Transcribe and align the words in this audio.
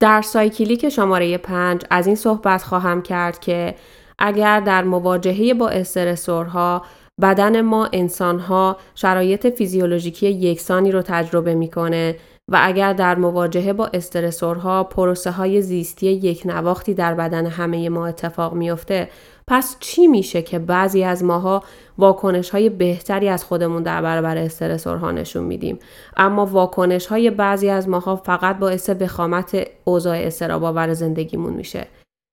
در 0.00 0.22
سایکلیک 0.22 0.88
شماره 0.88 1.38
پنج 1.38 1.82
از 1.90 2.06
این 2.06 2.16
صحبت 2.16 2.62
خواهم 2.62 3.02
کرد 3.02 3.38
که 3.38 3.74
اگر 4.18 4.60
در 4.60 4.84
مواجهه 4.84 5.54
با 5.54 5.68
استرسورها 5.68 6.82
بدن 7.22 7.60
ما 7.60 7.88
انسانها 7.92 8.76
شرایط 8.94 9.46
فیزیولوژیکی 9.46 10.28
یکسانی 10.28 10.92
رو 10.92 11.02
تجربه 11.02 11.54
می‌کنه 11.54 12.16
و 12.48 12.58
اگر 12.62 12.92
در 12.92 13.14
مواجهه 13.14 13.72
با 13.72 13.86
استرسورها 13.86 14.84
پروسه 14.84 15.30
های 15.30 15.62
زیستی 15.62 16.06
یک 16.06 16.42
نواختی 16.44 16.94
در 16.94 17.14
بدن 17.14 17.46
همه 17.46 17.88
ما 17.88 18.06
اتفاق 18.06 18.54
میافته 18.54 19.08
پس 19.48 19.76
چی 19.80 20.06
میشه 20.06 20.42
که 20.42 20.58
بعضی 20.58 21.04
از 21.04 21.24
ماها 21.24 21.62
واکنش 21.98 22.50
های 22.50 22.70
بهتری 22.70 23.28
از 23.28 23.44
خودمون 23.44 23.82
در 23.82 24.02
برابر 24.02 24.36
استرسورها 24.36 25.10
نشون 25.10 25.44
میدیم؟ 25.44 25.78
اما 26.16 26.46
واکنش 26.46 27.06
های 27.06 27.30
بعضی 27.30 27.68
از 27.68 27.88
ماها 27.88 28.16
فقط 28.16 28.58
باعث 28.58 28.90
بخامت 28.90 29.66
اوضاع 29.84 30.16
استراباور 30.18 30.94
زندگیمون 30.94 31.52
میشه. 31.52 31.86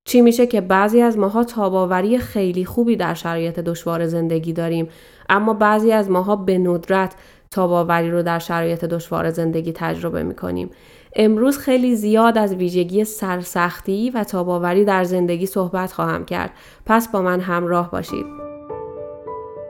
چی 0.07 0.21
میشه 0.21 0.47
که 0.47 0.61
بعضی 0.61 1.01
از 1.01 1.17
ماها 1.17 1.43
تاباوری 1.43 2.17
خیلی 2.17 2.65
خوبی 2.65 2.95
در 2.95 3.13
شرایط 3.13 3.59
دشوار 3.59 4.05
زندگی 4.07 4.53
داریم 4.53 4.89
اما 5.29 5.53
بعضی 5.53 5.91
از 5.91 6.09
ماها 6.09 6.35
به 6.35 6.57
ندرت 6.57 7.15
تاباوری 7.51 8.11
رو 8.11 8.23
در 8.23 8.39
شرایط 8.39 8.85
دشوار 8.85 9.29
زندگی 9.29 9.71
تجربه 9.71 10.23
می‌کنیم. 10.23 10.69
امروز 11.15 11.57
خیلی 11.57 11.95
زیاد 11.95 12.37
از 12.37 12.55
ویژگی 12.55 13.05
سرسختی 13.05 14.09
و 14.09 14.23
تاباوری 14.23 14.85
در 14.85 15.03
زندگی 15.03 15.45
صحبت 15.45 15.91
خواهم 15.91 16.25
کرد. 16.25 16.51
پس 16.85 17.07
با 17.07 17.21
من 17.21 17.39
همراه 17.39 17.91
باشید. 17.91 18.25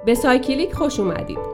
به 0.06 0.16
سایکلیک 0.16 0.74
خوش 0.74 1.00
اومدید. 1.00 1.54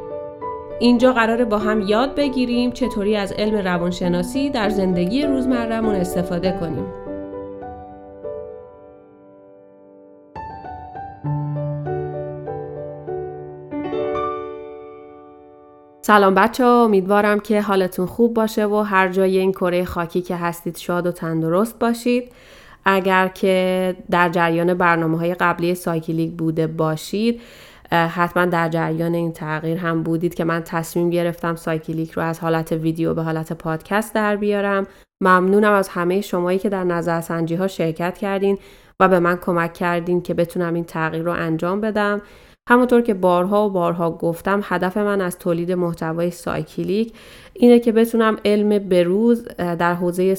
اینجا 0.79 1.13
قراره 1.13 1.45
با 1.45 1.57
هم 1.57 1.81
یاد 1.81 2.15
بگیریم 2.15 2.71
چطوری 2.71 3.15
از 3.15 3.31
علم 3.31 3.55
روانشناسی 3.55 4.49
در 4.49 4.69
زندگی 4.69 5.23
روزمرهمون 5.23 5.95
استفاده 5.95 6.57
کنیم. 6.59 6.85
سلام 16.09 16.33
بچه 16.33 16.63
ها 16.63 16.83
امیدوارم 16.83 17.39
که 17.39 17.61
حالتون 17.61 18.05
خوب 18.05 18.33
باشه 18.33 18.65
و 18.65 18.75
هر 18.75 19.09
جای 19.09 19.37
این 19.37 19.51
کره 19.51 19.85
خاکی 19.85 20.21
که 20.21 20.35
هستید 20.35 20.77
شاد 20.77 21.07
و 21.07 21.11
تندرست 21.11 21.79
باشید. 21.79 22.31
اگر 22.85 23.27
که 23.27 23.95
در 24.11 24.29
جریان 24.29 24.73
برنامه 24.73 25.17
های 25.17 25.33
قبلی 25.33 25.75
سایکلیک 25.75 26.31
بوده 26.31 26.67
باشید 26.67 27.41
حتما 27.91 28.45
در 28.45 28.69
جریان 28.69 29.13
این 29.13 29.33
تغییر 29.33 29.77
هم 29.77 30.03
بودید 30.03 30.33
که 30.33 30.43
من 30.43 30.61
تصمیم 30.63 31.09
گرفتم 31.09 31.55
سایکلیک 31.55 32.11
رو 32.11 32.23
از 32.23 32.39
حالت 32.39 32.71
ویدیو 32.71 33.13
به 33.13 33.23
حالت 33.23 33.53
پادکست 33.53 34.15
در 34.15 34.35
بیارم. 34.35 34.87
ممنونم 35.21 35.73
از 35.73 35.89
همه 35.89 36.21
شمایی 36.21 36.59
که 36.59 36.69
در 36.69 36.83
نظرسنجی 36.83 37.55
ها 37.55 37.67
شرکت 37.67 38.17
کردین 38.17 38.57
و 38.99 39.07
به 39.07 39.19
من 39.19 39.35
کمک 39.35 39.73
کردین 39.73 40.21
که 40.21 40.33
بتونم 40.33 40.73
این 40.73 40.83
تغییر 40.83 41.23
رو 41.23 41.31
انجام 41.31 41.81
بدم. 41.81 42.21
همونطور 42.69 43.01
که 43.01 43.13
بارها 43.13 43.67
و 43.67 43.69
بارها 43.69 44.11
گفتم 44.11 44.61
هدف 44.63 44.97
من 44.97 45.21
از 45.21 45.37
تولید 45.39 45.71
محتوای 45.71 46.31
سایکلیک 46.31 47.13
اینه 47.53 47.79
که 47.79 47.91
بتونم 47.91 48.37
علم 48.45 48.89
بروز 48.89 49.45
در 49.57 49.93
حوزه 49.93 50.37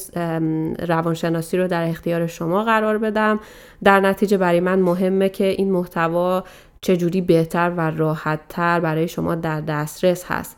روانشناسی 0.89 1.57
رو 1.57 1.69
در 1.69 1.89
اختیار 1.89 2.27
شما 2.27 2.65
قرار 2.65 2.99
بدم. 2.99 3.41
در 3.85 4.01
نتیجه 4.01 4.37
برای 4.37 4.61
من 4.61 4.79
مهمه 4.79 5.29
که 5.29 5.45
این 5.45 5.73
محتوا 5.73 6.45
چجوری 6.81 7.21
بهتر 7.21 7.73
و 7.77 7.81
راحتتر 7.81 8.81
برای 8.81 9.09
شما 9.09 9.35
در 9.35 9.61
دسترس 9.61 10.25
هست. 10.29 10.57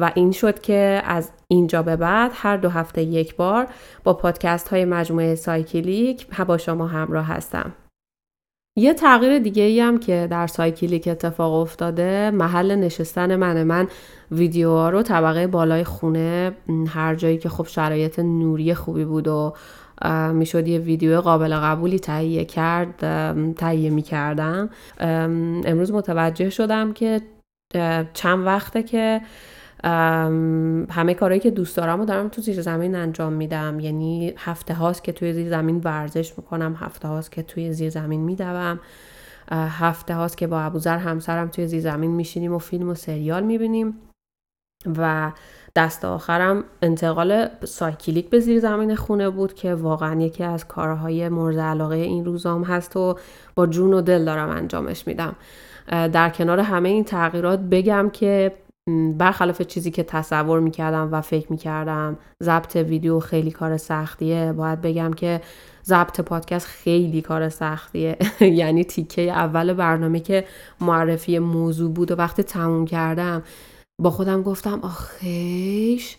و 0.00 0.10
این 0.14 0.32
شد 0.32 0.60
که 0.60 1.02
از 1.04 1.30
اینجا 1.48 1.82
به 1.82 1.96
بعد 1.96 2.30
هر 2.34 2.56
دو 2.56 2.68
هفته 2.68 3.02
یک 3.02 3.36
بار 3.36 3.66
با 4.04 4.14
پادکست 4.14 4.68
های 4.68 4.84
مجموعه 4.84 5.34
سایکلیک 5.34 6.26
با 6.46 6.58
شما 6.58 6.86
همراه 6.86 7.26
هستم. 7.26 7.72
یه 8.76 8.94
تغییر 8.94 9.38
دیگه 9.38 9.62
ای 9.62 9.80
هم 9.80 9.98
که 9.98 10.28
در 10.30 10.46
سایکلیک 10.46 11.08
اتفاق 11.08 11.52
افتاده 11.54 12.30
محل 12.30 12.74
نشستن 12.74 13.36
من 13.36 13.62
من 13.62 13.88
ویدیوها 14.30 14.90
رو 14.90 15.02
طبقه 15.02 15.46
بالای 15.46 15.84
خونه 15.84 16.52
هر 16.88 17.14
جایی 17.14 17.38
که 17.38 17.48
خب 17.48 17.66
شرایط 17.66 18.18
نوری 18.18 18.74
خوبی 18.74 19.04
بود 19.04 19.28
و 19.28 19.54
می‌شد 20.32 20.68
یه 20.68 20.78
ویدیو 20.78 21.20
قابل 21.20 21.54
قبولی 21.54 21.98
تهیه 21.98 22.44
کرد 22.44 22.98
تهیه 23.54 23.90
می‌کردم. 23.90 24.70
امروز 25.66 25.92
متوجه 25.92 26.50
شدم 26.50 26.92
که 26.92 27.20
چند 28.14 28.46
وقته 28.46 28.82
که 28.82 29.20
همه 30.90 31.14
کارهایی 31.14 31.40
که 31.40 31.50
دوست 31.50 31.76
دارم 31.76 32.00
و 32.00 32.04
دارم 32.04 32.28
تو 32.28 32.42
زیر 32.42 32.62
زمین 32.62 32.94
انجام 32.94 33.32
میدم. 33.32 33.80
یعنی 33.80 34.34
هفته 34.36 34.74
هاست 34.74 35.04
که 35.04 35.12
توی 35.12 35.32
زیر 35.32 35.48
زمین 35.48 35.80
ورزش 35.84 36.38
می‌کنم 36.38 36.76
هفته 36.80 37.08
هاست 37.08 37.32
که 37.32 37.42
توی 37.42 37.72
زیر 37.72 37.90
زمین 37.90 38.20
میدوم 38.20 38.80
هفته 39.50 40.14
هاست 40.14 40.38
که 40.38 40.46
با 40.46 40.60
ابوذر 40.60 40.98
همسرم 40.98 41.48
توی 41.48 41.66
زیر 41.66 41.80
زمین 41.80 42.10
میشینیم 42.10 42.54
و 42.54 42.58
فیلم 42.58 42.88
و 42.88 42.94
سریال 42.94 43.42
می‌بینیم. 43.42 43.94
و 44.98 45.32
دست 45.76 46.04
آخرم 46.04 46.64
انتقال 46.82 47.48
سایکلیک 47.64 48.30
به 48.30 48.40
زیر 48.40 48.60
زمین 48.60 48.94
خونه 48.94 49.30
بود 49.30 49.54
که 49.54 49.74
واقعا 49.74 50.20
یکی 50.20 50.44
از 50.44 50.68
کارهای 50.68 51.28
مورد 51.28 51.58
علاقه 51.58 51.96
این 51.96 52.24
روزام 52.24 52.64
هست 52.64 52.96
و 52.96 53.18
با 53.54 53.66
جون 53.66 53.94
و 53.94 54.00
دل 54.00 54.24
دارم 54.24 54.50
انجامش 54.50 55.06
میدم. 55.06 55.36
در 55.88 56.30
کنار 56.30 56.60
همه 56.60 56.88
این 56.88 57.04
تغییرات 57.04 57.60
بگم 57.60 58.10
که 58.12 58.52
برخلاف 59.18 59.62
چیزی 59.62 59.90
که 59.90 60.02
تصور 60.02 60.60
می‌کردم 60.60 61.08
و 61.12 61.20
فکر 61.20 61.46
می‌کردم 61.52 62.18
ضبط 62.42 62.76
ویدیو 62.76 63.20
خیلی 63.20 63.50
کار 63.50 63.76
سختیه. 63.76 64.52
باید 64.52 64.80
بگم 64.80 65.12
که 65.12 65.40
ضبط 65.84 66.20
پادکست 66.20 66.66
خیلی 66.66 67.22
کار 67.22 67.48
سختیه. 67.48 68.16
یعنی 68.40 68.84
تیکه 68.84 69.22
اول 69.22 69.72
برنامه 69.72 70.20
که 70.20 70.44
معرفی 70.80 71.38
موضوع 71.38 71.90
بود 71.92 72.10
و 72.12 72.14
وقتی 72.14 72.42
تموم 72.42 72.84
کردم 72.84 73.42
با 74.02 74.10
خودم 74.10 74.42
گفتم 74.42 74.80
آخیش! 74.82 76.16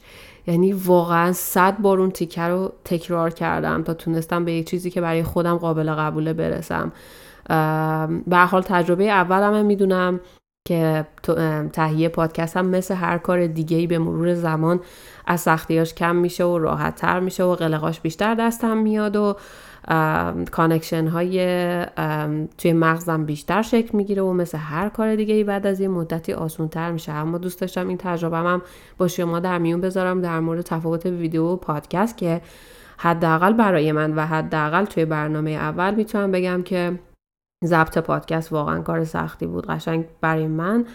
یعنی 0.47 0.73
واقعا 0.73 1.33
صد 1.33 1.77
بار 1.79 1.99
اون 1.99 2.11
تیکه 2.11 2.41
رو 2.41 2.71
تکرار 2.85 3.29
کردم 3.29 3.83
تا 3.83 3.93
تونستم 3.93 4.45
به 4.45 4.51
یک 4.53 4.69
چیزی 4.69 4.91
که 4.91 5.01
برای 5.01 5.23
خودم 5.23 5.57
قابل 5.57 5.93
قبوله 5.93 6.33
برسم. 6.33 6.91
به 8.27 8.37
حال 8.37 8.61
تجربه 8.61 9.03
اولم 9.03 9.65
می‌دونم. 9.65 10.19
که 10.67 11.05
تهیه 11.73 12.09
پادکست 12.09 12.57
هم 12.57 12.65
مثل 12.65 12.95
هر 12.95 13.17
کار 13.17 13.47
دیگه 13.47 13.87
به 13.87 13.99
مرور 13.99 14.33
زمان 14.33 14.79
از 15.27 15.41
سختیاش 15.41 15.93
کم 15.93 16.15
میشه 16.15 16.43
و 16.43 16.57
راحت 16.57 16.95
تر 16.95 17.19
میشه 17.19 17.43
و 17.43 17.55
قلقاش 17.55 17.99
بیشتر 17.99 18.35
دستم 18.35 18.77
میاد 18.77 19.15
و 19.15 19.35
connection 20.51 21.07
های 21.07 21.39
توی 22.57 22.73
مغزم 22.73 23.25
بیشتر 23.25 23.61
شکل 23.61 23.97
می‌گیره 23.97 24.21
و 24.21 24.33
مثل 24.33 24.57
هر 24.57 24.89
کار 24.89 25.15
دیگه 25.15 25.35
ای 25.35 25.43
بعد 25.43 25.67
از 25.67 25.79
یه 25.79 25.87
مدتی 25.87 26.33
آسون 26.33 26.67
تر 26.67 26.91
میشه. 26.91 27.11
اما 27.11 27.37
دوست 27.37 27.61
داشتم 27.61 27.87
این 27.87 27.97
تجربه 27.97 28.37
هم 28.37 28.61
با 28.97 29.07
شما 29.07 29.39
در 29.39 29.57
میون 29.57 29.81
بذارم 29.81 30.21
در 30.21 30.39
مورد 30.39 30.61
تفاوت 30.61 31.05
ویدیو 31.05 31.43
و 31.43 31.55
پادکست 31.55 32.17
که 32.17 32.41
حداقل 32.97 33.53
برای 33.53 33.91
من 33.91 34.13
و 34.15 34.25
حداقل 34.25 34.85
توی 34.85 35.05
برنامه 35.05 35.51
اول 35.51 35.95
می‌تونم 35.95 36.31
بگم 36.31 36.63
که 36.63 36.99
ضبط 37.65 37.97
پادکست 37.97 38.51
واقعا 38.51 38.81
کار 38.81 39.03
سختی 39.03 39.45
بود 39.45 39.67
قشنگ 39.67 40.05
برای 40.21 40.47
من 40.47 40.85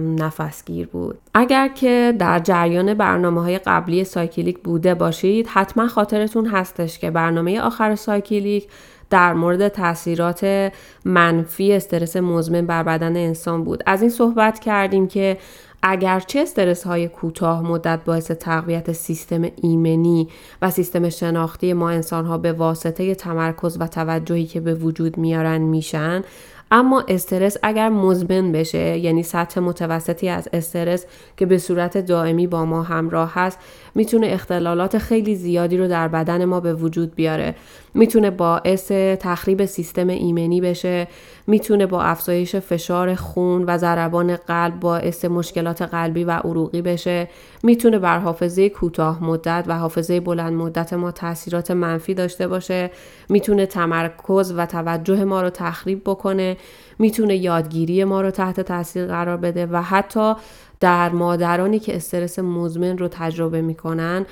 نفسگیر 0.00 0.86
بود. 0.86 1.18
اگر 1.34 1.68
که 1.68 2.14
در 2.18 2.38
جریان 2.38 2.94
برنامه 2.94 3.42
های 3.42 3.58
قبلی 3.58 4.04
سایکلیک 4.04 4.58
بوده 4.58 4.94
باشید 4.94 5.46
حتما 5.46 5.88
خاطرتون 5.88 6.46
هستش 6.46 6.98
که 6.98 7.10
برنامه 7.10 7.60
آخر 7.60 7.94
سایکلیک 7.94 8.68
در 9.10 9.34
مورد 9.34 9.68
تاثیرات 9.68 10.72
منفی 11.04 11.72
استرس 11.72 12.16
مزمن 12.16 12.66
بر 12.66 12.82
بدن 12.82 13.16
انسان 13.16 13.64
بود. 13.64 13.82
از 13.86 14.02
این 14.02 14.10
صحبت 14.10 14.58
کردیم 14.58 15.08
که 15.08 15.38
اگرچه 15.82 16.40
استرس 16.40 16.84
های 16.84 17.08
کوتاه 17.08 17.62
مدت 17.62 18.04
باعث 18.04 18.30
تقویت 18.30 18.92
سیستم 18.92 19.48
ایمنی 19.56 20.28
و 20.62 20.70
سیستم 20.70 21.08
شناختی 21.08 21.72
ما 21.72 21.90
انسان 21.90 22.26
ها 22.26 22.38
به 22.38 22.52
واسطه 22.52 23.14
تمرکز 23.14 23.76
و 23.80 23.86
توجهی 23.86 24.46
که 24.46 24.60
به 24.60 24.74
وجود 24.74 25.18
میارن 25.18 25.58
میشن 25.58 26.24
اما 26.70 27.04
استرس 27.08 27.56
اگر 27.62 27.88
مزمن 27.88 28.52
بشه 28.52 28.98
یعنی 28.98 29.22
سطح 29.22 29.60
متوسطی 29.60 30.28
از 30.28 30.48
استرس 30.52 31.06
که 31.36 31.46
به 31.46 31.58
صورت 31.58 31.98
دائمی 31.98 32.46
با 32.46 32.64
ما 32.64 32.82
همراه 32.82 33.32
هست 33.34 33.58
می‌تونه 33.94 34.26
اختلالات 34.26 34.98
خیلی 34.98 35.36
زیادی 35.36 35.76
رو 35.76 35.88
در 35.88 36.08
بدن 36.08 36.44
ما 36.44 36.60
به 36.60 36.74
وجود 36.74 37.14
بیاره. 37.14 37.54
می‌تونه 37.94 38.30
باعث 38.30 38.92
تخریب 38.92 39.64
سیستم 39.64 40.08
ایمنی 40.08 40.60
بشه 40.60 41.08
می‌تونه 41.46 41.86
با 41.86 42.02
افزایش 42.02 42.56
فشار 42.56 43.14
خون 43.14 43.64
و 43.64 43.78
ضربان 43.78 44.36
قلب 44.36 44.80
باعث 44.80 45.24
مشکلات 45.24 45.82
قلبی 45.82 46.24
و 46.24 46.30
عروقی 46.30 46.82
بشه. 46.82 47.28
می‌تونه 47.62 47.98
بر 47.98 48.18
حافظه 48.18 48.68
کوتاه 48.68 49.24
مدت 49.24 49.64
و 49.66 49.78
حافظه 49.78 50.20
بلند 50.20 50.52
مدت 50.52 50.92
ما 50.92 51.10
تاثیرات 51.10 51.70
منفی 51.70 52.14
داشته 52.14 52.48
باشه. 52.48 52.90
می‌تونه 53.28 53.66
تمرکز 53.66 54.54
و 54.56 54.66
توجه 54.66 55.24
ما 55.24 55.42
رو 55.42 55.50
تخریب 55.50 56.02
بکنه. 56.06 56.56
می‌تونه 56.98 57.36
یادگیری 57.36 58.04
ما 58.04 58.20
رو 58.20 58.30
تحت 58.30 58.60
تاثیر 58.60 59.06
قرار 59.06 59.36
بده 59.36 59.66
و 59.66 59.82
حتی 59.82 60.34
در 60.80 61.08
مادرانی 61.08 61.78
که 61.78 61.96
استرس 61.96 62.38
مزمن 62.38 62.98
رو 62.98 63.08
تجربه 63.08 63.62
می‌کنن 63.62 64.26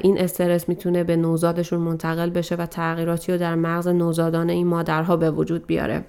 این 0.00 0.18
استرس 0.18 0.68
می‌تونه 0.68 1.04
به 1.04 1.16
نوزادشون 1.16 1.80
منتقل 1.80 2.30
بشه 2.30 2.54
و 2.54 2.66
تغییراتی 2.66 3.32
رو 3.32 3.38
در 3.38 3.54
مغز 3.54 3.88
نوزادان 3.88 4.50
این 4.50 4.66
مادرها 4.66 5.16
به 5.16 5.30
وجود 5.30 5.66
بیاره. 5.66 6.04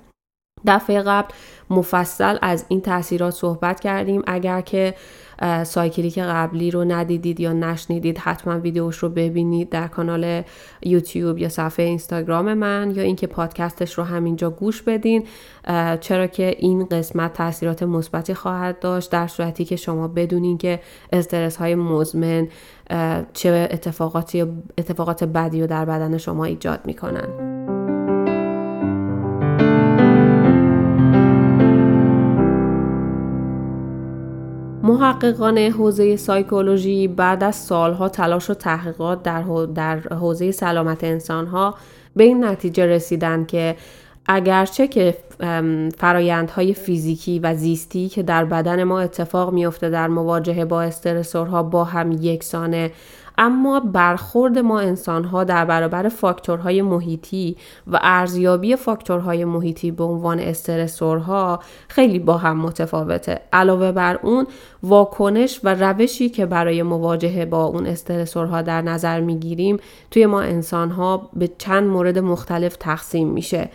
دفعه 0.68 1.02
قبل 1.02 1.34
مفصل 1.70 2.38
از 2.42 2.66
این 2.68 2.82
تاثیرات 2.82 3.34
صحبت 3.34 3.80
کردیم. 3.80 4.24
اگر 4.28 4.62
که 4.62 4.94
سایکلیک 5.64 6.20
قبلی 6.20 6.72
رو 6.72 6.84
ندیدید 6.84 7.40
یا 7.40 7.54
نشنیدید 7.54 8.18
حتما 8.18 8.60
ویدیوش 8.60 8.98
رو 8.98 9.10
ببینید 9.10 9.70
در 9.70 9.88
کانال 9.88 10.42
یوتیوب 10.84 11.38
یا 11.38 11.50
صفحه 11.50 11.86
اینستاگرام 11.86 12.54
من 12.54 12.94
یا 12.96 13.04
اینکه 13.04 13.28
پادکستش 13.28 13.94
رو 13.94 14.04
همینجا 14.04 14.50
گوش 14.50 14.82
بدین. 14.82 15.24
چرا 16.00 16.28
که 16.28 16.56
این 16.60 16.86
قسمت 16.86 17.34
تاثیرات 17.34 17.84
مثبتی 17.84 18.34
خواهد 18.34 18.80
داشت 18.80 19.12
در 19.12 19.28
صورتی 19.28 19.66
که 19.66 19.76
شما 19.76 20.08
بدونین 20.08 20.58
که 20.58 20.80
استرس 21.14 21.58
های 21.58 21.76
مزمن 21.76 22.48
چه 23.34 23.68
اتفاقاتی 23.72 24.42
اتفاقات 24.78 25.24
بدی 25.24 25.62
رو 25.62 25.68
در 25.68 25.86
بدن 25.86 26.18
شما 26.18 26.46
ایجاد 26.46 26.80
می‌کنن. 26.86 27.57
محققان 34.88 35.58
حوزه 35.58 36.16
سایکولوژی 36.16 37.08
بعد 37.08 37.44
از 37.44 37.56
سالها 37.56 38.10
تلاش 38.10 38.50
و 38.50 38.54
تحقیقات 38.54 39.24
در, 39.24 39.44
در 39.76 40.00
حوزه 40.00 40.52
سلامت 40.52 41.04
انسانها 41.04 41.76
به 42.16 42.24
این 42.24 42.46
نتیجه 42.46 42.86
رسیدن 42.86 43.46
که 43.46 43.76
اگرچه 44.26 44.88
که 44.88 45.18
فرایندهای 45.98 46.74
فیزیکی 46.74 47.40
و 47.40 47.56
زیستی 47.56 48.10
که 48.10 48.24
در 48.24 48.46
بدن 48.46 48.84
ما 48.84 49.00
اتفاق 49.00 49.54
میافته 49.54 49.90
در 49.90 50.08
مواجهه 50.08 50.66
با 50.66 50.82
استرسورها 50.82 51.64
با 51.64 51.84
هم 51.84 52.12
یکسانه 52.12 52.92
اما 53.38 53.80
برخورد 53.80 54.58
ما 54.58 54.80
انسان 54.80 55.24
ها 55.24 55.44
در 55.44 55.66
برابر 55.66 56.10
فاکتورهای 56.10 56.82
محیطی 56.82 57.58
و 57.88 58.00
ارزیابی 58.02 58.76
فاکتورهای 58.76 59.46
محیطی 59.46 59.92
به 59.92 60.04
عنوان 60.04 60.40
استرسورها 60.40 61.60
خیلی 61.88 62.20
با 62.20 62.38
هم 62.38 62.58
متفاوته. 62.58 63.40
علاوه 63.54 63.92
بر 63.92 64.20
اون 64.24 64.48
واکنش 64.84 65.60
و 65.64 65.76
روشی 65.76 66.30
که 66.30 66.46
برای 66.46 66.84
مواجهه 66.84 67.46
با 67.46 67.64
اون 67.64 67.86
استرسورها 67.86 68.62
در 68.62 68.82
نظر 68.82 69.20
می‌گیریم 69.20 69.78
توی 70.12 70.26
ما 70.26 70.42
انسان 70.42 70.92
ها 70.92 71.30
به 71.34 71.50
چند 71.58 71.84
مورد 71.84 72.20
مختلف 72.20 72.76
تقسیم 72.76 73.28
میشه. 73.28 73.70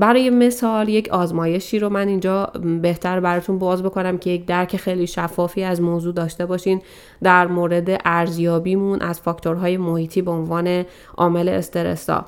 برای 0.00 0.30
مثال 0.30 0.88
یک 0.88 1.08
آزمایشی 1.08 1.78
رو 1.78 1.88
من 1.88 2.08
اینجا 2.08 2.52
بهتر 2.82 3.20
براتون 3.20 3.58
باز 3.58 3.82
بکنم 3.82 4.18
که 4.18 4.30
یک 4.30 4.46
درک 4.46 4.76
خیلی 4.76 5.06
شفافی 5.06 5.62
از 5.62 5.80
موضوع 5.80 6.14
داشته 6.14 6.46
باشین. 6.46 6.82
در 7.22 7.46
مورد 7.46 8.00
ارزیابیمون 8.04 9.00
از 9.00 9.20
فاکتورهای 9.20 9.76
محیطی 9.76 10.22
به 10.22 10.30
عنوان 10.30 10.84
عامل 11.16 11.48
استرسا 11.48 12.24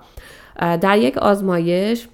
در 0.80 0.98
یک 0.98 1.18
آزمایش 1.18 2.08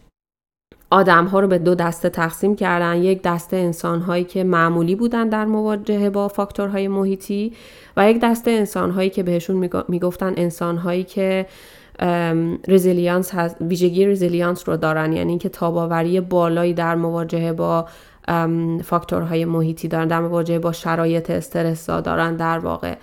آدم 0.90 1.24
ها 1.24 1.40
رو 1.40 1.48
به 1.48 1.58
دو 1.58 1.74
دسته 1.74 2.08
تقسیم 2.08 2.56
کردن. 2.56 2.96
یک 2.96 3.22
دسته 3.22 3.56
انسان 3.56 4.00
هایی 4.00 4.24
که 4.24 4.44
معمولی 4.44 4.94
بودن 4.94 5.28
در 5.28 5.44
مواجهه 5.44 6.10
با 6.10 6.28
فاکتورهای 6.28 6.88
محیطی 6.88 7.52
و 7.96 8.10
یک 8.10 8.20
دسته 8.20 8.50
انسان 8.50 8.90
هایی 8.90 9.10
که 9.10 9.22
بهشون 9.22 9.70
می‌گفتن 9.88 10.34
انسان 10.36 10.76
هایی 10.76 11.04
که 11.04 11.46
رزیلیانس 12.68 13.34
هست 13.34 13.56
ویژگی 13.60 14.06
رزیلیانس 14.06 14.68
رو 14.68 14.76
دارن. 14.76 15.12
یعنی 15.12 15.30
اینکه 15.30 15.48
تاباوری 15.48 16.20
بالایی 16.20 16.74
در 16.74 16.94
مواجهه 16.94 17.52
با 17.52 17.86
فاکتورهای 18.84 19.44
محیطی 19.44 19.88
دارن 19.88 20.08
در 20.08 20.20
مواجهه 20.20 20.58
با 20.58 20.72
شرایط 20.72 21.30
استرس 21.30 21.86
دارن 21.90 22.36
در 22.36 22.58
واقع. 22.58 22.94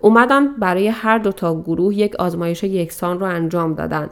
اومدن 0.00 0.56
برای 0.56 0.88
هر 0.88 1.18
دو 1.18 1.32
تا 1.32 1.60
گروه 1.60 1.94
یک 1.94 2.16
آزمایش 2.16 2.64
یکسان 2.64 3.20
رو 3.20 3.26
انجام 3.26 3.74
دادن. 3.74 4.10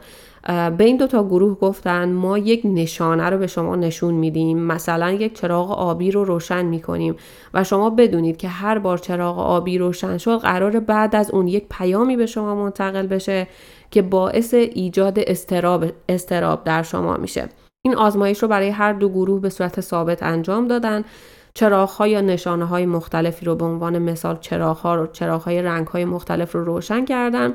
به 0.77 0.83
این 0.83 0.97
دوتا 0.97 1.23
گروه 1.23 1.57
گفتن 1.59 2.11
ما 2.11 2.37
یک 2.37 2.61
نشانه 2.65 3.29
رو 3.29 3.37
به 3.37 3.47
شما 3.47 3.75
نشون 3.75 4.13
میدیم. 4.13 4.57
مثلا 4.59 5.11
یک 5.11 5.39
چراغ 5.39 5.71
آبی 5.71 6.11
رو 6.11 6.23
روشن 6.23 6.65
می‌کنیم 6.65 7.15
و 7.53 7.63
شما 7.63 7.89
بدونید 7.89 8.37
که 8.37 8.47
هر 8.47 8.79
بار 8.79 8.97
چراغ 8.97 9.39
آبی 9.39 9.77
روشن 9.77 10.17
شد 10.17 10.37
قرار 10.37 10.79
بعد 10.79 11.15
از 11.15 11.31
اون 11.31 11.47
یک 11.47 11.65
پیامی 11.69 12.15
به 12.15 12.25
شما 12.25 12.55
منتقل 12.55 13.07
بشه. 13.07 13.47
که 13.91 14.01
باعث 14.01 14.53
ایجاد 14.53 15.19
استراب, 15.19 15.85
استراب 16.09 16.63
در 16.63 16.83
شما 16.83 17.17
میشه. 17.17 17.49
این 17.81 17.95
آزمایش 17.95 18.39
رو 18.43 18.47
برای 18.47 18.69
هر 18.69 18.93
دو 18.93 19.09
گروه 19.09 19.41
به 19.41 19.49
صورت 19.49 19.81
ثابت 19.81 20.23
انجام 20.23 20.67
دادن. 20.67 21.03
چراغ 21.53 22.01
یا 22.07 22.21
نشانه 22.21 22.65
های 22.65 22.85
مختلفی 22.85 23.45
رو 23.45 23.55
به 23.55 23.65
عنوان 23.65 23.99
مثال 23.99 24.37
چراغ 24.41 24.77
ها 24.77 24.95
رو 24.95 25.07
چراغ 25.07 25.41
های 25.41 25.61
رنگ 25.61 25.87
های 25.87 26.05
مختلف 26.05 26.55
رو 26.55 26.63
روشن 26.63 27.05
کردن 27.05 27.53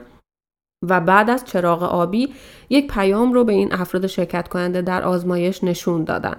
و 0.88 1.00
بعد 1.00 1.30
از 1.30 1.44
چراغ 1.44 1.82
آبی 1.82 2.34
یک 2.70 2.92
پیام 2.92 3.32
رو 3.32 3.44
به 3.44 3.52
این 3.52 3.72
افراد 3.72 4.06
شرکت 4.06 4.48
کننده 4.48 4.82
در 4.82 5.02
آزمایش 5.02 5.64
نشون 5.64 6.04
دادن 6.04 6.36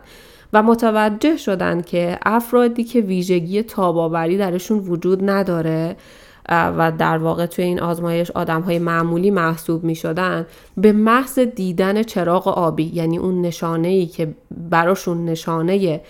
و 0.53 0.63
متوجه 0.63 1.37
شدن 1.37 1.81
که 1.81 2.19
افرادی 2.25 2.83
که 2.83 3.01
ویژگی 3.01 3.63
تاباوری 3.63 4.37
درشون 4.37 4.79
وجود 4.79 5.29
نداره 5.29 5.95
و 6.49 6.91
در 6.97 7.17
واقع 7.17 7.45
توی 7.45 7.65
این 7.65 7.79
آزمایش 7.79 8.31
آدم 8.31 8.61
های 8.61 8.79
معمولی 8.79 9.31
محسوب 9.31 9.83
می 9.83 9.95
شدن 9.95 10.45
به 10.77 10.91
محض 10.91 11.39
دیدن 11.39 12.03
چراغ 12.03 12.47
آبی 12.47 12.91
یعنی 12.93 13.17
اون 13.17 13.41
نشانه 13.41 13.87
ای 13.87 14.05
که 14.05 14.35
براشون 14.69 15.25
نشانه 15.25 16.01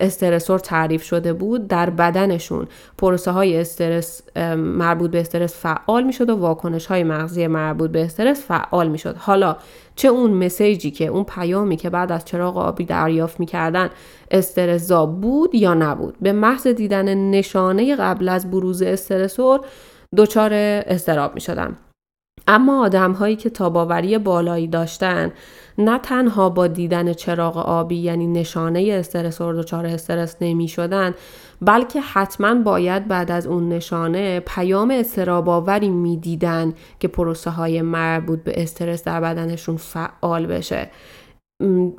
استرسور 0.00 0.58
تعریف 0.58 1.02
شده 1.02 1.32
بود 1.32 1.68
در 1.68 1.90
بدنشون. 1.90 2.66
پروسه 2.98 3.30
های 3.30 3.60
استرس 3.60 4.22
مربوط 4.56 5.10
به 5.10 5.20
استرس 5.20 5.54
فعال 5.54 6.04
می 6.04 6.12
شد 6.12 6.30
و 6.30 6.36
واکنش 6.36 6.86
های 6.86 7.04
مغزی 7.04 7.46
مربوط 7.46 7.90
به 7.90 8.04
استرس 8.04 8.46
فعال 8.46 8.88
می 8.88 8.98
شد 8.98 9.16
حالا 9.16 9.56
چه 9.96 10.08
اون 10.08 10.30
مسیجی 10.30 10.90
که 10.90 11.06
اون 11.06 11.24
پیامی 11.24 11.76
که 11.76 11.90
بعد 11.90 12.12
از 12.12 12.24
چراغ 12.24 12.58
آبی 12.58 12.84
دریافت 12.84 13.40
می‌کردن 13.40 13.90
استرسا 14.30 15.06
بود 15.06 15.54
یا 15.54 15.74
نبود؟ 15.74 16.16
به 16.20 16.32
محض 16.32 16.66
دیدن 16.66 17.30
نشانه 17.30 17.96
قبل 17.96 18.28
از 18.28 18.50
بروز 18.50 18.82
استرسور 18.82 19.60
دچار 20.16 20.52
استراب 20.52 21.34
می 21.34 21.40
شدن. 21.40 21.76
اما 22.48 22.84
آدم 22.84 23.12
هایی 23.12 23.36
که 23.36 23.50
تاباوری 23.50 24.18
بالایی 24.18 24.66
داشتن 24.66 25.32
نه 25.78 25.98
تنها 25.98 26.48
با 26.48 26.66
دیدن 26.66 27.12
چراغ 27.12 27.56
آبی 27.56 27.96
یعنی 27.96 28.26
نشانه 28.26 28.88
استرس 28.92 29.40
و 29.40 29.52
دچار 29.52 29.86
استرس 29.86 30.36
نمی 30.40 30.68
شدن 30.68 31.14
بلکه 31.62 32.00
حتما 32.00 32.54
باید 32.54 33.08
بعد 33.08 33.30
از 33.30 33.46
اون 33.46 33.68
نشانه 33.68 34.40
پیام 34.40 34.90
استراب 34.90 35.48
آوری 35.48 35.88
می 35.88 36.16
دیدن 36.16 36.74
که 37.00 37.08
پروسه 37.08 37.50
های 37.50 37.82
مربوط 37.82 38.42
به 38.42 38.62
استرس 38.62 39.04
در 39.04 39.20
بدنشون 39.20 39.76
فعال 39.76 40.46
بشه. 40.46 40.90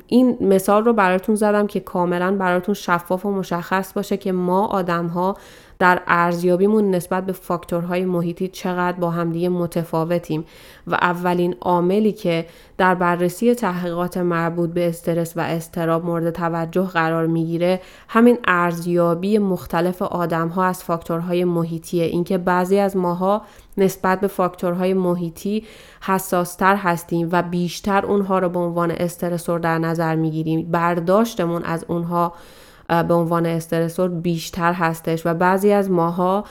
این 0.06 0.38
مثال 0.40 0.84
رو 0.84 0.92
براتون 0.92 1.34
زدم 1.34 1.66
که 1.66 1.80
کاملا 1.80 2.36
براتون 2.36 2.74
شفاف 2.74 3.26
و 3.26 3.32
مشخص 3.32 3.92
باشه 3.92 4.16
که 4.16 4.32
ما 4.32 4.66
آدم 4.66 5.06
ها 5.06 5.36
در 5.78 6.02
ارزیابیمون 6.06 6.90
نسبت 6.90 7.26
به 7.26 7.32
فاکتورهای 7.32 8.04
محیطی 8.04 8.48
چقدر 8.48 9.00
با 9.00 9.10
همدیگه 9.10 9.48
متفاوتیم 9.48 10.44
و 10.86 10.94
اولین 10.94 11.56
عاملی 11.60 12.12
که 12.12 12.46
در 12.78 12.94
بررسی 12.94 13.54
تحقیقات 13.54 14.16
مربوط 14.16 14.70
به 14.70 14.88
استرس 14.88 15.36
و 15.36 15.40
استراب 15.40 16.04
مورد 16.04 16.30
توجه 16.30 16.86
قرار 16.86 17.26
می‌گیره 17.26 17.80
همین 18.08 18.38
ارزیابی 18.44 19.38
مختلف 19.38 20.02
آدم 20.02 20.48
ها 20.48 20.64
از 20.64 20.84
فاکتورهای 20.84 21.44
محیطیه. 21.44 22.04
اینکه 22.04 22.38
بعضی 22.38 22.78
از 22.78 22.96
ماها 22.96 23.42
نسبت 23.76 24.20
به 24.20 24.26
فاکتورهای 24.26 24.94
محیطی 24.94 25.64
حساستر 26.00 26.76
هستیم 26.76 27.28
و 27.32 27.42
بیشتر 27.42 28.06
اونها 28.06 28.38
رو 28.38 28.48
به 28.48 28.58
عنوان 28.58 28.90
استرسور 28.90 29.58
در 29.58 29.78
نظر 29.78 30.14
می‌گیریم. 30.14 30.70
برداشتمون 30.70 31.62
از 31.64 31.84
اونها 31.88 32.32
به 32.88 33.14
عنوان 33.14 33.46
استرسور 33.46 34.08
بیشتر 34.08 34.72
هستش 34.72 35.26
و 35.26 35.34
بعضی 35.34 35.72
از 35.72 35.90
ماها 35.90 36.44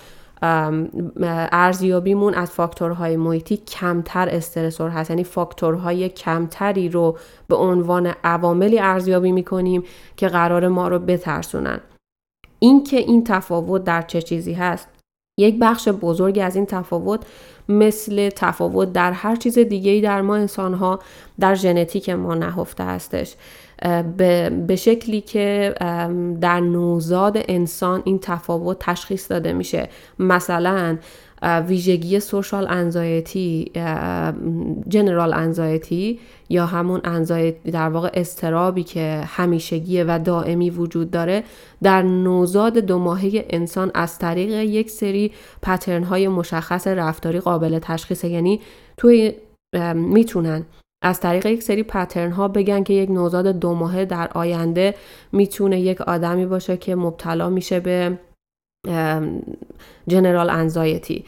ارزیابیمون 1.51 2.33
از 2.33 2.51
فاکتورهای 2.51 3.17
محیطی 3.17 3.57
کمتر 3.57 4.29
استرسور 4.29 4.89
هست. 4.89 5.09
یعنی 5.09 5.23
فاکتورهای 5.23 6.09
کمتری 6.09 6.89
رو 6.89 7.17
به 7.47 7.55
عنوان 7.55 8.13
عواملی 8.23 8.79
ارزیابی 8.79 9.31
می‌کنیم 9.31 9.83
که 10.17 10.27
قرار 10.27 10.67
ما 10.67 10.87
رو 10.87 10.99
بترسونن. 10.99 11.79
اینکه 12.59 12.97
این 12.97 13.23
تفاوت 13.23 13.83
در 13.83 14.01
چه 14.01 14.21
چیزی 14.21 14.53
هست؟ 14.53 14.87
یک 15.39 15.59
بخش 15.61 15.87
بزرگی 15.87 16.41
از 16.41 16.55
این 16.55 16.65
تفاوت 16.65 17.25
مثل 17.69 18.29
تفاوت 18.29 18.93
در 18.93 19.11
هر 19.11 19.35
چیز 19.35 19.59
دیگه‌ای 19.59 20.01
در 20.01 20.21
ما 20.21 20.35
انسانها 20.35 20.99
در 21.39 21.55
ژنتیک 21.55 22.09
ما 22.09 22.35
نهفته 22.35 22.83
هستش. 22.83 23.35
به 24.67 24.75
شکلی 24.75 25.21
که 25.21 25.75
در 26.41 26.59
نوزاد 26.59 27.37
انسان 27.47 28.01
این 28.05 28.19
تفاوت 28.19 28.77
تشخیص 28.79 29.31
داده 29.31 29.53
میشه. 29.53 29.89
مثلا 30.19 30.97
ویژگی 31.67 32.19
سوشال 32.19 32.67
انزایتی 32.69 33.71
جنرال 34.87 35.33
انزایتی 35.33 36.19
یا 36.49 36.65
همون 36.65 37.01
انزایتی 37.03 37.71
در 37.71 37.89
واقع 37.89 38.09
استرابی 38.13 38.83
که 38.83 39.23
همیشگیه 39.25 40.05
و 40.07 40.19
دائمی 40.19 40.69
وجود 40.69 41.11
داره 41.11 41.43
در 41.83 42.01
نوزاد 42.01 42.77
دو 42.77 42.99
ماهه 42.99 43.45
انسان 43.49 43.91
از 43.93 44.19
طریق 44.19 44.49
یک 44.49 44.89
سری 44.89 45.31
پترن 45.61 46.03
های 46.03 46.27
مشخص 46.27 46.87
رفتاری 46.87 47.39
قابل 47.39 47.79
تشخیصه. 47.79 48.29
یعنی 48.29 48.61
توی 48.97 49.33
می‌تونن 49.95 50.65
از 51.01 51.19
طریق 51.19 51.45
یک 51.45 51.63
سری 51.63 51.83
پترن 51.83 52.31
ها 52.31 52.47
بگن 52.47 52.83
که 52.83 52.93
یک 52.93 53.09
نوزاد 53.09 53.47
دو 53.47 53.73
ماهه 53.73 54.05
در 54.05 54.29
آینده 54.33 54.95
می‌تونه 55.31 55.79
یک 55.79 56.01
آدمی 56.01 56.45
باشه 56.45 56.77
که 56.77 56.95
مبتلا 56.95 57.49
میشه 57.49 57.79
به 57.79 58.19
جنرال 60.07 60.49
انزایتی 60.49 61.25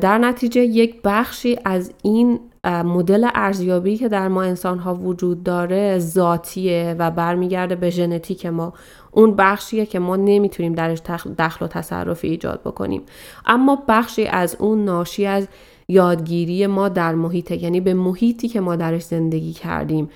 در 0.00 0.18
نتیجه 0.18 0.60
یک 0.60 1.00
بخشی 1.04 1.58
از 1.64 1.92
این 2.02 2.40
مدل 2.64 3.28
ارزیابی 3.34 3.96
که 3.96 4.08
در 4.08 4.28
ما 4.28 4.42
انسان 4.42 4.78
ها 4.78 4.94
وجود 4.94 5.42
داره 5.42 5.98
ذاتیه 5.98 6.96
و 6.98 7.10
برمیگرده 7.10 7.74
به 7.74 7.90
ژنتیک 7.90 8.46
ما. 8.46 8.72
اون 9.10 9.36
بخشیه 9.36 9.86
که 9.86 9.98
ما 9.98 10.16
نمی‌تونیم 10.16 10.72
درش 10.72 10.98
دخل 11.38 11.64
و 11.64 11.68
تصرفی 11.68 12.28
ایجاد 12.28 12.60
بکنیم. 12.60 13.02
اما 13.46 13.82
بخشی 13.88 14.26
از 14.26 14.56
اون 14.58 14.84
ناشی 14.84 15.26
از 15.26 15.48
یادگیری 15.88 16.66
ما 16.66 16.88
در 16.88 17.14
محیط 17.14 17.50
یعنی 17.50 17.80
به 17.80 17.94
محیطی 17.94 18.48
که 18.48 18.60
ما 18.60 18.76
درش 18.76 19.02
زندگی 19.02 19.52
کردیم. 19.52 20.08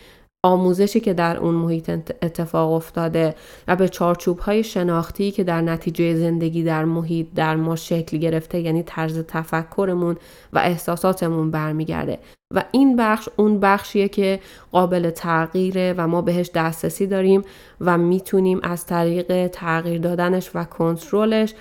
آموزشی 0.42 1.00
که 1.00 1.14
در 1.14 1.36
اون 1.36 1.54
محیط 1.54 1.90
اتفاق 2.22 2.72
افتاده 2.72 3.34
و 3.68 3.76
به 3.76 3.88
چارچوب 3.88 4.38
های 4.38 4.64
شناختی 4.64 5.30
که 5.30 5.44
در 5.44 5.60
نتیجه 5.60 6.14
زندگی 6.14 6.62
در 6.62 6.84
محیط 6.84 7.26
در 7.34 7.56
ما 7.56 7.76
شکل 7.76 8.16
گرفته 8.16 8.60
یعنی 8.60 8.82
طرز 8.82 9.18
تفکرمون 9.18 10.16
و 10.52 10.58
احساساتمون 10.58 11.50
برمیگرده. 11.50 12.18
و 12.54 12.64
این 12.72 12.96
بخش 12.96 13.28
اون 13.36 13.60
بخشیه 13.60 14.08
که 14.08 14.40
قابل 14.72 15.10
تغییره 15.10 15.94
و 15.96 16.08
ما 16.08 16.22
بهش 16.22 16.50
دسترسی 16.54 17.06
داریم 17.06 17.42
و 17.80 17.98
می‌تونیم 17.98 18.60
از 18.62 18.86
طریق 18.86 19.46
تغییر 19.46 20.00
دادنش 20.00 20.50
و 20.54 20.64
کنترلش 20.64 21.54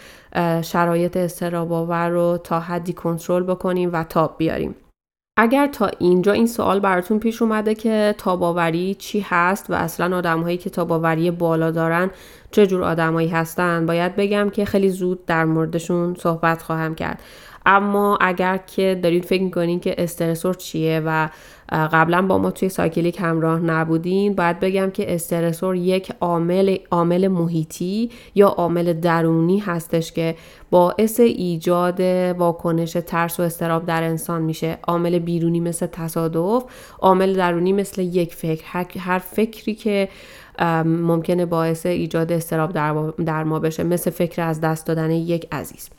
شرایط 0.61 1.17
استراباور 1.17 2.09
رو 2.09 2.39
تا 2.43 2.59
حدی 2.59 2.93
کنترل 2.93 3.43
بکنیم 3.43 3.89
و 3.93 4.03
تاب 4.03 4.35
بیاریم. 4.37 4.75
اگر 5.41 5.67
تا 5.67 5.91
اینجا 5.99 6.31
این 6.31 6.47
سوال 6.47 6.79
براتون 6.79 7.19
پیش 7.19 7.41
اومده 7.41 7.75
که 7.75 8.15
تاباوری 8.17 8.95
چی 8.95 9.25
هست 9.29 9.69
و 9.69 9.73
اصلا 9.73 10.17
آدمهایی 10.17 10.57
که 10.57 10.69
تاباوری 10.69 11.31
بالا 11.31 11.71
دارن 11.71 12.11
چه 12.51 12.67
جور 12.67 12.83
آدمایی 12.83 13.27
هستن 13.27 13.85
باید 13.85 14.15
بگم 14.15 14.49
که 14.49 14.65
خیلی 14.65 14.89
زود 14.89 15.25
در 15.25 15.45
موردشون 15.45 16.15
صحبت 16.15 16.61
خواهم 16.61 16.95
کرد. 16.95 17.21
اما 17.65 18.17
اگر 18.21 18.57
که 18.57 18.99
دارید 19.03 19.25
فکر 19.25 19.43
می‌کنین 19.43 19.79
که 19.79 19.95
استرسور 19.97 20.53
چیه 20.53 21.01
و 21.05 21.29
قبلا 21.71 22.21
با 22.21 22.37
ما 22.37 22.51
توی 22.51 22.69
سایکلیک 22.69 23.17
همراه 23.21 23.59
نبودین. 23.59 24.35
باید 24.35 24.59
بگم 24.59 24.89
که 24.89 25.13
استرسور 25.13 25.75
یک 25.75 26.11
عامل 26.21 26.77
عامل 26.91 27.27
محیطی 27.27 28.09
یا 28.35 28.47
عامل 28.47 28.93
درونی 28.93 29.59
هستش 29.59 30.11
که 30.11 30.35
باعث 30.71 31.19
ایجاد 31.19 31.99
واکنش 32.37 32.97
ترس 33.07 33.39
و 33.39 33.43
استراب 33.43 33.85
در 33.85 34.03
انسان 34.03 34.41
میشه. 34.41 34.77
عامل 34.87 35.19
بیرونی 35.19 35.59
مثل 35.59 35.85
تصادف 35.85 36.63
عامل 36.99 37.33
درونی 37.33 37.73
مثل 37.73 38.01
یک 38.01 38.35
فکر. 38.35 38.99
هر 38.99 39.19
فکری 39.19 39.75
که 39.75 40.09
ممکنه 40.85 41.45
باعث 41.45 41.85
ایجاد 41.85 42.31
استراب 42.31 42.73
در 43.25 43.43
ما 43.43 43.59
بشه 43.59 43.83
مثل 43.83 44.11
فکر 44.11 44.41
از 44.41 44.61
دست 44.61 44.87
دادن 44.87 45.11
یک 45.11 45.47
عزیز. 45.51 45.89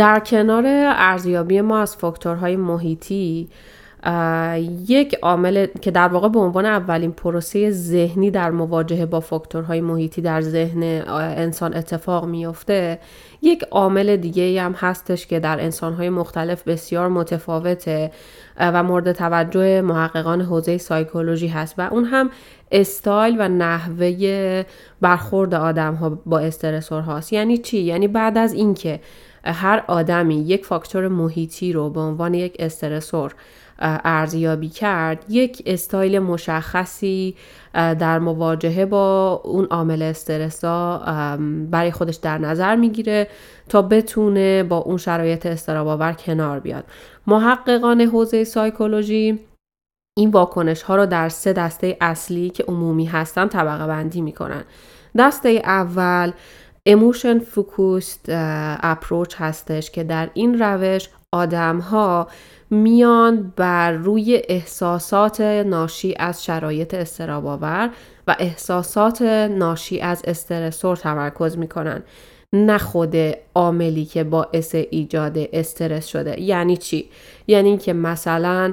در 0.00 0.20
کنار 0.20 0.64
ارزیابی 0.96 1.60
ما 1.60 1.80
از 1.80 1.96
فاکتورهای 1.96 2.56
محیطی 2.56 3.48
یک 4.88 5.14
عامل 5.22 5.66
که 5.82 5.90
در 5.90 6.08
واقع 6.08 6.28
به 6.28 6.38
عنوان 6.38 6.66
اولین 6.66 7.12
پروسه 7.12 7.70
ذهنی 7.70 8.30
در 8.30 8.50
مواجهه 8.50 9.06
با 9.06 9.20
فاکتورهای 9.20 9.80
محیطی 9.80 10.22
در 10.22 10.40
ذهن 10.40 10.82
انسان 11.36 11.76
اتفاق 11.76 12.24
میفته 12.24 12.98
یک 13.42 13.64
عامل 13.70 14.16
دیگه 14.16 14.62
هم 14.62 14.72
هستش 14.72 15.26
که 15.26 15.40
در 15.40 15.60
انسانهای 15.60 16.10
مختلف 16.10 16.62
بسیار 16.68 17.08
متفاوته 17.08 18.10
و 18.58 18.82
مورد 18.82 19.12
توجه 19.12 19.80
محققان 19.80 20.40
حوزه 20.40 20.78
سایکولوژی 20.78 21.48
هست 21.48 21.74
و 21.78 21.88
اون 21.90 22.04
هم 22.04 22.30
استایل 22.72 23.36
و 23.38 23.48
نحوه 23.48 24.64
برخورد 25.00 25.54
آدم 25.54 25.94
ها 25.94 26.18
با 26.26 26.38
استرسور 26.38 27.00
هاست 27.00 27.32
یعنی 27.32 27.58
چی؟ 27.58 27.78
یعنی 27.78 28.08
بعد 28.08 28.38
از 28.38 28.52
اینکه 28.52 29.00
هر 29.44 29.84
آدمی 29.88 30.34
یک 30.34 30.66
فاکتور 30.66 31.08
محیطی 31.08 31.72
رو 31.72 31.90
به 31.90 32.00
عنوان 32.00 32.34
یک 32.34 32.56
استرسور 32.58 33.34
ارزیابی 34.04 34.68
کرد 34.68 35.24
یک 35.28 35.62
استایل 35.66 36.18
مشخصی 36.18 37.34
در 37.74 38.18
مواجهه 38.18 38.84
با 38.84 39.40
اون 39.44 39.64
عامل 39.64 40.02
استرسا 40.02 40.98
برای 41.70 41.90
خودش 41.90 42.16
در 42.16 42.38
نظر 42.38 42.76
می‌گیره 42.76 43.28
تا 43.68 43.82
بتونه 43.82 44.62
با 44.62 44.76
اون 44.76 44.96
شرایط 44.96 45.46
استراباور 45.46 46.12
کنار 46.12 46.60
بیاد. 46.60 46.84
محققان 47.26 48.00
حوزه 48.00 48.44
سایکولوژی 48.44 49.38
این 50.16 50.30
واکنش 50.30 50.82
ها 50.82 50.96
رو 50.96 51.06
در 51.06 51.28
سه 51.28 51.52
دسته 51.52 51.96
اصلی 52.00 52.50
که 52.50 52.64
عمومی 52.68 53.04
هستن 53.04 53.48
طبقه 53.48 53.86
بندی 53.86 54.20
می‌کنن. 54.20 54.64
دسته 55.18 55.48
اول 55.48 56.32
emotion 56.90 57.38
focused 57.38 58.24
approach 58.82 59.34
هستش 59.38 59.90
که 59.90 60.04
در 60.04 60.30
این 60.34 60.62
روش 60.62 61.08
آدم 61.32 61.78
ها 61.78 62.28
میان 62.70 63.52
بر 63.56 63.92
روی 63.92 64.42
احساسات 64.48 65.40
ناشی 65.40 66.14
از 66.18 66.44
شرایط 66.44 66.94
اضطراب‌آور 66.94 67.90
و 68.26 68.36
احساسات 68.38 69.22
ناشی 69.50 70.00
از 70.00 70.22
stressor 70.24 70.96
تمرکز 70.96 71.58
می‌کنن. 71.58 72.02
نه 72.52 72.78
خود 72.78 73.16
عاملی 73.54 74.04
که 74.04 74.24
باعث 74.24 74.74
ایجاد 74.74 75.38
استرس 75.52 76.06
شده. 76.06 76.40
یعنی 76.40 76.76
چی؟ 76.76 77.10
یعنی 77.46 77.78
که 77.78 77.92
مثلا 77.92 78.72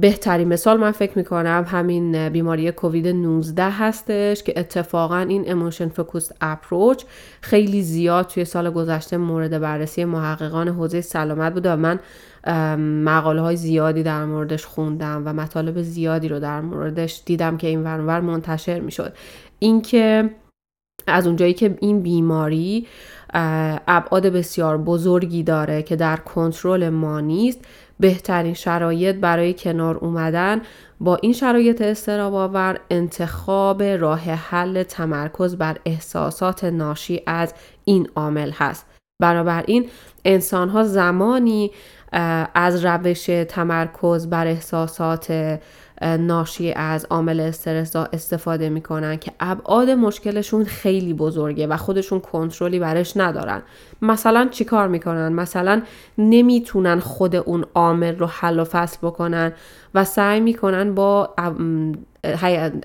بهترین 0.00 0.48
مثال 0.48 0.80
من 0.80 0.90
فکر 0.90 1.18
می‌کنم 1.18 1.64
همین 1.68 2.28
بیماری 2.28 2.72
کووید 2.72 3.08
19 3.08 3.70
هستش 3.70 4.42
که 4.42 4.60
اتفاقا 4.60 5.18
این 5.18 5.44
emotion 5.46 5.88
focused 5.88 6.34
approach 6.40 7.04
خیلی 7.40 7.82
زیاد 7.82 8.26
توی 8.26 8.44
سال 8.44 8.70
گذشته 8.70 9.16
مورد 9.16 9.60
بررسی 9.60 10.04
محققان 10.04 10.68
حوزه 10.68 11.00
سلامت 11.00 11.54
بوده 11.54 11.72
و 11.72 11.76
من 11.76 12.00
مقاله 13.04 13.40
های 13.40 13.56
زیادی 13.56 14.02
در 14.02 14.24
موردش 14.24 14.66
خوندم 14.66 15.22
و 15.24 15.32
مطالب 15.32 15.82
زیادی 15.82 16.28
رو 16.28 16.40
در 16.40 16.60
موردش 16.60 17.22
دیدم 17.26 17.56
که 17.56 17.66
این 17.66 17.82
ور 17.82 17.95
اون 17.95 18.07
ور 18.07 18.20
منتشر 18.20 18.80
می‌شد. 18.80 19.12
اینکه 19.58 20.30
از 21.06 21.26
اونجایی 21.26 21.54
که 21.54 21.78
این 21.80 22.02
بیماری 22.02 22.86
ابعاد 23.88 24.26
بسیار 24.26 24.78
بزرگی 24.78 25.42
داره 25.42 25.82
که 25.82 25.96
در 25.96 26.16
کنترل 26.16 26.88
ما 26.88 27.20
نیست 27.20 27.64
بهترین 28.00 28.54
شرایط 28.54 29.16
برای 29.16 29.54
کنار 29.54 29.96
اومدن. 29.96 30.60
با 31.00 31.16
این 31.16 31.32
شرایط 31.32 31.82
استراباور 31.82 32.80
انتخاب 32.90 33.82
راه 33.82 34.20
حل 34.20 34.82
تمرکز 34.82 35.56
بر 35.56 35.76
احساسات 35.84 36.64
ناشی 36.64 37.22
از 37.26 37.54
این 37.84 38.08
عامل 38.16 38.50
هست. 38.54 38.86
بنابراین 39.22 39.88
انسان 40.24 40.68
ها 40.68 40.84
زمانی 40.84 41.70
از 42.54 42.84
روش 42.84 43.26
تمرکز 43.48 44.30
بر 44.30 44.46
احساسات 44.46 45.58
ناشی 46.02 46.72
از 46.72 47.06
عامل 47.10 47.40
استرس 47.40 47.96
استفاده 47.96 48.68
می‌کنن 48.68 49.16
که 49.16 49.32
ابعاد 49.40 49.90
مشکلشون 49.90 50.64
خیلی 50.64 51.14
بزرگه 51.14 51.66
و 51.66 51.76
خودشون 51.76 52.20
کنترلی 52.20 52.78
برش 52.78 53.16
ندارن. 53.16 53.62
مثلا 54.02 54.48
چیکار 54.50 54.88
می‌کنن؟ 54.88 55.32
مثلا 55.32 55.82
نمی‌تونن 56.18 57.00
خود 57.00 57.36
اون 57.36 57.64
عامل 57.74 58.18
رو 58.18 58.26
حل 58.26 58.60
و 58.60 58.64
فصل 58.64 58.98
بکنن 59.02 59.52
و 59.94 60.04
سعی 60.04 60.40
می‌کنن 60.40 60.94
با 60.94 61.34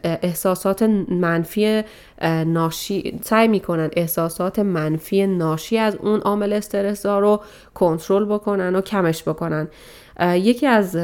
احساسات 0.04 0.84
منفی 1.10 1.84
ناشی 2.46 3.20
سعی 3.24 3.48
می‌کنن 3.48 3.90
احساسات 3.94 4.60
منفی 4.60 5.28
ناشی 5.28 5.78
از 5.78 5.96
اون 5.96 6.20
عامل 6.20 6.54
استرس 6.54 7.06
رو 7.06 7.42
کنترل 7.74 8.26
بکنن 8.26 8.76
و 8.76 8.82
کمش 8.82 9.24
بکنن. 9.24 9.68
یکی 10.22 10.68
از 10.68 10.98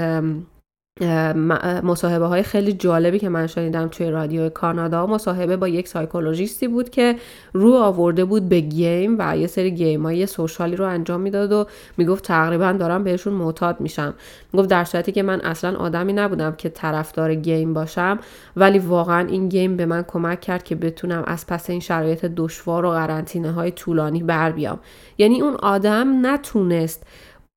مصاحبه 1.84 2.26
های 2.26 2.44
خیلی 2.44 2.74
جالبی 2.74 3.20
که 3.20 3.30
من 3.30 3.48
شنیدم 3.48 3.88
توی 3.88 4.12
رادیو 4.12 4.50
کانادا. 4.50 5.08
مصاحبه 5.08 5.58
با 5.58 5.68
یک 5.68 5.88
سایکولوژیستی 5.88 6.68
بود 6.68 6.90
که 6.90 7.16
رو 7.54 7.74
آورده 7.74 8.26
بود 8.26 8.50
به 8.50 8.60
game 8.60 9.16
و 9.20 9.38
یه 9.38 9.48
سری 9.48 9.72
game 9.72 10.04
های 10.04 10.26
social 10.26 10.69
ی 10.69 10.76
رو 10.76 10.86
انجام 10.86 11.22
می‌داد 11.22 11.52
و 11.52 11.66
می‌گفت 11.98 12.24
تقریبا 12.24 12.72
دارم 12.72 13.04
بهشون 13.04 13.34
معتاد 13.34 13.82
میشم. 13.82 14.14
می‌گفت 14.54 14.70
در 14.70 14.84
صورتی 14.84 15.12
که 15.12 15.24
من 15.24 15.42
اصلا 15.42 15.78
آدمی 15.78 16.14
نبودم 16.14 16.56
که 16.56 16.70
طرفدار 16.70 17.36
game 17.36 17.74
باشم 17.74 18.20
ولی 18.56 18.80
واقعا 18.80 19.28
این 19.28 19.50
game 19.50 19.78
به 19.78 19.86
من 19.86 20.06
کمک 20.08 20.42
کرد 20.42 20.64
که 20.64 20.76
بتونم 20.76 21.24
از 21.28 21.48
پس 21.48 21.70
این 21.70 21.80
شرایط 21.80 22.26
دشوار 22.26 22.86
و 22.86 22.90
قرنطینه 22.90 23.52
های 23.52 23.72
طولانی 23.72 24.24
بر 24.24 24.52
بیام. 24.52 24.80
یعنی 25.18 25.42
اون 25.42 25.56
آدم 25.56 26.28
نتونست 26.28 27.04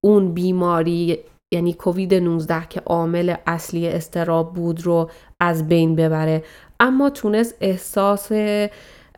اون 0.00 0.34
بیماری 0.34 1.18
یعنی 1.52 1.72
کووید 1.72 2.14
19 2.14 2.66
که 2.68 2.80
عامل 2.80 3.34
اصلی 3.46 3.88
اضطراب 3.88 4.54
بود 4.54 4.86
رو 4.86 5.10
از 5.40 5.68
بین 5.68 5.96
ببره. 5.96 6.44
اما 6.80 7.10
تونست 7.10 7.54
احساس 7.60 8.32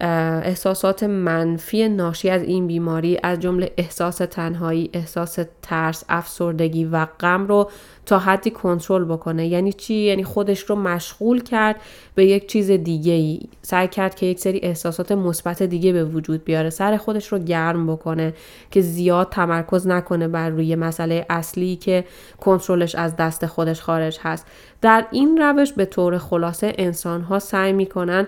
احساسات 0.00 1.02
منفی 1.02 1.88
ناشی 1.88 2.30
از 2.30 2.42
این 2.42 2.66
بیماری 2.66 3.18
از 3.22 3.40
جمله 3.40 3.72
احساس 3.76 4.16
تنهایی، 4.16 4.90
احساس 4.92 5.38
ترس، 5.62 6.04
افسردگی 6.08 6.84
و 6.84 7.04
غم 7.20 7.46
رو 7.46 7.70
تا 8.06 8.18
حدی 8.18 8.50
کنترل 8.50 9.04
بکنه. 9.04 9.46
یعنی 9.46 9.72
چی؟ 9.72 9.94
یعنی 9.94 10.24
خودش 10.24 10.60
رو 10.60 10.76
مشغول 10.76 11.42
کرد 11.42 11.76
به 12.14 12.26
یک 12.26 12.48
چیز 12.48 12.70
دیگه 12.70 13.12
ای 13.12 13.40
سعی 13.62 13.88
کرد 13.88 14.14
که 14.14 14.26
یک 14.26 14.40
سری 14.40 14.60
احساسات 14.62 15.12
مثبت 15.12 15.62
دیگه 15.62 15.92
به 15.92 16.04
وجود 16.04 16.44
بیاره. 16.44 16.70
سر 16.70 16.96
خودش 16.96 17.32
رو 17.32 17.38
گرم 17.38 17.86
بکنه 17.86 18.34
که 18.70 18.80
زیاد 18.80 19.28
تمرکز 19.30 19.86
نکنه 19.86 20.28
بر 20.28 20.48
روی 20.48 20.74
مسئله 20.76 21.26
اصلی 21.30 21.76
که 21.76 22.04
کنترلش 22.40 22.94
از 22.94 23.16
دست 23.16 23.46
خودش 23.46 23.80
خارج 23.80 24.18
هست. 24.22 24.46
در 24.80 25.06
این 25.10 25.38
روش 25.38 25.72
به 25.72 25.84
طور 25.84 26.18
خلاصه 26.18 26.72
انسان 26.78 27.22
ها 27.22 27.38
سعی 27.38 27.72
می‌کنن 27.72 28.26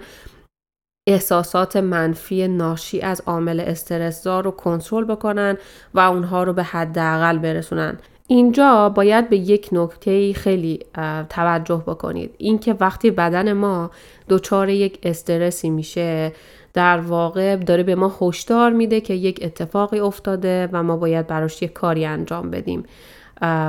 احساسات 1.06 1.76
منفی 1.76 2.48
ناشی 2.48 3.00
از 3.00 3.22
عامل 3.26 3.60
استرسزا 3.60 4.40
رو 4.40 4.50
کنترل 4.50 5.04
بکنن 5.04 5.58
و 5.94 6.00
اونها 6.00 6.44
رو 6.44 6.52
به 6.52 6.62
حداقل 6.62 7.38
برسونن. 7.38 7.98
اینجا 8.28 8.88
باید 8.88 9.28
به 9.28 9.36
یک 9.36 9.68
نکته 9.72 10.32
خیلی 10.32 10.80
توجه 11.28 11.82
بکنید. 11.86 12.34
اینکه 12.38 12.76
وقتی 12.80 13.10
بدن 13.10 13.52
ما 13.52 13.90
دچار 14.28 14.68
یک 14.68 14.98
استرسی 15.02 15.70
میشه 15.70 16.32
در 16.74 16.98
واقع 16.98 17.56
داره 17.56 17.82
به 17.82 17.94
ما 17.94 18.16
هشدار 18.20 18.72
میده 18.72 19.00
که 19.00 19.14
یک 19.14 19.38
اتفاقی 19.42 19.98
افتاده 19.98 20.68
و 20.72 20.82
ما 20.82 20.96
باید 20.96 21.26
براش 21.26 21.62
یک 21.62 21.72
کاری 21.72 22.06
انجام 22.06 22.50
بدیم. 22.50 22.84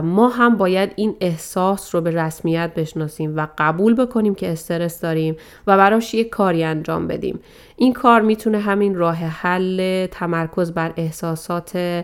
ما 0.03 0.29
هم 0.29 0.57
باید 0.57 0.91
این 0.95 1.15
احساس 1.21 1.95
رو 1.95 2.01
به 2.01 2.11
رسمیت 2.11 2.73
بشناسیم 2.75 3.37
و 3.37 3.47
قبول 3.57 3.95
بکنیم 3.95 4.35
که 4.35 4.51
استرس 4.51 5.01
داریم 5.01 5.35
و 5.67 5.77
براش 5.77 6.13
یک 6.13 6.29
کاری 6.29 6.63
انجام 6.63 7.07
بدیم. 7.07 7.39
این 7.75 7.93
کار 7.93 8.21
می‌تونه 8.21 8.59
همین 8.59 8.95
راه 8.95 9.15
حل 9.15 10.05
تمرکز 10.05 10.71
بر 10.71 10.93
احساسات 10.97 12.03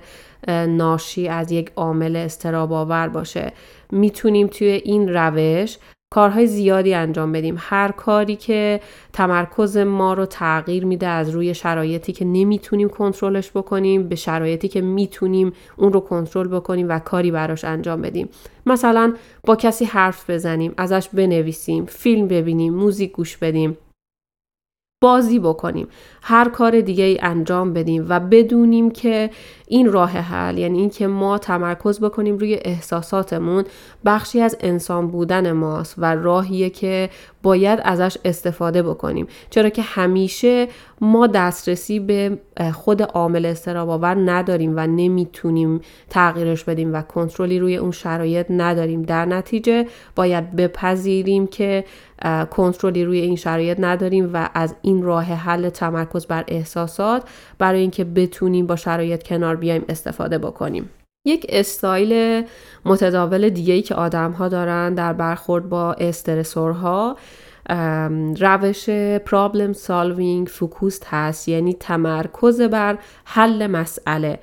ناشی 0.68 1.28
از 1.28 1.52
یک 1.52 1.72
عامل 1.76 2.16
استراب 2.16 2.74
آور 2.74 3.08
باشه. 3.08 3.54
می‌تونیم 3.92 4.48
توی 4.48 4.68
این 4.68 5.14
روش 5.14 5.78
کارهای 6.14 6.48
زیادی 6.48 6.94
انجام 6.94 7.32
بدیم. 7.32 7.56
هر 7.58 7.92
کاری 7.92 8.36
که 8.36 8.82
تمرکز 9.14 9.78
ما 9.78 10.14
رو 10.14 10.26
تغییر 10.26 10.86
میده 10.86 11.08
از 11.08 11.30
روی 11.30 11.54
شرایطی 11.54 12.14
که 12.14 12.26
نمی‌تونیم 12.26 12.90
کنترلش 12.90 13.52
بکنیم 13.52 14.08
به 14.10 14.16
شرایطی 14.16 14.68
که 14.68 14.82
می‌تونیم 14.82 15.54
اون 15.76 15.94
رو 15.94 16.00
کنترل 16.00 16.48
بکنیم 16.48 16.90
و 16.90 17.00
کاری 17.00 17.32
براش 17.32 17.66
انجام 17.66 18.02
بدیم. 18.02 18.30
مثلا 18.66 19.14
با 19.44 19.56
کسی 19.56 19.86
حرف 19.86 20.30
بزنیم 20.30 20.74
ازش 20.78 21.10
بنویسیم 21.14 21.86
فیلم 21.86 22.28
ببینیم 22.28 22.74
موزیک 22.74 23.12
گوش 23.12 23.38
بدیم. 23.38 23.78
بازی 25.04 25.40
بکنیم. 25.40 25.88
هر 26.22 26.50
کار 26.50 26.82
دیگه 26.82 27.04
ای 27.04 27.20
انجام 27.22 27.74
بدیم 27.74 28.06
و 28.10 28.20
بدونیم 28.20 28.92
که 28.92 29.30
این 29.68 29.92
راه 29.92 30.10
حل 30.12 30.58
یعنی 30.58 30.80
اینکه 30.80 31.08
ما 31.08 31.38
تمرکز 31.38 32.00
بکنیم 32.00 32.38
روی 32.38 32.60
احساساتمون 32.62 33.64
بخشی 34.06 34.42
از 34.42 34.58
انسان 34.60 35.08
بودن 35.08 35.52
ماست 35.52 35.96
و 35.98 36.16
راهیه 36.16 36.70
که 36.70 37.10
باید 37.44 37.80
ازش 37.84 38.18
استفاده 38.26 38.84
بکنیم. 38.84 39.28
چرا 39.50 39.70
که 39.70 39.82
همیشه 39.82 40.68
ما 41.02 41.28
دسترسی 41.28 42.00
به 42.00 42.38
خود 42.74 43.02
عامل 43.02 43.46
استراب 43.46 43.90
آور 43.90 44.32
نداریم 44.32 44.74
و 44.76 44.88
نمی‌تونیم 44.88 45.82
تغییرش 46.10 46.64
بدیم 46.64 46.94
و 46.94 47.02
کنترلی 47.02 47.60
روی 47.60 47.78
اون 47.78 47.92
شرایط 47.92 48.46
نداریم. 48.50 49.02
در 49.02 49.26
نتیجه 49.26 49.88
باید 50.16 50.56
بپذیریم 50.56 51.48
که 51.48 51.86
کنترلی 52.52 53.06
روی 53.06 53.20
این 53.20 53.36
شرایط 53.36 53.78
نداریم 53.80 54.30
و 54.34 54.50
از 54.54 54.76
این 54.82 55.04
راه 55.04 55.26
حل 55.26 55.70
تمرکز 55.70 56.26
بر 56.26 56.44
احساسات 56.48 57.24
برای 57.58 57.80
اینکه 57.80 58.04
بتونیم 58.04 58.68
با 58.68 58.76
شرایط 58.76 59.24
کنار 59.24 59.56
بیایم 59.56 59.86
استفاده 59.90 60.38
بکنیم. 60.38 60.90
یک 61.26 61.46
استایل 61.50 62.44
متداول 62.86 63.50
دیگه 63.50 63.74
ای 63.74 63.82
که 63.82 63.96
آدم 63.96 64.32
ها 64.32 64.48
دارن 64.48 64.94
در 64.94 65.14
برخورد 65.14 65.70
با 65.70 65.94
stressor 65.94 67.04
ها 67.04 67.18
روش 68.40 68.90
problem 69.26 69.74
solving 69.74 70.48
focused 70.48 71.06
هست 71.10 71.48
یعنی 71.48 71.74
تمرکز 71.74 72.62
بر 72.62 72.98
حل 73.26 73.68
مسئله. 73.68 74.40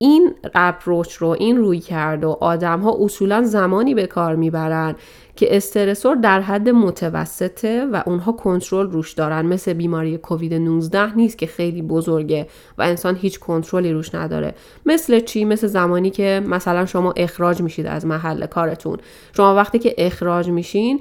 این 0.00 0.34
اپروچ 0.54 1.14
رو 1.14 1.28
این 1.28 1.56
روی 1.56 1.80
کرد 1.80 2.24
و 2.24 2.36
آدم 2.40 2.80
ها 2.80 2.96
اصولا 3.00 3.42
زمانی 3.42 3.94
به 3.94 4.06
کار 4.06 4.36
می‌برن 4.36 4.94
که 5.38 5.56
استرسور 5.56 6.16
در 6.16 6.40
حد 6.40 6.68
متوسطه 6.68 7.86
و 7.92 8.02
اونها 8.06 8.32
کنترل 8.32 8.90
روش 8.90 9.12
دارن. 9.12 9.46
مثل 9.46 9.72
بیماری 9.72 10.18
کووید 10.18 10.54
19 10.54 11.16
نیست 11.16 11.38
که 11.38 11.46
خیلی 11.46 11.82
بزرگه 11.82 12.46
و 12.78 12.82
انسان 12.82 13.16
هیچ 13.16 13.38
کنترلی 13.38 13.92
روش 13.92 14.14
نداره. 14.14 14.54
مثل 14.86 15.20
چی؟ 15.20 15.44
مثل 15.44 15.66
زمانی 15.66 16.10
که 16.10 16.42
مثلا 16.46 16.86
شما 16.86 17.12
اخراج 17.16 17.62
میشید 17.62 17.86
از 17.86 18.06
محل 18.06 18.46
کارتون. 18.46 18.98
شما 19.36 19.54
وقتی 19.54 19.78
که 19.78 19.94
اخراج 19.98 20.48
میشین 20.48 21.00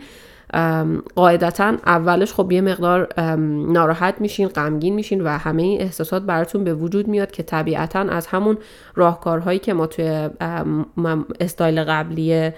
قاعدتا 1.15 1.73
اولش 1.85 2.33
خب 2.33 2.51
یه 2.51 2.61
مقدار 2.61 3.21
ناراحت 3.71 4.15
میشین 4.19 4.47
غمگین 4.47 4.95
میشین 4.95 5.21
و 5.21 5.27
همه 5.27 5.63
این 5.63 5.81
احساسات 5.81 6.23
براتون 6.23 6.63
به 6.63 6.73
وجود 6.73 7.07
میاد 7.07 7.31
که 7.31 7.43
طبیعتا 7.43 7.99
از 7.99 8.27
همون 8.27 8.57
راهکارهایی 8.95 9.59
که 9.59 9.73
ما 9.73 9.87
توی 9.87 10.29
استایل 11.39 11.83
قبلی 11.83 12.51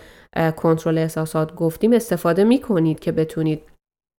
کنترل 0.56 0.98
احساسات 0.98 1.56
گفتیم 1.56 1.94
استفاده 1.94 2.44
می‌کنید 2.44 3.00
که 3.00 3.12
بتونید 3.12 3.62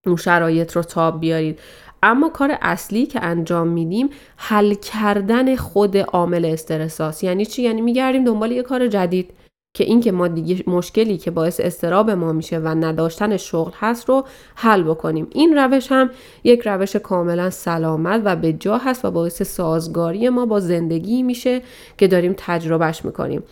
اون 0.07 0.17
شرایط 0.17 0.73
رو 0.73 0.83
تاب 0.83 1.21
بیارید. 1.21 1.59
اما 2.03 2.29
کار 2.29 2.59
اصلی 2.63 3.07
که 3.07 3.25
انجام 3.25 3.69
میدیم 3.69 4.11
حل 4.37 4.75
کردن 4.75 5.57
خود 5.57 5.97
عامل 5.97 6.45
استرساس 6.45 7.23
یعنی 7.23 7.47
چی؟ 7.47 7.63
یعنی 7.63 7.81
میگردیم 7.81 8.25
دنبال 8.25 8.53
یه 8.53 8.63
کار 8.63 8.89
جدید 8.89 9.31
که 9.75 9.85
اینکه 9.85 10.13
ما 10.13 10.29
دیگه 10.29 10.65
مشکلی 10.67 11.19
که 11.19 11.31
باعث 11.31 11.61
استراب 11.61 12.11
ما 12.11 12.33
میشه 12.33 12.59
و 12.59 12.69
نداشتن 12.69 13.37
شغل 13.37 13.73
هست 13.75 14.09
رو 14.09 14.25
حل 14.55 14.83
بکنیم. 14.83 15.27
این 15.31 15.57
روش 15.57 15.93
هم 15.93 16.11
یک 16.45 16.61
روش 16.65 16.97
کاملا 16.97 17.51
سلامت 17.51 18.23
و 18.25 18.37
به 18.37 18.53
جا 18.53 18.79
هست 18.79 19.05
و 19.05 19.11
باعث 19.11 19.43
سازگاری 19.43 20.29
ما 20.29 20.47
با 20.47 20.61
زندگی 20.61 21.23
میشه 21.23 21.63
که 21.99 22.09
داریم 22.09 22.35
تجربهش 22.37 23.05
می‌کنیم. 23.05 23.43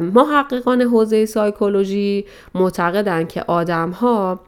محققان 0.00 0.82
حوزه 0.82 1.26
سایکولوژی 1.26 2.26
معتقدن 2.54 3.26
که 3.26 3.42
آدم 3.42 3.90
ها 3.90 4.40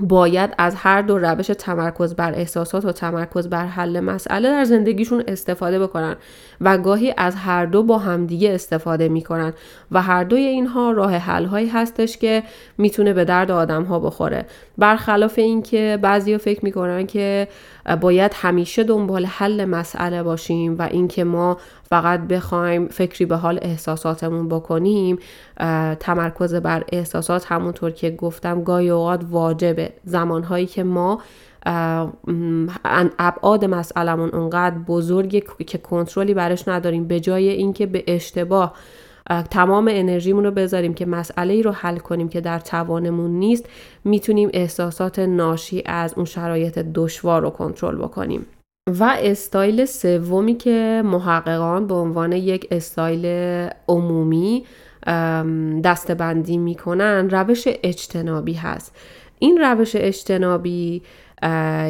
باید 0.00 0.54
از 0.58 0.74
هر 0.74 1.02
دو 1.02 1.18
روش 1.18 1.46
تمرکز 1.46 2.14
بر 2.14 2.34
احساسات 2.34 2.84
و 2.84 2.92
تمرکز 2.92 3.48
بر 3.48 3.66
حل 3.66 4.00
مسئله 4.00 4.48
در 4.50 4.64
زندگیشون 4.64 5.24
استفاده 5.28 5.78
بکنن. 5.78 6.16
و 6.60 6.78
گاهی 6.78 7.14
از 7.16 7.34
هر 7.34 7.66
دو 7.66 7.82
با 7.82 7.98
همدیگه 7.98 8.54
استفاده 8.54 9.08
می‌کنن 9.08 9.52
و 9.90 10.02
هر 10.02 10.24
دوی 10.24 10.40
اینها 10.40 10.90
راه 10.90 11.14
حل 11.14 11.44
هایی 11.44 11.68
هستش 11.68 12.16
که 12.16 12.42
می‌تونه 12.78 13.12
به 13.12 13.24
درد 13.24 13.50
آدم 13.50 13.84
ها 13.84 13.98
بخوره. 13.98 14.46
برخلاف 14.78 15.38
اینکه 15.38 15.98
بعضیا 16.02 16.38
فکر 16.38 16.64
می‌کنن 16.64 17.06
که 17.06 17.48
باید 18.00 18.32
همیشه 18.34 18.84
دنبال 18.84 19.26
حل 19.26 19.64
مسئله 19.64 20.22
باشیم 20.22 20.78
و 20.78 20.82
اینکه 20.82 21.24
ما 21.24 21.58
فقط 21.82 22.20
بخوایم 22.20 22.88
فکری 22.88 23.26
به 23.26 23.36
حال 23.36 23.58
احساساتمون 23.62 24.48
بکنیم 24.48 25.18
تمرکز 26.00 26.54
بر 26.54 26.84
احساسات 26.92 27.52
همونطور 27.52 27.90
که 27.90 28.10
گفتم 28.10 28.62
گاهی 28.62 28.90
اوقات 28.90 29.20
واجبه. 29.30 29.92
زمانهایی 30.04 30.66
که 30.66 30.82
ما 30.82 31.20
ابعاد 33.18 33.64
مسئلمون 33.64 34.28
اونقدر 34.28 34.78
بزرگه 34.78 35.42
که 35.66 35.78
کنترلی 35.78 36.34
برش 36.34 36.68
نداریم. 36.68 37.04
به 37.04 37.20
جای 37.20 37.48
اینکه 37.48 37.86
به 37.86 38.04
اشتباه 38.06 38.74
تمام 39.50 39.88
انرژیمون 39.90 40.44
رو 40.44 40.50
بذاریم 40.50 40.94
که 40.94 41.06
مسئله 41.06 41.54
ای 41.54 41.62
رو 41.62 41.70
حل 41.70 41.96
کنیم 41.96 42.28
که 42.28 42.40
در 42.40 42.58
توانمون 42.58 43.30
نیست 43.30 43.68
می‌تونیم 44.04 44.50
احساسات 44.52 45.18
ناشی 45.18 45.82
از 45.86 46.14
اون 46.16 46.24
شرایط 46.24 46.78
دشوار 46.78 47.42
رو 47.42 47.50
کنترل 47.50 47.96
بکنیم. 47.96 48.46
و 49.00 49.16
استایل 49.18 49.84
سومی 49.84 50.54
که 50.54 51.02
محققان 51.04 51.86
به 51.86 51.94
عنوان 51.94 52.32
یک 52.32 52.68
استایل 52.70 53.26
عمومی 53.88 54.64
دستبندی 55.84 56.58
می‌کنن 56.58 57.30
روش 57.30 57.64
اجتنابی 57.66 58.52
هست. 58.54 58.96
این 59.38 59.58
روش 59.58 59.96
اجتنابی 59.96 61.02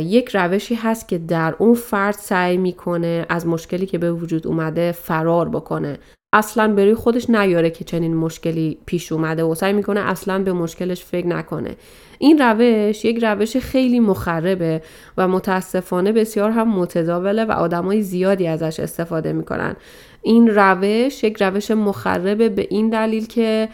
یک 0.00 0.28
روشی 0.36 0.74
هست 0.74 1.08
که 1.08 1.18
در 1.18 1.54
اون 1.58 1.74
فرد 1.74 2.14
سعی 2.14 2.56
می‌کنه 2.56 3.26
از 3.28 3.46
مشکلی 3.46 3.86
که 3.86 3.98
به 3.98 4.12
وجود 4.12 4.46
اومده 4.46 4.92
فرار 4.92 5.48
بکنه. 5.48 5.98
اصلا 6.32 6.74
بروی 6.74 6.94
خودش 6.94 7.30
نیاره 7.30 7.70
که 7.70 7.84
چنین 7.84 8.16
مشکلی 8.16 8.78
پیش 8.86 9.12
اومده 9.12 9.42
و 9.42 9.54
سعی 9.54 9.72
می‌کنه 9.72 10.00
اصلا 10.00 10.38
به 10.38 10.52
مشکلش 10.52 11.04
فکر 11.04 11.26
نکنه. 11.26 11.76
این 12.18 12.38
روش 12.38 13.04
یک 13.04 13.24
روش 13.24 13.56
خیلی 13.56 14.00
مخربه 14.00 14.82
و 15.16 15.28
متاسفانه 15.28 16.12
بسیار 16.12 16.50
هم 16.50 16.68
متداوله 16.68 17.44
و 17.44 17.52
آدمای 17.52 18.02
زیادی 18.02 18.46
ازش 18.46 18.80
استفاده 18.80 19.32
می‌کنن. 19.32 19.76
این 20.22 20.48
روش 20.48 21.24
یک 21.24 21.42
روش 21.42 21.70
مخربه 21.70 22.48
به 22.48 22.66
این 22.70 22.88
دلیل 22.88 23.26
که 23.26 23.68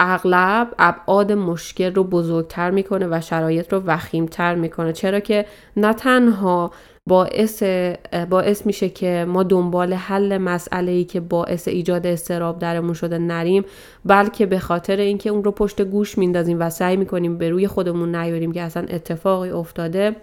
اغلب 0.00 0.68
ابعاد 0.78 1.32
مشکل 1.32 1.94
رو 1.94 2.04
بزرگتر 2.04 2.70
می‌کنه 2.70 3.06
و 3.10 3.20
شرایط 3.20 3.72
رو 3.72 3.82
وخیمتر 3.86 4.54
می‌کنه. 4.54 4.92
چرا 4.92 5.20
که 5.20 5.46
نه 5.76 5.92
تنها 5.92 6.70
باعث, 7.06 7.62
باعث 8.30 8.66
میشه 8.66 8.88
که 8.88 9.26
ما 9.28 9.42
دنبال 9.42 9.92
حل 9.92 10.38
مسئله 10.38 10.92
ای 10.92 11.04
که 11.04 11.20
باعث 11.20 11.68
ایجاد 11.68 12.06
استراب 12.06 12.58
درمون 12.58 12.94
شده 12.94 13.18
نریم 13.18 13.64
بلکه 14.04 14.46
به 14.46 14.58
خاطر 14.58 14.96
اینکه 14.96 15.30
اون 15.30 15.44
رو 15.44 15.50
پشت 15.50 15.82
گوش 15.82 16.18
میندازیم 16.18 16.60
و 16.60 16.70
سعی 16.70 16.96
می‌کنیم 16.96 17.38
به 17.38 17.50
روی 17.50 17.66
خودمون 17.66 18.14
نیاریم 18.14 18.52
که 18.52 18.62
اصلا 18.62 18.86
اتفاقی 18.90 19.50
افتاده 19.50 20.16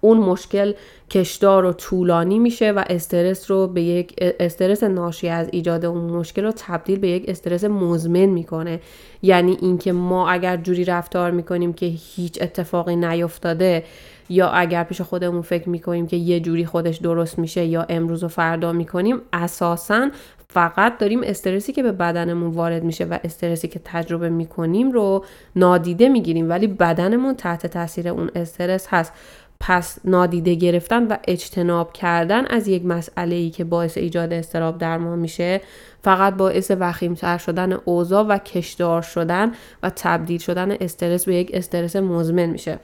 اون 0.00 0.18
مشکل 0.18 0.72
کشدار 1.10 1.64
و 1.64 1.72
طولانی 1.72 2.38
میشه 2.38 2.72
و 2.72 2.84
استرس 2.86 3.50
رو 3.50 3.66
به 3.66 3.82
یک 3.82 4.14
استرس 4.18 4.82
ناشی 4.82 5.28
از 5.28 5.48
ایجاد 5.52 5.84
اون 5.84 6.04
مشکل 6.04 6.44
رو 6.44 6.52
تبدیل 6.56 6.98
به 6.98 7.08
یک 7.08 7.24
استرس 7.28 7.64
مزمن 7.64 8.26
می‌کنه. 8.26 8.80
یعنی 9.22 9.58
اینکه 9.60 9.92
ما 9.92 10.30
اگر 10.30 10.56
جوری 10.56 10.84
رفتار 10.84 11.30
می‌کنیم 11.30 11.72
که 11.72 11.86
هیچ 11.86 12.42
اتفاقی 12.42 12.96
نیفتاده 12.96 13.84
یا 14.28 14.48
اگر 14.48 14.84
پیش 14.84 15.00
خودمون 15.00 15.42
فکر 15.42 15.68
می‌کنیم 15.68 16.06
که 16.06 16.16
یه 16.16 16.40
جوری 16.40 16.66
خودش 16.66 16.96
درست 16.96 17.38
میشه 17.38 17.64
یا 17.64 17.86
امروز 17.88 18.24
و 18.24 18.28
فردا 18.28 18.72
می‌کنیم 18.72 19.20
اساسا 19.32 20.10
فقط 20.48 20.98
داریم 20.98 21.20
استرسی 21.22 21.72
که 21.72 21.82
به 21.82 21.92
بدنمون 21.92 22.50
وارد 22.50 22.84
میشه 22.84 23.04
و 23.04 23.18
استرسی 23.24 23.68
که 23.68 23.80
تجربه 23.84 24.28
می‌کنیم 24.28 24.92
رو 24.92 25.24
نادیده 25.56 26.08
می‌گیریم. 26.08 26.50
ولی 26.50 26.66
بدنمون 26.66 27.34
تحت 27.34 27.66
تاثیر 27.66 28.08
اون 28.08 28.30
استرس 28.34 28.86
هست. 28.90 29.12
پس 29.60 29.98
نادیده 30.04 30.54
گرفتن 30.54 31.06
و 31.06 31.16
اجتناب 31.28 31.92
کردن 31.92 32.46
از 32.46 32.68
یک 32.68 32.84
مسئله 32.84 33.34
ای 33.36 33.50
که 33.50 33.64
باعث 33.64 33.98
ایجاد 33.98 34.32
استراب 34.32 34.78
در 34.78 34.98
ما 34.98 35.16
میشه 35.16 35.60
فقط 36.02 36.34
باعث 36.34 36.70
وخیمتر 36.80 37.38
شدن 37.38 37.72
اوضاع 37.72 38.22
و 38.22 38.38
کشدار 38.38 39.02
شدن 39.02 39.52
و 39.82 39.90
تبدیل 39.96 40.40
شدن 40.40 40.72
استرس 40.80 41.24
به 41.24 41.34
یک 41.34 41.50
استرس 41.54 41.96
مزمن 41.96 42.46
میشه. 42.46 42.78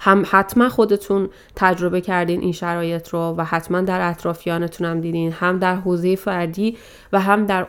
هم 0.00 0.24
حتما 0.30 0.68
خودتون 0.68 1.28
تجربه 1.56 2.00
کردین 2.00 2.40
این 2.40 2.52
شرایط 2.52 3.08
رو 3.08 3.34
و 3.38 3.44
حتما 3.44 3.80
در 3.80 4.10
اطرافیانتون 4.10 4.86
هم 4.86 5.00
دیدین 5.00 5.32
هم 5.32 5.58
در 5.58 5.76
حوزه 5.76 6.16
فردی 6.16 6.76
و 7.12 7.20
هم 7.20 7.46
در 7.46 7.66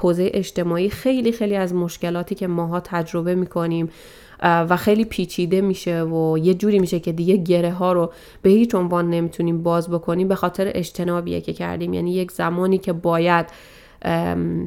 حوزه 0.00 0.30
اجتماعی. 0.34 0.90
خیلی 0.90 1.32
خیلی 1.32 1.56
از 1.56 1.74
مشکلاتی 1.74 2.34
که 2.34 2.46
ماها 2.46 2.80
تجربه 2.80 3.34
می‌کنیم 3.34 3.90
و 4.42 4.76
خیلی 4.76 5.04
پیچیده 5.04 5.60
میشه 5.60 6.02
و 6.02 6.38
یه 6.38 6.54
جوری 6.54 6.78
میشه 6.78 7.00
که 7.00 7.12
دیگه 7.12 7.36
گره 7.36 7.72
ها 7.72 7.92
رو 7.92 8.12
به 8.42 8.50
هیچ 8.50 8.74
عنوان 8.74 9.10
نمی‌تونیم 9.10 9.62
باز 9.62 9.90
بکنیم 9.90 10.28
به 10.28 10.34
خاطر 10.34 10.70
اجتنابیه 10.74 11.40
که 11.40 11.52
کردیم. 11.52 11.94
یعنی 11.94 12.14
یک 12.14 12.32
زمانی 12.32 12.78
که 12.78 12.92
باید 12.92 13.46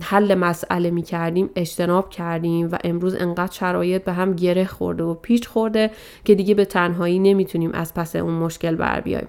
حل 0.01 0.35
مسئله 0.35 0.91
می 0.91 1.01
کردیم 1.01 1.49
اجتناب 1.55 2.09
کردیم 2.09 2.69
و 2.71 2.77
امروز 2.83 3.15
انقدر 3.15 3.51
شرایط 3.51 4.03
به 4.03 4.13
هم 4.13 4.33
گره 4.33 4.65
خورده 4.65 5.03
و 5.03 5.13
پیچ 5.13 5.47
خورده 5.47 5.91
که 6.25 6.35
دیگه 6.35 6.53
به 6.53 6.65
تنهایی 6.65 7.19
نمی‌تونیم 7.19 7.71
از 7.73 7.93
پس 7.93 8.15
اون 8.15 8.33
مشکل 8.33 8.75
بر 8.75 8.99
بیایم. 8.99 9.27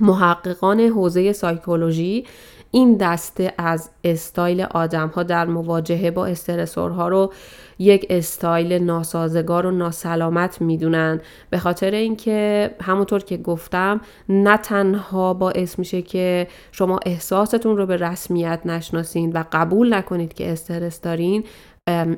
محققان 0.00 0.80
حوزه 0.80 1.32
سایکولوژی 1.32 2.26
این 2.70 2.96
دسته 2.96 3.52
از 3.58 3.90
استایل 4.04 4.60
آدم 4.60 5.08
ها 5.08 5.22
در 5.22 5.46
مواجهه 5.46 6.10
با 6.10 6.26
استرسورها 6.26 7.08
رو 7.08 7.32
یک 7.78 8.06
استایل 8.10 8.72
ناسازگار 8.72 9.66
و 9.66 9.70
ناسلامت 9.70 10.60
می‌دونن. 10.60 11.20
به 11.50 11.58
خاطر 11.58 11.90
اینکه 11.90 12.70
همونطور 12.80 13.22
که 13.22 13.36
گفتم 13.36 14.00
نه 14.28 14.56
تنها 14.56 15.34
باعث 15.34 15.78
میشه 15.78 16.02
که 16.02 16.48
شما 16.72 17.00
احساستون 17.06 17.76
رو 17.76 17.86
به 17.86 17.96
رسمیت 17.96 18.60
نشناسین 18.64 19.32
و 19.32 19.44
قبول 19.52 19.94
نکنید 19.94 20.34
که 20.34 20.52
استرس 20.52 21.00
دارین 21.00 21.44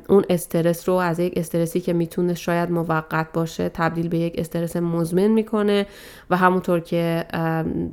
اون 0.08 0.24
استرس 0.30 0.88
رو 0.88 0.94
از 0.94 1.18
یک 1.18 1.32
استرسی 1.36 1.80
که 1.80 1.92
می‌تونه 1.92 2.34
شاید 2.34 2.70
موقت 2.70 3.26
باشه 3.32 3.68
تبدیل 3.68 4.08
به 4.08 4.18
یک 4.18 4.34
استرس 4.38 4.76
مزمن 4.76 5.26
می‌کنه 5.26 5.86
و 6.30 6.36
همونطور 6.36 6.80
که 6.80 7.24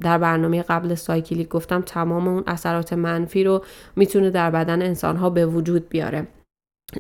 در 0.01 0.17
برنامه 0.17 0.62
قبل 0.62 0.95
سایکلیک 0.95 1.49
گفتم 1.49 1.82
تمام 1.82 2.27
اون 2.27 2.43
اثرات 2.47 2.93
منفی 2.93 3.43
رو 3.43 3.63
می‌تونه 3.95 4.30
در 4.30 4.51
بدن 4.51 4.82
انسانها 4.82 5.30
به 5.30 5.45
وجود 5.45 5.89
بیاره. 5.89 6.27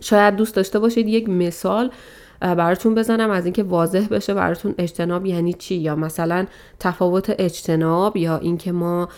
شاید 0.01 0.35
دوست 0.35 0.55
داشته 0.55 0.79
باشید 0.79 1.07
یک 1.07 1.29
مثال 1.29 1.91
براتون 2.39 2.95
بزنم 2.95 3.29
از 3.29 3.45
اینکه 3.45 3.63
واضح 3.63 4.07
بشه 4.11 4.33
براتون 4.33 4.75
اجتناب 4.77 5.25
یعنی 5.25 5.53
چی 5.53 5.75
یا 5.75 5.95
مثلا 5.95 6.45
تفاوت 6.79 7.35
اجتناب 7.39 8.17
یا 8.17 8.37
اینکه 8.37 8.71
ما 8.71 9.09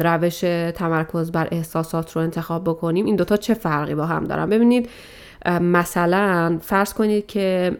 روش 0.00 0.40
تمرکز 0.74 1.32
بر 1.32 1.48
احساسات 1.50 2.12
رو 2.12 2.22
انتخاب 2.22 2.64
بکنیم 2.64 3.06
این 3.06 3.16
دوتا 3.16 3.36
چه 3.36 3.54
فرقی 3.54 3.94
با 3.94 4.06
هم 4.06 4.24
دارن؟ 4.24 4.50
ببینید 4.50 4.88
مثلا 5.60 6.58
فرض 6.62 6.92
کنید 6.92 7.26
که 7.26 7.76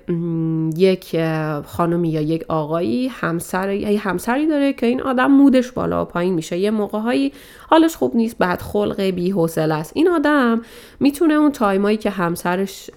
یک 0.76 1.16
خانمی 1.64 2.08
یا 2.08 2.20
یک 2.20 2.44
آقایی 2.48 3.08
همسر 3.08 3.72
یا 3.72 4.00
همسری 4.00 4.46
داره 4.46 4.72
که 4.72 4.86
این 4.86 5.02
آدم 5.02 5.26
مودش 5.26 5.72
بالا 5.72 6.02
و 6.02 6.04
پایین 6.04 6.34
میشه. 6.34 6.58
یه 6.58 6.70
موقعهایی 6.70 7.32
حالش 7.68 7.96
خوب 7.96 8.16
نیست 8.16 8.38
بعد 8.38 8.62
خلق 8.62 9.00
بی 9.00 9.34
است. 9.56 9.92
این 9.94 10.08
آدم 10.08 10.62
می‌تونه 11.00 11.34
اون 11.34 11.52
تایمایی 11.52 11.96
که 11.96 12.10
همسرش 12.10 12.90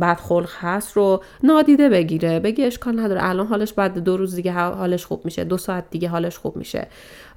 بد 0.00 0.16
خلق 0.16 0.50
هست 0.60 0.96
رو 0.96 1.22
نادیده 1.42 1.88
بگیره 1.88 2.40
بگه 2.40 2.66
اشکال 2.66 3.00
نداره. 3.00 3.28
الان 3.28 3.46
حالش 3.46 3.72
بعد 3.72 3.98
دو 3.98 4.16
روز 4.16 4.34
دیگه 4.34 4.52
حالش 4.52 5.06
خوب 5.06 5.24
میشه 5.24 5.44
دو 5.44 5.56
ساعت 5.56 5.84
دیگه 5.90 6.08
حالش 6.08 6.38
خوب 6.38 6.56
میشه. 6.56 6.86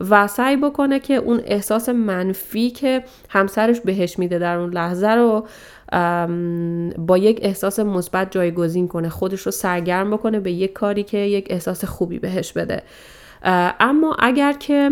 و 0.10 0.28
سعی 0.28 0.58
بکنه 0.58 1.00
که 1.00 1.16
اون 1.16 1.42
احساس 1.46 1.90
منفی 1.90 2.70
که 2.70 3.04
همسرش 3.30 3.80
بهش 3.80 4.20
میده 4.20 4.40
در 4.40 4.58
اون 4.58 4.74
لحظه 4.74 5.08
رو 5.08 5.48
با 6.98 7.18
یک 7.18 7.40
احساس 7.42 7.80
مثبت 7.80 8.32
جایگزین 8.32 8.88
کنه 8.88 9.10
خودش 9.10 9.42
رو 9.42 9.52
سرگرم 9.52 10.12
بکنه 10.12 10.40
به 10.40 10.52
یک 10.52 10.74
کاری 10.74 11.04
که 11.04 11.18
یک 11.18 11.48
احساس 11.50 11.86
خوبی 11.86 12.20
بهش 12.20 12.54
بده. 12.54 12.84
اما 13.80 14.16
اگر 14.20 14.54
که 14.54 14.92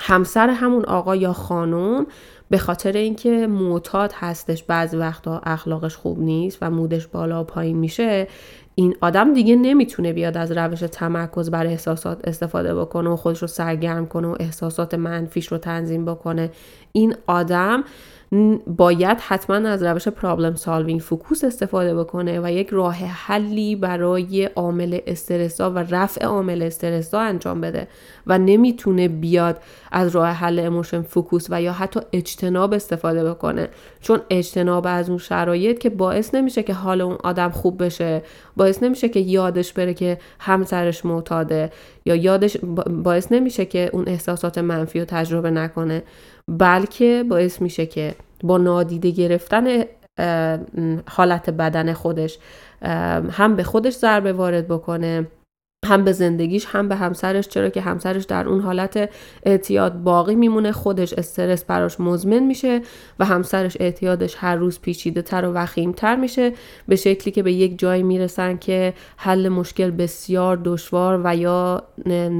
همسر 0.00 0.48
همون 0.50 0.84
آقا 0.84 1.16
یا 1.16 1.32
خانم 1.32 2.06
به 2.50 2.58
خاطر 2.58 2.92
اینکه 2.92 3.46
معتاد 3.46 4.12
هستش 4.14 4.62
بعضی 4.62 4.96
وقتا 4.96 5.40
اخلاقش 5.44 5.96
خوب 5.96 6.18
نیست 6.18 6.58
و 6.60 6.70
مودش 6.70 7.06
بالا 7.06 7.40
و 7.40 7.44
پایین 7.44 7.76
میشه 7.76 8.28
این 8.74 8.96
آدم 9.00 9.32
دیگه 9.32 9.56
نمی‌تونه 9.56 10.12
بیاد 10.12 10.36
از 10.36 10.52
روش 10.52 10.80
تمرکز 10.80 11.50
بر 11.50 11.66
احساسات 11.66 12.28
استفاده 12.28 12.74
بکنه 12.74 13.10
و 13.10 13.16
خودش 13.16 13.42
رو 13.42 13.48
سرگرم 13.48 14.06
کنه 14.06 14.28
و 14.28 14.36
احساسات 14.40 14.94
منفیش 14.94 15.52
رو 15.52 15.58
تنظیم 15.58 16.04
بکنه. 16.04 16.50
این 16.92 17.14
آدم 17.26 17.84
باید 18.66 19.18
حتما 19.20 19.68
از 19.68 19.82
روش 19.82 20.08
problem 20.08 20.54
solving 20.54 21.00
focus 21.00 21.44
استفاده 21.44 21.94
بکنه 21.94 22.40
و 22.40 22.52
یک 22.52 22.68
راه 22.68 22.94
حلی 22.94 23.76
برای 23.76 24.44
عامل 24.44 24.98
استرس‌زا 25.06 25.70
و 25.70 25.78
رفع 25.78 26.24
عامل 26.24 26.62
استرس‌زا 26.62 27.20
انجام 27.20 27.60
بده 27.60 27.88
و 28.26 28.38
نمی‌تونه 28.38 29.08
بیاد 29.08 29.62
از 29.92 30.16
راه 30.16 30.28
حل 30.28 30.58
emotion 30.58 31.02
focus 31.02 31.46
و 31.50 31.62
یا 31.62 31.72
حتی 31.72 32.00
اجتناب 32.12 32.74
استفاده 32.74 33.30
بکنه. 33.30 33.68
چون 34.00 34.20
اجتناب 34.30 34.84
از 34.88 35.08
اون 35.08 35.18
شرایط 35.18 35.78
که 35.78 35.90
باعث 35.90 36.34
نمیشه 36.34 36.62
که 36.62 36.74
حال 36.74 37.00
اون 37.00 37.18
آدم 37.24 37.50
خوب 37.50 37.84
بشه 37.84 38.22
باعث 38.56 38.82
نمیشه 38.82 39.08
که 39.08 39.20
یادش 39.20 39.72
بره 39.72 39.94
که 39.94 40.18
همسرش 40.38 41.04
معتاده 41.04 41.70
یا 42.04 42.14
یادش 42.14 42.56
باعث 43.04 43.32
نمیشه 43.32 43.64
که 43.64 43.90
اون 43.92 44.04
احساسات 44.06 44.58
منفی 44.58 44.98
رو 44.98 45.04
تجربه 45.04 45.50
نکنه. 45.50 46.02
بلکه 46.48 47.24
باعث 47.28 47.62
میشه 47.62 47.86
که 47.86 48.14
با 48.42 48.58
نادیده 48.58 49.10
گرفتن 49.10 49.84
حالت 51.08 51.50
بدن 51.50 51.92
خودش 51.92 52.38
هم 53.30 53.56
به 53.56 53.62
خودش 53.62 53.92
ضربه 53.92 54.32
وارد 54.32 54.68
بکنه 54.68 55.26
هم 55.86 56.04
به 56.04 56.12
زندگیش 56.12 56.66
هم 56.68 56.88
به 56.88 56.96
همسرش 56.96 57.48
چرا 57.48 57.68
که 57.68 57.80
همسرش 57.80 58.24
در 58.24 58.48
اون 58.48 58.60
حالت 58.60 59.10
اعتیاد 59.42 60.02
باقی 60.02 60.34
میمونه 60.34 60.72
خودش 60.72 61.12
استرس 61.12 61.64
براش 61.64 62.00
مزمن 62.00 62.38
میشه 62.38 62.80
و 63.18 63.24
همسرش 63.24 63.76
اعتیادش 63.80 64.34
هر 64.38 64.56
روز 64.56 64.80
پیچیده 64.80 65.22
تر 65.22 65.44
و 65.44 65.52
وخیم 65.52 65.92
تر 65.92 66.16
میشه 66.16 66.52
به 66.88 66.96
شکلی 66.96 67.32
که 67.32 67.42
به 67.42 67.52
یک 67.52 67.78
جایی 67.78 68.02
می‌رسن 68.02 68.56
که 68.56 68.94
حل 69.16 69.48
مشکل 69.48 69.90
بسیار 69.90 70.60
دشوار 70.64 71.20
و 71.24 71.36
یا 71.36 71.82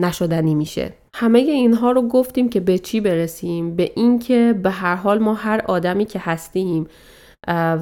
نشدنی 0.00 0.54
میشه. 0.54 0.92
همه 1.20 1.38
اینها 1.38 1.90
رو 1.90 2.02
گفتیم 2.02 2.48
که 2.48 2.60
به 2.60 2.78
چی 2.78 3.00
برسیم؟ 3.00 3.76
به 3.76 3.92
اینکه 3.96 4.54
به 4.62 4.70
هر 4.70 4.94
حال 4.94 5.18
ما 5.18 5.34
هر 5.34 5.62
آدمی 5.66 6.04
که 6.04 6.18
هستیم 6.18 6.86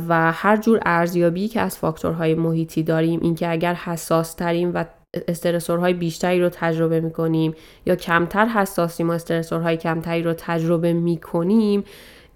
و 0.09 0.33
هر 0.33 0.57
جور 0.57 0.81
ارزیابی 0.87 1.49
که 1.49 1.61
از 1.61 1.79
فاکتورهای 1.79 2.35
محیطی 2.35 2.83
داریم 2.83 3.21
اینکه 3.23 3.51
اگر 3.51 3.75
حساس 3.75 4.35
تریم 4.35 4.73
و 4.75 4.85
استرسورهای 5.29 5.95
بیشتری 5.95 6.41
رو 6.41 6.49
تجربه 6.49 7.01
می‌کنیم 7.01 7.55
یا 7.87 7.97
کمتر 7.97 8.47
حساسیم 8.47 9.11
و 9.11 9.13
استرسورهای 9.13 9.77
کمتری 9.77 10.23
رو 10.23 10.35
تجربه 10.37 10.93
می‌کنیم 10.93 11.85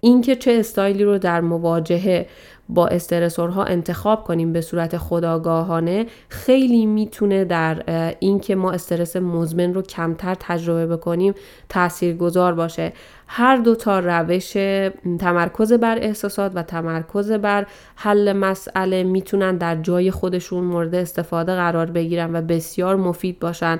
اینکه 0.01 0.35
چه 0.35 0.51
استایلی 0.59 1.03
رو 1.03 1.17
در 1.17 1.41
مواجهه 1.41 2.27
با 2.71 2.87
استرسورها 2.87 3.63
انتخاب 3.63 4.23
کنیم 4.23 4.53
به 4.53 4.61
صورت 4.61 4.97
خداگاهانه 4.97 6.05
خیلی 6.29 6.85
می‌تونه 6.85 7.45
در 7.45 7.83
اینکه 8.19 8.55
ما 8.55 8.71
استرس 8.71 9.15
مزمن 9.15 9.73
رو 9.73 9.81
کمتر 9.81 10.35
تجربه 10.39 10.87
بکنیم 10.87 11.33
تاثیرگذار 11.69 12.53
باشه. 12.53 12.93
هر 13.27 13.57
دو 13.57 13.75
تا 13.75 13.99
روش 13.99 14.53
تمرکز 15.19 15.73
بر 15.73 15.97
احساسات 15.97 16.51
و 16.55 16.63
تمرکز 16.63 17.31
بر 17.31 17.67
حل 17.95 18.33
مسئله 18.33 19.03
می‌تونن 19.03 19.57
در 19.57 19.75
جای 19.75 20.11
خودشون 20.11 20.63
مورد 20.63 20.95
استفاده 20.95 21.55
قرار 21.55 21.85
بگیرن 21.85 22.35
و 22.35 22.41
بسیار 22.41 22.95
مفید 22.95 23.39
باشن. 23.39 23.79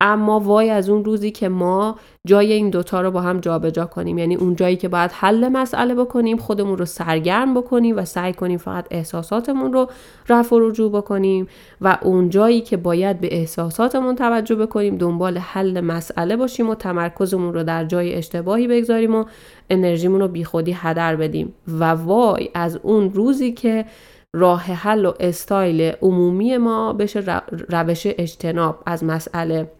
اما 0.00 0.40
وای 0.40 0.70
از 0.70 0.88
اون 0.88 1.04
روزی 1.04 1.30
که 1.30 1.48
ما 1.48 1.96
جای 2.26 2.52
این 2.52 2.70
دوتا 2.70 3.00
رو 3.00 3.10
با 3.10 3.20
هم 3.20 3.40
جابجا 3.40 3.70
جا 3.70 3.86
کنیم. 3.86 4.18
یعنی 4.18 4.36
اون 4.36 4.56
جایی 4.56 4.76
که 4.76 4.88
باید 4.88 5.10
حل 5.14 5.48
مسئله 5.48 5.94
بکنیم 5.94 6.36
خودمون 6.36 6.78
رو 6.78 6.84
سرگرم 6.84 7.54
بکنیم 7.54 7.96
و 7.96 8.04
سعی 8.04 8.32
کنیم 8.32 8.58
فقط 8.58 8.86
احساساتمون 8.90 9.72
رو 9.72 9.88
رفع 10.28 10.56
و 10.56 10.68
رجوع 10.68 10.92
بکنیم 10.92 11.48
و 11.80 11.98
اون 12.02 12.30
جایی 12.30 12.60
که 12.60 12.76
باید 12.76 13.20
به 13.20 13.28
احساساتمون 13.36 14.14
توجه 14.14 14.54
بکنیم 14.54 14.96
دنبال 14.96 15.38
حل 15.38 15.80
مسئله 15.80 16.36
باشیم 16.36 16.70
و 16.70 16.74
تمرکزمون 16.74 17.54
رو 17.54 17.62
در 17.62 17.84
جای 17.84 18.14
اشتباهی 18.14 18.68
بگذاریم 18.68 19.14
و 19.14 19.24
انرژیمون 19.70 20.20
رو 20.20 20.28
بیخودی 20.28 20.72
هدر 20.72 21.16
بدیم. 21.16 21.54
و 21.68 21.84
وای 21.84 22.50
از 22.54 22.78
اون 22.82 23.12
روزی 23.12 23.52
که 23.52 23.84
راه 24.32 24.62
حل 24.62 25.04
و 25.04 25.12
استایل 25.20 25.92
عمومی 26.02 26.56
ما 26.56 26.92
بشه 26.92 27.42
روش 27.68 28.02
اجتناب 28.06 28.82
از 28.86 29.04
مسئله 29.04 29.70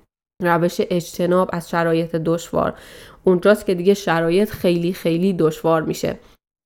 روش 0.42 0.80
اجتناب 0.90 1.50
از 1.52 1.70
شرایط 1.70 2.16
دشوار. 2.16 2.74
اونجاست 3.24 3.66
که 3.66 3.74
دیگه 3.74 3.94
شرایط 3.94 4.50
خیلی 4.50 4.92
خیلی 4.92 5.32
دشوار 5.32 5.82
میشه. 5.82 6.18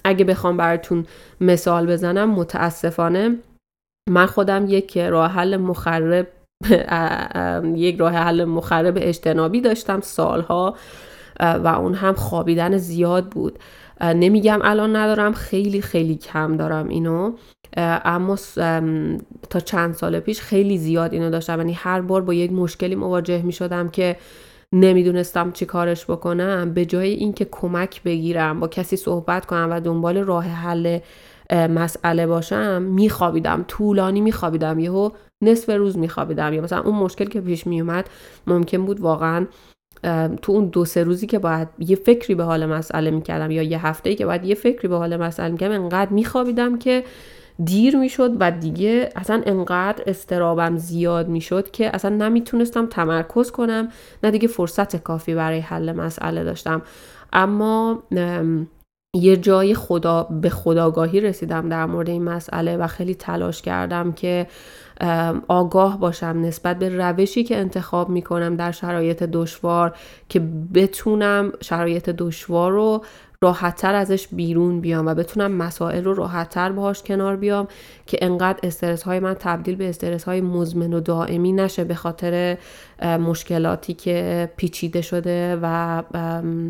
اگه 0.04 0.24
بخوام 0.24 0.56
براتون 0.56 1.06
مثال 1.40 1.87
بزنم 1.87 2.30
متاسفانه 2.30 3.37
من 4.11 4.26
خودم 4.26 4.66
یک 4.68 4.98
راه 4.98 5.30
حل 5.30 5.56
مخرب 5.56 6.28
یک 7.87 7.96
راه 8.00 8.12
حل 8.12 8.44
مخرب 8.44 8.94
اجتنابی 9.00 9.61
داشتم 9.61 10.00
سالها 10.00 10.76
و 11.40 11.66
اون 11.68 11.94
هم 11.94 12.14
خوابیدن 12.14 12.76
زیاد 12.76 13.28
بود. 13.28 13.58
نمیگم 14.03 14.59
الان 14.62 14.97
ندارم 14.97 15.33
خیلی 15.33 15.81
خیلی 15.81 16.15
کم 16.15 16.57
دارم 16.57 16.88
اینو. 16.88 17.33
اما 17.77 18.37
تا 19.51 19.61
چند 19.61 19.95
سال 19.95 20.21
پیش 20.21 20.41
خیلی 20.41 20.79
زیاد 20.79 21.12
اینو 21.12 21.31
داشتم. 21.31 21.59
یعنی 21.59 21.73
هر 21.73 22.01
بار 22.01 22.23
با 22.23 22.35
یک 22.35 22.53
مشکلی 22.53 22.95
مواجه 22.95 23.43
می 23.43 23.53
شدم 23.53 23.88
که 23.88 24.17
نمی‌دونستم 24.73 25.51
چی 25.53 25.67
کارش 25.67 26.05
بکنم. 26.11 26.75
به 26.75 26.85
جای 26.85 27.11
اینکه 27.11 27.47
کمک 27.51 28.03
بگیرم 28.03 28.61
با 28.61 28.69
کسی 28.69 28.97
صحبت 28.97 29.47
کنم 29.47 29.69
و 29.71 29.81
دنبال 29.81 30.19
راه 30.19 30.45
حل 30.45 30.99
مسئله 31.53 32.27
باشم 32.27 32.83
میخوابیدم. 32.83 33.65
طولانی 33.69 34.21
میخوابیدم. 34.21 34.79
یهو 34.79 35.11
نصف 35.43 35.71
روز 35.71 35.99
میخوابیدم. 35.99 36.53
یا 36.53 36.62
مثلا 36.62 36.83
اون 36.83 36.95
مشکل 36.95 37.25
که 37.25 37.41
پیش 37.41 37.67
میومد 37.67 38.11
ممکن 38.47 38.87
بود 38.87 39.01
واقعا 39.01 39.47
تو 40.43 40.53
اون 40.53 40.67
دو 40.67 40.85
سه 40.85 41.03
روزی 41.05 41.27
که 41.27 41.38
باید 41.38 41.69
یه 41.79 41.97
فکری 41.97 42.35
به 42.35 42.45
حال 42.45 42.67
مسئله 42.67 43.11
می‌کردم 43.11 43.51
یا 43.51 43.62
یه 43.62 43.87
هفته 43.87 44.15
که 44.15 44.27
باید 44.27 44.45
یه 44.45 44.55
فکری 44.55 44.88
به 44.88 44.97
حال 44.97 45.17
مسئله 45.17 45.49
می‌کردم 45.49 45.83
انقدر 45.83 46.11
میخوابیدم 46.11 46.79
که 46.79 47.05
دیر 47.65 47.97
می‌شد 47.97 48.37
و 48.41 48.51
دیگه 48.51 49.09
اصلا 49.17 49.43
انقدر 49.47 50.03
استرابم 50.07 50.77
زیاد 50.77 51.29
می‌شد 51.29 51.71
که 51.71 51.95
اصلا 51.95 52.17
نمی‌تونستم 52.17 52.87
تمرکز 52.87 53.51
کنم 53.51 53.88
نه 54.23 54.31
دیگه 54.31 54.49
فرصت 54.49 54.97
کافی 54.97 55.35
برای 55.35 55.61
حل 55.61 55.93
مسئله 55.93 56.45
داشتم. 56.45 56.83
اما 57.33 58.03
یه 59.17 59.37
جای 59.37 59.75
خدا 59.75 60.23
به 60.23 60.51
خداگاهی 60.51 61.21
رسیدم 61.21 61.69
در 61.69 61.87
مورد 61.87 62.09
این 62.09 62.23
مسئله 62.23 62.77
و 62.77 62.87
خیلی 62.87 63.15
تلاش 63.15 63.62
کردم 63.62 64.12
که 64.12 64.47
آگاه 65.49 66.01
باشم 66.01 66.27
نسبت 66.27 66.79
به 66.79 66.88
روشی 66.88 67.45
که 67.45 67.57
انتخاب 67.57 68.09
می‌کنم 68.09 68.57
در 68.57 68.73
شرایط 68.73 69.23
دشوار 69.23 69.97
که 70.29 70.41
بتونم 70.75 71.53
شرایط 71.61 72.11
دشوار 72.11 72.73
رو 72.73 73.05
راحتتر 73.43 73.95
ازش 73.95 74.29
بیرون 74.29 74.81
بیام 74.81 75.07
و 75.07 75.15
بتونم 75.15 75.53
مسائل 75.53 76.05
رو 76.05 76.15
راحتتر 76.15 76.73
باهاش 76.73 77.03
کنار 77.03 77.37
بیام 77.37 77.69
که 78.07 78.19
انقدر 78.21 78.59
استرس 78.62 79.03
های 79.03 79.21
من 79.21 79.35
تبدیل 79.35 79.77
به 79.77 79.88
استرس 79.88 80.25
های 80.25 80.41
مزمن 80.41 80.93
و 80.93 81.01
دائمی 81.01 81.53
نشه 81.53 81.85
به 81.85 81.95
خاطر 81.95 82.59
مشکلاتی 83.03 83.95
که 83.95 84.51
پیچیده 84.57 85.01
شده 85.01 85.59
و 85.62 86.03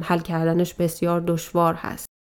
حل 0.03 0.19
کردنش 0.19 0.75
بسیار 0.75 1.21
دشوار 1.21 1.75
هست. 1.75 2.12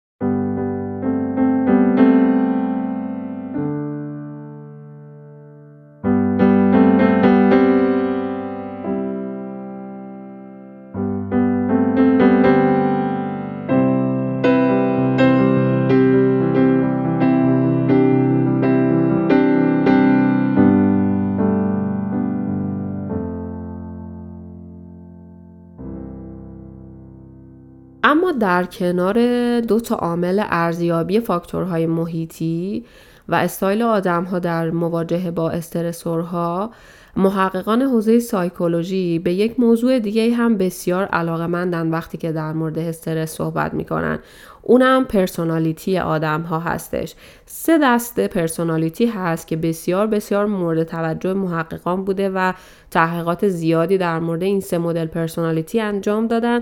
در 28.41 28.63
کنار 28.63 29.15
دو 29.61 29.79
تا 29.79 29.95
عامل 29.95 30.43
ارزیابی 30.49 31.19
فاکتورهای 31.19 31.85
محیطی 31.85 32.85
و 33.29 33.35
استایل 33.35 33.81
آدم 33.81 34.23
ها 34.23 34.39
در 34.39 34.69
مواجهه 34.69 35.31
با 35.31 35.49
stressor 35.49 36.58
ها 36.58 36.71
محققان 37.15 37.81
حوزه 37.81 38.19
سایکولوژی 38.19 39.19
به 39.19 39.33
یک 39.33 39.59
موضوع 39.59 39.99
دیگه 39.99 40.33
هم 40.33 40.57
بسیار 40.57 41.05
علاقه 41.05 41.47
مندن 41.47 41.89
وقتی 41.89 42.17
که 42.17 42.31
در 42.31 42.53
مورد 42.53 42.79
استرس 42.79 43.31
صحبت 43.31 43.73
می‌کنن. 43.73 44.19
اونم 44.61 45.05
personality 45.05 45.97
آدم 45.97 46.41
ها 46.41 46.59
هستش. 46.59 47.15
سه 47.45 47.79
دسته 47.83 48.27
personality 48.27 49.05
هست 49.05 49.47
که 49.47 49.55
بسیار 49.55 50.07
بسیار 50.07 50.45
مورد 50.45 50.83
توجه 50.83 51.33
محققان 51.33 52.05
بوده 52.05 52.29
و 52.29 52.53
تحقیقات 52.91 53.47
زیادی 53.47 53.97
در 53.97 54.19
مورد 54.19 54.43
این 54.43 54.59
سه 54.59 54.77
مدل 54.77 55.05
personality 55.05 55.79
انجام 55.79 56.27
دادن 56.27 56.61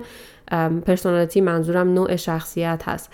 پرسونالیتی 0.86 1.42
منظورم 1.42 1.94
نوع 1.94 2.16
شخصیت 2.16 2.84
هست. 2.86 3.12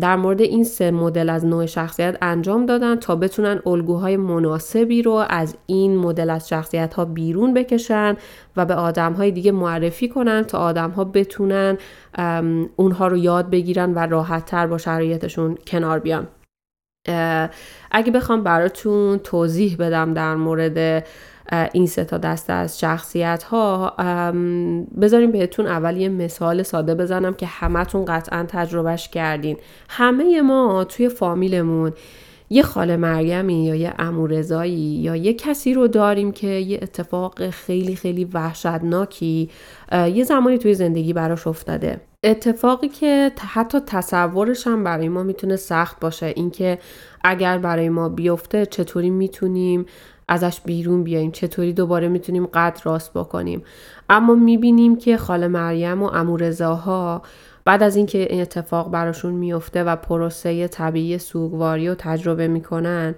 در 0.00 0.16
مورد 0.16 0.40
این 0.40 0.64
سه 0.64 0.90
مدل 0.90 1.30
از 1.30 1.44
نوع 1.44 1.66
شخصیت 1.66 2.18
انجام 2.22 2.66
دادن 2.66 2.96
تا 2.96 3.16
بتونن 3.16 3.60
الگوهای 3.66 4.16
مناسبی 4.16 5.02
رو 5.02 5.24
از 5.28 5.56
این 5.66 5.96
مدل 5.96 6.30
از 6.30 6.48
شخصیت 6.48 6.94
ها 6.94 7.04
بیرون 7.04 7.54
بکشن 7.54 8.16
و 8.56 8.64
به 8.64 8.74
آدم 8.74 9.12
های 9.12 9.30
دیگه 9.30 9.52
معرفی 9.52 10.08
کنن 10.08 10.42
تا 10.42 10.58
آدم 10.58 10.90
ها 10.90 11.04
بتونن 11.04 11.78
اونها 12.76 13.06
رو 13.06 13.16
یاد 13.16 13.50
بگیرن 13.50 13.94
و 13.94 13.98
راحت 13.98 14.44
تر 14.44 14.66
با 14.66 14.78
شرایطشون 14.78 15.58
کنار 15.66 15.98
بیان. 15.98 16.26
اگه 17.90 18.12
بخوام 18.14 18.42
براتون 18.42 19.18
توضیح 19.18 19.76
بدم 19.76 20.14
در 20.14 20.34
مورد 20.34 21.06
این 21.72 21.86
سه 21.86 22.04
تا 22.04 22.18
دسته 22.18 22.52
از 22.52 22.80
شخصیت 22.80 23.42
ها 23.42 23.90
بذاریم 25.00 25.32
بهتون 25.32 25.66
اول 25.66 25.96
یه 25.96 26.08
مثال 26.08 26.62
ساده 26.62 26.94
بزنم 26.94 27.34
که 27.34 27.46
همتون 27.46 28.04
قطعا 28.04 28.44
تجربهش 28.48 29.08
کردین. 29.08 29.56
همه 29.88 30.40
ما 30.42 30.84
توی 30.84 31.08
فامیلمون 31.08 31.92
یه 32.50 32.62
خاله 32.62 32.96
مرگمی 32.96 33.64
یا 33.64 33.74
یه 33.74 33.94
امورزایی 33.98 35.00
یا 35.00 35.16
یه 35.16 35.34
کسی 35.34 35.74
رو 35.74 35.88
داریم 35.88 36.32
که 36.32 36.46
یه 36.46 36.78
اتفاق 36.82 37.50
خیلی 37.50 37.96
خیلی 37.96 38.24
وحشتناکی 38.24 39.50
یه 39.92 40.24
زمانی 40.24 40.58
توی 40.58 40.74
زندگی 40.74 41.12
براش 41.12 41.46
افتاده. 41.46 42.00
اتفاقی 42.24 42.88
که 42.88 43.32
حتی 43.38 43.80
تصورش 43.86 44.66
هم 44.66 44.84
برای 44.84 45.08
ما 45.08 45.22
می‌تونه 45.22 45.56
سخت 45.56 46.00
باشه 46.00 46.26
اینکه 46.26 46.78
اگر 47.24 47.58
برای 47.58 47.88
ما 47.88 48.08
بیفته 48.08 48.66
چطوری 48.66 49.10
می‌تونیم 49.10 49.86
ازش 50.28 50.60
بیرون 50.60 51.04
بیایم 51.04 51.30
چطوری 51.30 51.72
دوباره 51.72 52.08
می‌تونیم 52.08 52.46
قد 52.46 52.80
راست 52.84 53.12
بکنیم. 53.14 53.62
اما 54.10 54.34
می‌بینیم 54.34 54.96
که 54.96 55.16
خاله 55.16 55.48
مریم 55.48 56.02
و 56.02 56.06
امورزاها 56.06 57.22
بعد 57.64 57.82
از 57.82 57.96
اینکه 57.96 58.18
این 58.30 58.42
اتفاق 58.42 58.90
براشون 58.90 59.32
میفته 59.32 59.84
و 59.84 59.96
پروسه 59.96 60.68
طبیعی 60.68 61.18
سوگواری 61.18 61.88
رو 61.88 61.94
تجربه 61.94 62.48
می‌کنن 62.48 63.14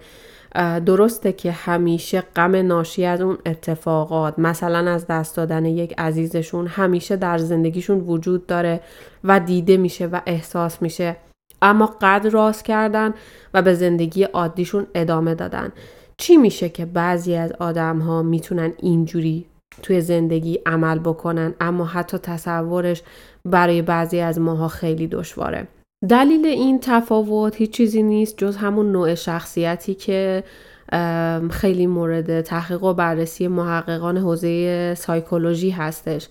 درسته 0.86 1.32
که 1.32 1.52
همیشه 1.52 2.20
غم 2.36 2.56
ناشی 2.56 3.04
از 3.04 3.20
اون 3.20 3.38
اتفاقات 3.46 4.38
مثلا 4.38 4.90
از 4.90 5.06
دست 5.06 5.36
دادن 5.36 5.64
یک 5.64 5.94
عزیزشون 5.98 6.66
همیشه 6.66 7.16
در 7.16 7.38
زندگیشون 7.38 8.00
وجود 8.00 8.46
داره 8.46 8.80
و 9.24 9.40
دیده 9.40 9.76
میشه 9.76 10.06
و 10.06 10.20
احساس 10.26 10.82
میشه. 10.82 11.16
اما 11.62 11.94
قد 12.00 12.26
راست 12.32 12.64
کردن 12.64 13.14
و 13.54 13.62
به 13.62 13.74
زندگی 13.74 14.22
عادیشون 14.22 14.86
ادامه 14.94 15.34
دادن. 15.34 15.72
چی 16.16 16.36
میشه 16.36 16.68
که 16.68 16.84
بعضی 16.86 17.34
از 17.34 17.52
آدم 17.52 17.98
ها 17.98 18.22
می‌تونن 18.22 18.72
اینجوری 18.78 19.46
توی 19.82 20.00
زندگی 20.00 20.60
عمل 20.66 20.98
بکنن 20.98 21.54
اما 21.60 21.84
حتی 21.84 22.18
تصورش 22.18 23.02
برای 23.44 23.82
بعضی 23.82 24.20
از 24.20 24.40
ماها 24.40 24.68
خیلی 24.68 25.06
دشواره؟ 25.06 25.68
دلیل 26.08 26.46
این 26.46 26.80
تفاوت 26.82 27.56
هیچ 27.56 27.70
چیزی 27.70 28.02
نیست 28.02 28.38
جز 28.38 28.56
همون 28.56 28.92
نوع 28.92 29.14
شخصیتی 29.14 29.94
که 29.94 30.44
خیلی 31.50 31.86
مورد 31.86 32.40
تحقیق 32.40 32.82
و 32.82 32.94
بررسی 32.94 33.48
محققان 33.48 34.16
حوزه 34.16 34.94
سایکولوژی 34.94 35.70
هستش. 35.70 36.28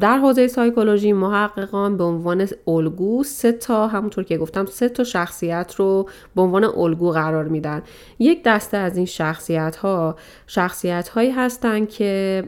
در 0.00 0.18
حوزه 0.22 0.48
سایکولوژی 0.48 1.12
محققان 1.12 1.96
به 1.96 2.04
عنوان 2.04 2.48
الگو 2.66 3.24
سه 3.24 3.52
تا 3.52 3.86
همونطور 3.86 4.24
که 4.24 4.38
گفتم 4.38 4.66
سه 4.66 4.88
تا 4.88 5.04
شخصیت 5.04 5.74
رو 5.76 6.08
به 6.34 6.42
عنوان 6.42 6.64
الگو 6.64 7.10
قرار 7.10 7.44
میدن. 7.44 7.82
یک 8.18 8.42
دسته 8.44 8.76
از 8.76 8.96
این 8.96 9.06
شخصیت 9.06 9.76
ها 9.76 10.16
شخصیت 10.46 11.08
هایی 11.08 11.30
هستن 11.30 11.86
که 11.86 12.44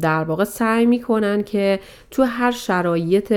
در 0.00 0.24
واقع 0.24 0.44
سعی 0.44 0.86
می‌کنن 0.86 1.42
که 1.42 1.80
تو 2.10 2.22
هر 2.22 2.50
شرایط 2.50 3.32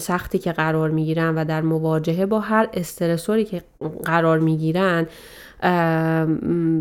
سختی 0.00 0.38
که 0.38 0.52
قرار 0.52 0.90
می‌گیرن 0.90 1.34
و 1.34 1.44
در 1.44 1.62
مواجهه 1.62 2.26
با 2.26 2.40
هر 2.40 2.68
stressor 2.72 3.36
ی 3.36 3.44
که 3.44 3.62
قرار 4.04 4.38
می‌گیرن 4.38 5.06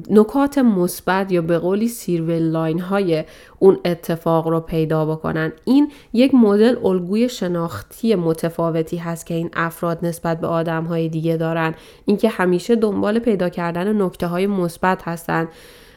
نکات 0.10 0.58
مثبت 0.58 1.32
یا 1.32 1.42
به 1.42 1.60
قولی 1.60 1.88
silver 1.88 2.40
line 2.40 2.80
های 2.80 3.24
اون 3.60 3.80
اتفاق 3.86 4.48
رو 4.48 4.60
پیدا 4.60 5.06
بکنن. 5.06 5.52
این 5.66 5.92
یک 6.14 6.36
مدل 6.36 6.76
الگوی 6.86 7.30
شناختی 7.30 8.16
متفاوتی 8.16 8.98
هست 8.98 9.26
که 9.26 9.34
این 9.34 9.50
افراد 9.54 10.06
نسبت 10.06 10.40
به 10.40 10.48
آدم 10.48 10.84
های 10.84 11.10
دیگه 11.10 11.38
دارن. 11.38 11.76
اینکه 12.06 12.30
همیشه 12.30 12.76
دنبال 12.76 13.20
پیدا 13.20 13.50
کردن 13.50 14.02
نکته 14.02 14.28
های 14.28 14.48
مثبت 14.48 15.02
هستن. 15.04 15.48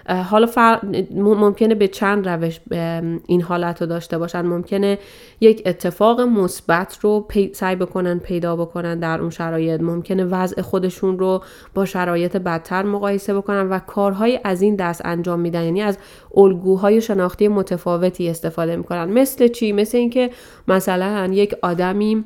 حالا 0.09 0.47
فر... 0.47 0.81
ممکنه 1.14 1.75
به 1.75 1.88
چند 1.88 2.29
روش 2.29 2.61
این 3.27 3.42
حالت 3.42 3.81
رو 3.81 3.87
داشته 3.87 4.19
باشن. 4.19 4.42
ممکنه 4.42 4.99
یک 5.40 5.62
اتفاق 5.66 6.21
مثبت 6.21 6.99
رو 7.01 7.29
سعی 7.53 7.77
بکنن 7.77 8.19
پیدا 8.19 8.57
بکنن 8.57 8.99
در 8.99 9.21
اون 9.21 9.31
شرایط. 9.31 9.81
ممکنه 9.81 10.25
وضع 10.25 10.62
خودشون 10.62 11.19
رو 11.19 11.42
با 11.75 11.85
شرایط 11.85 12.37
بدتر 12.37 12.83
مقایسه 12.83 13.35
بکنن 13.35 13.69
و 13.69 13.79
کارهای 13.79 14.40
از 14.45 14.62
این 14.62 14.77
دست 14.77 15.03
انجام 15.05 15.40
میدن. 15.40 15.64
یعنی 15.64 15.83
از 15.83 15.99
الگوهای 16.37 17.01
شناختی 17.01 17.49
متفاوتی 17.49 18.29
استفاده 18.29 18.77
می‌کنن. 18.77 19.05
مثل 19.05 19.49
چی؟ 19.49 19.73
مثل 19.73 19.99
اینکه 19.99 20.31
مثلا 20.69 21.29
یک 21.33 21.55
آدمی 21.62 22.25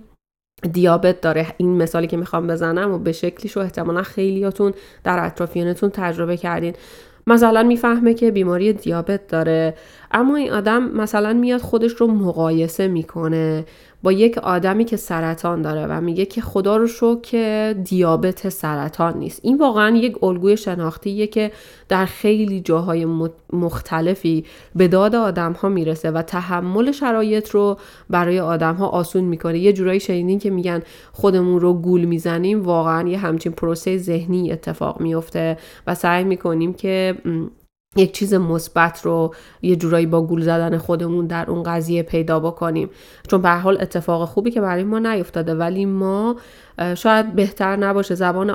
دیابت 0.72 1.20
داره. 1.20 1.46
این 1.56 1.76
مثالی 1.76 2.06
که 2.06 2.16
می‌خوام 2.16 2.46
بزنم 2.46 2.92
و 2.92 2.98
به 2.98 3.12
شکلیش 3.12 3.52
رو 3.52 3.62
احتمالا 3.62 4.02
خیلیاتون 4.02 4.72
در 5.04 5.26
اطرافیانتون 5.26 5.90
تجربه 5.90 6.36
کردین. 6.36 6.74
مثلا 7.30 7.62
می‌فهمه 7.62 8.14
که 8.14 8.30
بیماری 8.30 8.72
دیابت 8.72 9.26
داره 9.26 9.74
اما 10.12 10.36
این 10.36 10.52
آدم 10.52 10.82
مثلا 10.82 11.32
میاد 11.32 11.60
خودش 11.60 11.92
رو 11.92 12.06
مقایسه 12.06 12.88
می‌کنه. 12.88 13.64
با 14.02 14.12
یک 14.12 14.38
آدمی 14.38 14.84
که 14.84 14.96
سرطان 14.96 15.62
داره 15.62 15.86
و 15.86 16.00
میگه 16.00 16.26
که 16.26 16.40
خدا 16.40 16.76
رو 16.76 16.86
شو 16.86 17.20
که 17.20 17.76
دیابت 17.84 18.48
سرطان 18.48 19.18
نیست. 19.18 19.40
این 19.42 19.58
واقعا 19.58 19.96
یک 19.96 20.24
الگوی 20.24 20.56
شناختیه 20.56 21.26
که 21.26 21.52
در 21.88 22.06
خیلی 22.06 22.60
جاهای 22.60 23.06
مختلفی 23.52 24.44
به 24.76 24.88
داد 24.88 25.14
آدم 25.14 25.52
ها 25.52 25.68
می‌رسه 25.68 26.10
و 26.10 26.22
تحمل 26.22 26.92
شرایط 26.92 27.50
رو 27.50 27.78
برای 28.10 28.40
آدم 28.40 28.74
ها 28.74 28.86
آسون 28.88 29.24
می‌کنه. 29.24 29.58
یه 29.58 29.72
جورایی 29.72 30.00
شنیدین 30.00 30.38
که 30.38 30.50
میگن 30.50 30.82
خودمون 31.12 31.60
رو 31.60 31.74
گول 31.74 32.04
می‌زنیم 32.04 32.62
واقعا 32.62 33.08
یه 33.08 33.18
همچین 33.18 33.52
پروسه 33.52 33.98
ذهنی 33.98 34.52
اتفاق 34.52 35.00
میفته 35.00 35.58
و 35.86 35.94
سعی 35.94 36.24
می‌کنیم 36.24 36.74
که 36.74 37.14
یک 37.96 38.12
چیز 38.12 38.34
مثبت 38.34 39.00
رو 39.02 39.34
یه 39.62 39.76
جورایی 39.76 40.06
با 40.06 40.22
گول 40.22 40.40
زدن 40.40 40.78
خودمون 40.78 41.26
در 41.26 41.50
اون 41.50 41.62
قضیه 41.62 42.02
پیدا 42.02 42.40
بکنیم. 42.40 42.90
چون 43.28 43.42
به 43.42 43.50
حال 43.50 43.78
اتفاق 43.80 44.28
خوبی 44.28 44.50
که 44.50 44.60
برای 44.60 44.84
ما 44.84 44.98
نیفتاده 44.98 45.54
ولی 45.54 45.84
ما 45.84 46.36
شاید 46.94 47.34
بهتر 47.34 47.76
نباشه. 47.76 48.14
زبان 48.14 48.50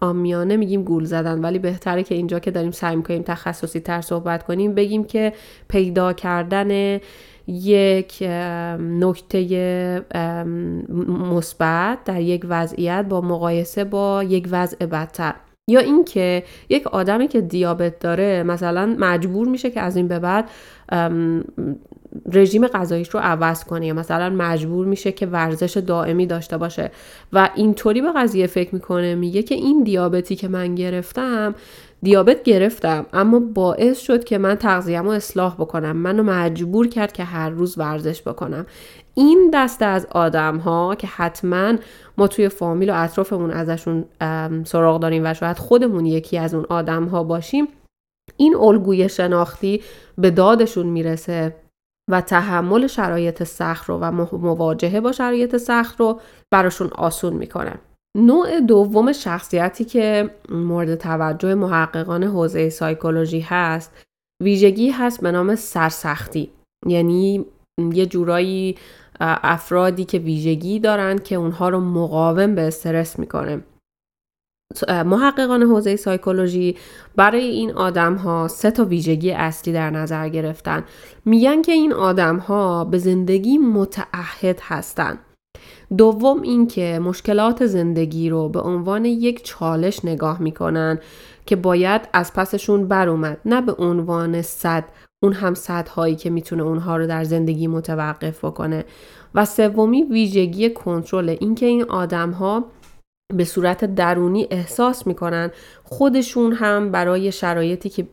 آمیانه 0.00 0.56
میگیم 0.56 0.82
گول 0.82 1.04
زدن 1.04 1.40
ولی 1.40 1.58
بهتره 1.58 2.02
که 2.02 2.14
اینجا 2.14 2.38
که 2.38 2.50
داریم 2.50 2.70
سعی 2.70 2.96
می‌کنیم 2.96 3.22
تخصصی 3.22 3.80
تر 3.80 4.00
صحبت 4.00 4.42
کنیم 4.42 4.74
بگیم 4.74 5.04
که 5.04 5.32
پیدا 5.68 6.12
کردن 6.12 7.00
یک 7.46 8.22
نکته 8.78 10.04
مثبت 11.08 11.98
در 12.04 12.20
یک 12.20 12.46
وضعیت 12.48 13.06
با 13.08 13.20
مقایسه 13.20 13.84
با 13.84 14.22
یک 14.22 14.48
وضع 14.50 14.86
بدتر. 14.86 15.34
یا 15.72 15.80
اینکه 15.80 16.42
یک 16.68 16.86
آدمی 16.86 17.28
که 17.28 17.40
دیابت 17.40 17.98
داره 17.98 18.42
مثلا 18.42 18.96
مجبور 18.98 19.48
میشه 19.48 19.70
که 19.70 19.80
از 19.80 19.96
این 19.96 20.08
به 20.08 20.18
بعد 20.18 20.50
رژیم 22.32 22.66
غذاییش 22.66 23.08
رو 23.08 23.20
عوض 23.20 23.64
کنه 23.64 23.86
یا 23.86 23.94
مثلا 23.94 24.30
مجبور 24.30 24.86
میشه 24.86 25.12
که 25.12 25.26
ورزش 25.26 25.76
دائمی 25.76 26.26
داشته 26.26 26.56
باشه. 26.56 26.90
و 27.32 27.50
اینطوری 27.54 28.00
به 28.00 28.12
قضیه 28.16 28.46
فکر 28.46 28.74
می‌کنه 28.74 29.14
میگه 29.14 29.42
که 29.42 29.54
این 29.54 29.82
دیابتی 29.82 30.36
که 30.36 30.48
من 30.48 30.74
گرفتم 30.74 31.54
دیابت 32.02 32.42
گرفتم 32.42 33.06
اما 33.12 33.38
باعث 33.38 34.00
شد 34.00 34.24
که 34.24 34.38
من 34.38 34.54
تغذیه‌مو 34.54 35.10
اصلاح 35.10 35.54
بکنم. 35.54 35.96
منو 35.96 36.22
مجبور 36.22 36.88
کرد 36.88 37.12
که 37.12 37.24
هر 37.24 37.50
روز 37.50 37.78
ورزش 37.78 38.22
بکنم. 38.22 38.66
این 39.14 39.50
دسته 39.54 39.84
از 39.84 40.06
آدم 40.10 40.56
ها 40.56 40.94
که 40.94 41.06
حتما 41.06 41.74
ما 42.18 42.26
توی 42.28 42.48
فامیل 42.48 42.90
و 42.90 42.94
اطرافمون 42.96 43.50
ازشون 43.50 44.04
سراغ 44.64 45.00
داریم 45.00 45.22
و 45.24 45.34
شاید 45.34 45.58
خودمون 45.58 46.06
یکی 46.06 46.38
از 46.38 46.54
اون 46.54 46.66
آدم 46.68 47.04
ها 47.04 47.24
باشیم 47.24 47.68
این 48.36 48.56
الگوی 48.56 49.08
شناختی 49.08 49.82
به 50.18 50.30
دادشون 50.30 50.86
می‌رسه 50.86 51.56
و 52.10 52.20
تحمل 52.20 52.86
شرایط 52.86 53.42
سخت 53.42 53.88
رو 53.88 53.98
و 53.98 54.10
مواجهه 54.38 55.00
با 55.00 55.12
شرایط 55.12 55.56
سخت 55.56 56.00
رو 56.00 56.20
براشون 56.52 56.88
آسون 56.88 57.32
می‌کنه. 57.32 57.74
نوع 58.16 58.60
دوم 58.60 59.12
شخصیتی 59.12 59.84
که 59.84 60.30
مورد 60.48 60.94
توجه 60.94 61.54
محققان 61.54 62.24
حوزه 62.24 62.70
سایکولوژی 62.70 63.40
هست 63.40 64.04
ویژگی 64.42 64.90
هست 64.90 65.20
به 65.20 65.32
نام 65.32 65.54
سرسختی. 65.54 66.50
یعنی 66.86 67.46
یه 67.92 68.06
جورایی 68.06 68.76
افرادی 69.22 70.04
که 70.04 70.18
ویژگی 70.18 70.80
دارن 70.80 71.18
که 71.18 71.34
اونها 71.34 71.68
رو 71.68 71.80
مقاوم 71.80 72.54
به 72.54 72.62
استرس 72.62 73.18
می‌کنه. 73.18 73.64
محققان 74.88 75.62
حوزه 75.62 75.96
سایکولوژی 75.96 76.76
برای 77.16 77.44
این 77.44 77.72
آدم 77.72 78.14
ها 78.14 78.48
سه 78.48 78.70
تا 78.70 78.84
ویژگی 78.84 79.32
اصلی 79.32 79.72
در 79.72 79.90
نظر 79.90 80.28
گرفتن. 80.28 80.84
میگن 81.24 81.62
که 81.62 81.72
این 81.72 81.92
آدم 81.92 82.36
ها 82.36 82.84
به 82.84 82.98
زندگی 82.98 83.58
متعهد 83.58 84.60
هستند 84.62 85.18
دوم 85.96 86.42
اینکه 86.42 87.00
مشکلات 87.04 87.66
زندگی 87.66 88.30
رو 88.30 88.48
به 88.48 88.60
عنوان 88.60 89.04
یک 89.04 89.44
چالش 89.44 90.04
نگاه 90.04 90.42
می‌کنن 90.42 90.98
که 91.46 91.56
باید 91.56 92.08
از 92.12 92.32
پسشون 92.32 92.88
بر 92.88 93.08
اومد. 93.08 93.40
نه 93.44 93.60
به 93.60 93.72
عنوان 93.72 94.42
صد 94.42 94.84
اون 95.22 95.32
هم 95.32 95.54
هایی 95.94 96.16
که 96.16 96.30
می‌تونه 96.30 96.62
اونها 96.62 96.96
رو 96.96 97.06
در 97.06 97.24
زندگی 97.24 97.66
متوقف 97.66 98.44
بکنه. 98.44 98.84
و 99.34 99.44
سومی 99.44 100.02
ویژگی 100.02 100.70
کنترل 100.70 101.36
اینکه 101.40 101.66
این 101.66 101.82
آدم 101.82 102.30
ها 102.30 102.64
به 103.34 103.44
صورت 103.44 103.84
درونی 103.84 104.48
احساس 104.50 105.06
می‌کنن 105.06 105.50
خودشون 105.84 106.52
هم 106.52 106.90
برای 106.90 107.32
شرایطی 107.32 107.88
که 107.88 108.06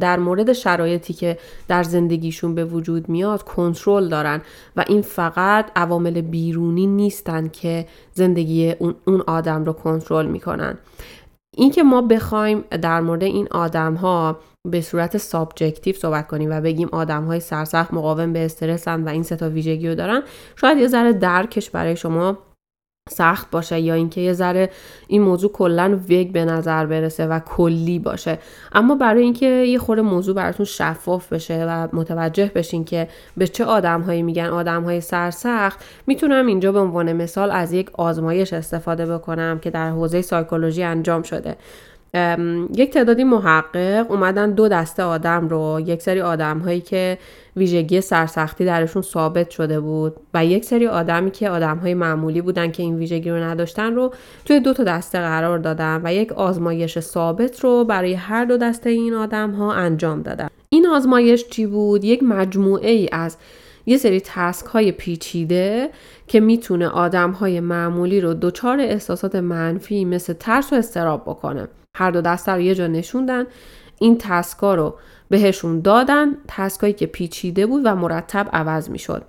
در 0.00 0.18
مورد 0.18 0.52
شرایطی 0.52 1.12
که 1.12 1.38
در 1.68 1.82
زندگیشون 1.82 2.54
به 2.54 2.64
وجود 2.64 3.08
میاد 3.08 3.42
کنترل 3.42 4.08
دارن. 4.08 4.42
و 4.76 4.84
این 4.88 5.02
فقط 5.02 5.70
عوامل 5.76 6.20
بیرونی 6.20 6.86
نیستن 6.86 7.48
که 7.48 7.86
زندگی 8.12 8.74
اون 9.06 9.20
آدم 9.26 9.64
رو 9.64 9.72
کنترل 9.72 10.26
می‌کنن. 10.26 10.78
اینکه 11.56 11.82
ما 11.82 12.02
بخوایم 12.02 12.60
در 12.60 13.00
مورد 13.00 13.22
این 13.22 13.48
آدم 13.50 13.94
ها 13.94 14.38
به 14.68 14.80
صورت 14.80 15.16
subjective 15.16 15.94
صحبت 15.94 16.28
کنیم 16.28 16.50
و 16.50 16.60
بگیم 16.60 16.88
آدم 16.92 17.24
های 17.24 17.40
سرسخت 17.40 17.94
مقاوم 17.94 18.32
به 18.32 18.44
استرسن 18.44 19.04
و 19.04 19.08
این 19.08 19.22
سه 19.22 19.39
تا 19.39 19.48
ویژگی 19.48 19.88
رو 19.88 19.94
دارن 19.94 20.22
شاید 20.56 20.78
یه 20.78 20.88
ذره 20.88 21.12
درکش 21.12 21.70
برای 21.70 21.96
شما 21.96 22.38
سخت 23.10 23.50
باشه 23.50 23.80
یا 23.80 23.94
اینکه 23.94 24.20
یه 24.20 24.32
ذره 24.32 24.70
این 25.06 25.22
موضوع 25.22 25.52
کلا 25.52 26.00
وگ 26.10 26.32
به 26.32 26.44
نظر 26.44 26.86
برسه 26.86 27.26
و 27.26 27.38
کلی 27.38 27.98
باشه. 27.98 28.38
اما 28.72 28.94
برای 28.94 29.22
اینکه 29.22 29.46
یه 29.46 29.78
خورده 29.78 30.02
موضوع 30.02 30.34
براتون 30.34 30.66
شفاف 30.66 31.32
بشه 31.32 31.66
و 31.68 31.88
متوجه 31.92 32.50
بشین 32.54 32.84
که 32.84 33.08
به 33.36 33.46
چه 33.46 33.64
آدمهایی 33.64 34.22
میگن 34.22 34.46
آدمهای 34.46 35.00
سرسخت 35.00 35.84
می‌تونم 36.06 36.46
اینجا 36.46 36.72
به 36.72 36.78
عنوان 36.78 37.12
مثال 37.12 37.50
از 37.50 37.72
یک 37.72 37.90
آزمایش 37.92 38.52
استفاده 38.52 39.06
بکنم 39.06 39.58
که 39.58 39.70
در 39.70 39.90
حوزه 39.90 40.22
سایکولوژی 40.22 40.82
انجام 40.82 41.22
شده. 41.22 41.56
یک 42.74 42.90
تعدادی 42.90 43.24
محقق 43.24 44.10
اومدن 44.10 44.50
دو 44.50 44.68
دسته 44.68 45.02
آدم 45.02 45.48
رو 45.48 45.80
یک 45.86 46.02
سری 46.02 46.20
آدم 46.20 46.58
هایی 46.58 46.80
که 46.80 47.18
ویژگی 47.56 48.00
سرسختی 48.00 48.64
درشون 48.64 49.02
ثابت 49.02 49.50
شده 49.50 49.80
بود 49.80 50.16
و 50.34 50.44
یک 50.44 50.64
سری 50.64 50.86
آدمی 50.86 51.30
که 51.30 51.50
آدم 51.50 51.78
های 51.78 51.94
معمولی 51.94 52.40
بودن 52.40 52.70
که 52.70 52.82
این 52.82 52.96
ویژگی 52.96 53.30
رو 53.30 53.36
نداشتن 53.36 53.94
رو 53.94 54.14
توی 54.44 54.60
دو 54.60 54.72
تا 54.72 54.84
دسته 54.84 55.18
قرار 55.18 55.58
دادن 55.58 56.00
و 56.04 56.14
یک 56.14 56.32
آزمایش 56.32 57.00
ثابت 57.00 57.60
رو 57.60 57.84
برای 57.84 58.14
هر 58.14 58.44
دو 58.44 58.56
دسته 58.56 58.90
این 58.90 59.14
آدم 59.14 59.50
ها 59.50 59.72
انجام 59.72 60.22
دادن. 60.22 60.48
این 60.68 60.86
آزمایش 60.86 61.48
چی 61.48 61.66
بود؟ 61.66 62.04
یک 62.04 62.22
مجموعه 62.22 62.90
ای 62.90 63.08
از 63.12 63.36
یه 63.86 63.96
سری 63.96 64.20
تسک 64.20 64.66
های 64.66 64.92
پیچیده 64.92 65.90
که 66.26 66.40
می‌تونه 66.40 66.88
آدم 66.88 67.30
های 67.30 67.60
معمولی 67.60 68.20
رو 68.20 68.34
دچار 68.34 68.80
احساسات 68.80 69.34
منفی 69.36 70.04
مثل 70.04 70.32
ترس 70.32 70.72
و 70.72 70.76
استراب 70.76 71.22
بکنه. 71.22 71.68
هر 71.96 72.10
دو 72.10 72.20
دسته 72.20 72.52
رو 72.52 72.60
یه 72.60 72.74
جا 72.74 72.86
نشوندن. 72.86 73.46
این 73.98 74.18
تسکا 74.18 74.74
رو 74.74 74.94
بهشون 75.32 75.80
دادن 75.80 76.36
تسکایی 76.48 76.92
که 76.92 77.06
پیچیده 77.06 77.66
بود 77.66 77.82
و 77.84 77.94
مرتب 77.94 78.48
عوض 78.52 78.90
می‌شد. 78.90 79.24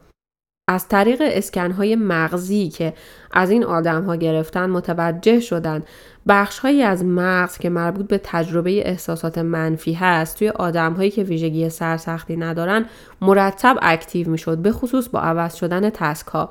از 0.70 0.88
طریق 0.88 1.22
اسکنهای 1.26 1.96
مغزی 1.96 2.70
که 2.70 2.94
از 3.32 3.50
این 3.50 3.64
آدم 3.64 4.04
ها 4.04 4.16
گرفتن 4.16 4.70
متوجه 4.70 5.40
شدن. 5.40 5.84
بخش 6.28 6.60
هایی 6.60 6.84
از 6.84 7.06
مغز 7.06 7.58
که 7.58 7.70
مربوط 7.70 8.08
به 8.08 8.22
تجربه 8.24 8.90
احساسات 8.90 9.38
منفی 9.38 9.94
هست 9.94 10.40
توی 10.40 10.50
آدم 10.50 10.94
هایی 10.94 11.12
که 11.12 11.24
ویژگی 11.24 11.70
سرسختی 11.70 12.38
ندارن 12.38 12.86
مرتب 13.22 13.78
active 13.82 14.30
می 14.30 14.38
شد 14.38 14.58
به 14.58 14.72
خصوص 14.72 15.10
با 15.10 15.20
عوض 15.20 15.56
شدن 15.56 15.90
task 15.90 16.28
ها 16.28 16.50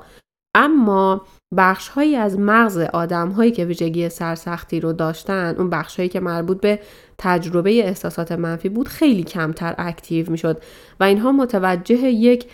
اما 0.55 1.21
بخش 1.57 1.87
هایی 1.87 2.15
از 2.15 2.39
مغز 2.39 2.77
آدم 2.77 3.29
هایی 3.29 3.51
که 3.51 3.65
ویژگی 3.65 4.09
سرسختی 4.09 4.79
رو 4.79 4.93
داشتن 4.93 5.55
اون 5.57 5.69
بخش 5.69 5.97
هایی 5.97 6.09
که 6.09 6.19
مربوط 6.19 6.61
به 6.61 6.79
تجربه 7.23 7.71
احساسات 7.71 8.31
منفی 8.31 8.69
بود 8.69 8.87
خیلی 8.87 9.23
کمتر 9.23 9.75
active 9.77 10.31
می 10.31 10.37
شد 10.37 10.61
و 10.99 11.03
اینها 11.03 11.31
متوجه 11.31 11.95
یک 11.95 12.45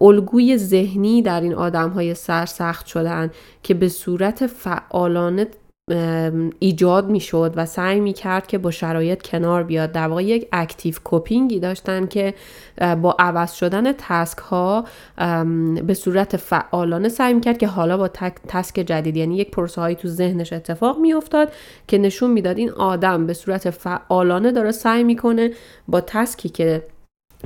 الگوی 0.00 0.56
ذهنی 0.56 1.22
در 1.22 1.40
این 1.40 1.54
آدم 1.54 1.90
های 1.90 2.14
سرسخت 2.14 2.86
شدن 2.86 3.30
که 3.62 3.74
به 3.74 3.88
صورت 3.88 4.46
فعالانه 4.46 5.46
ایجاد 6.58 7.10
می‌شد 7.10 7.52
و 7.56 7.66
سعی 7.66 8.00
می 8.00 8.12
کرد 8.12 8.46
که 8.46 8.58
با 8.58 8.70
شرایط 8.70 9.22
کنار 9.22 9.62
بیاد. 9.62 9.92
در 9.92 10.08
واقع 10.08 10.24
یک 10.24 10.48
اکتیو 10.52 10.94
کوپینگی 11.04 11.60
داشتن 11.60 12.06
که 12.06 12.34
با 13.02 13.16
عوض 13.18 13.52
شدن 13.52 13.92
تسک 13.92 14.38
ها 14.38 14.84
به 15.86 15.94
صورت 15.94 16.36
فعالانه 16.36 17.08
سعی 17.08 17.34
می 17.34 17.40
کرد 17.40 17.58
که 17.58 17.66
حالا 17.66 17.96
با 17.96 18.08
تسک 18.48 18.80
جدید 18.80 19.16
یعنی 19.16 19.36
یک 19.36 19.50
پروسه 19.50 19.80
هایی 19.80 19.96
تو 19.96 20.08
ذهنش 20.08 20.52
اتفاق 20.52 20.98
می 20.98 21.12
افتاد 21.12 21.52
که 21.88 21.98
نشون 21.98 22.30
می‌داد 22.30 22.58
این 22.58 22.70
آدم 22.70 23.26
به 23.26 23.34
صورت 23.34 23.70
فعالانه 23.70 24.52
داره 24.52 24.72
سعی 24.72 25.04
می‌کنه 25.04 25.50
با 25.88 26.00
تسکی 26.00 26.48
که 26.48 26.82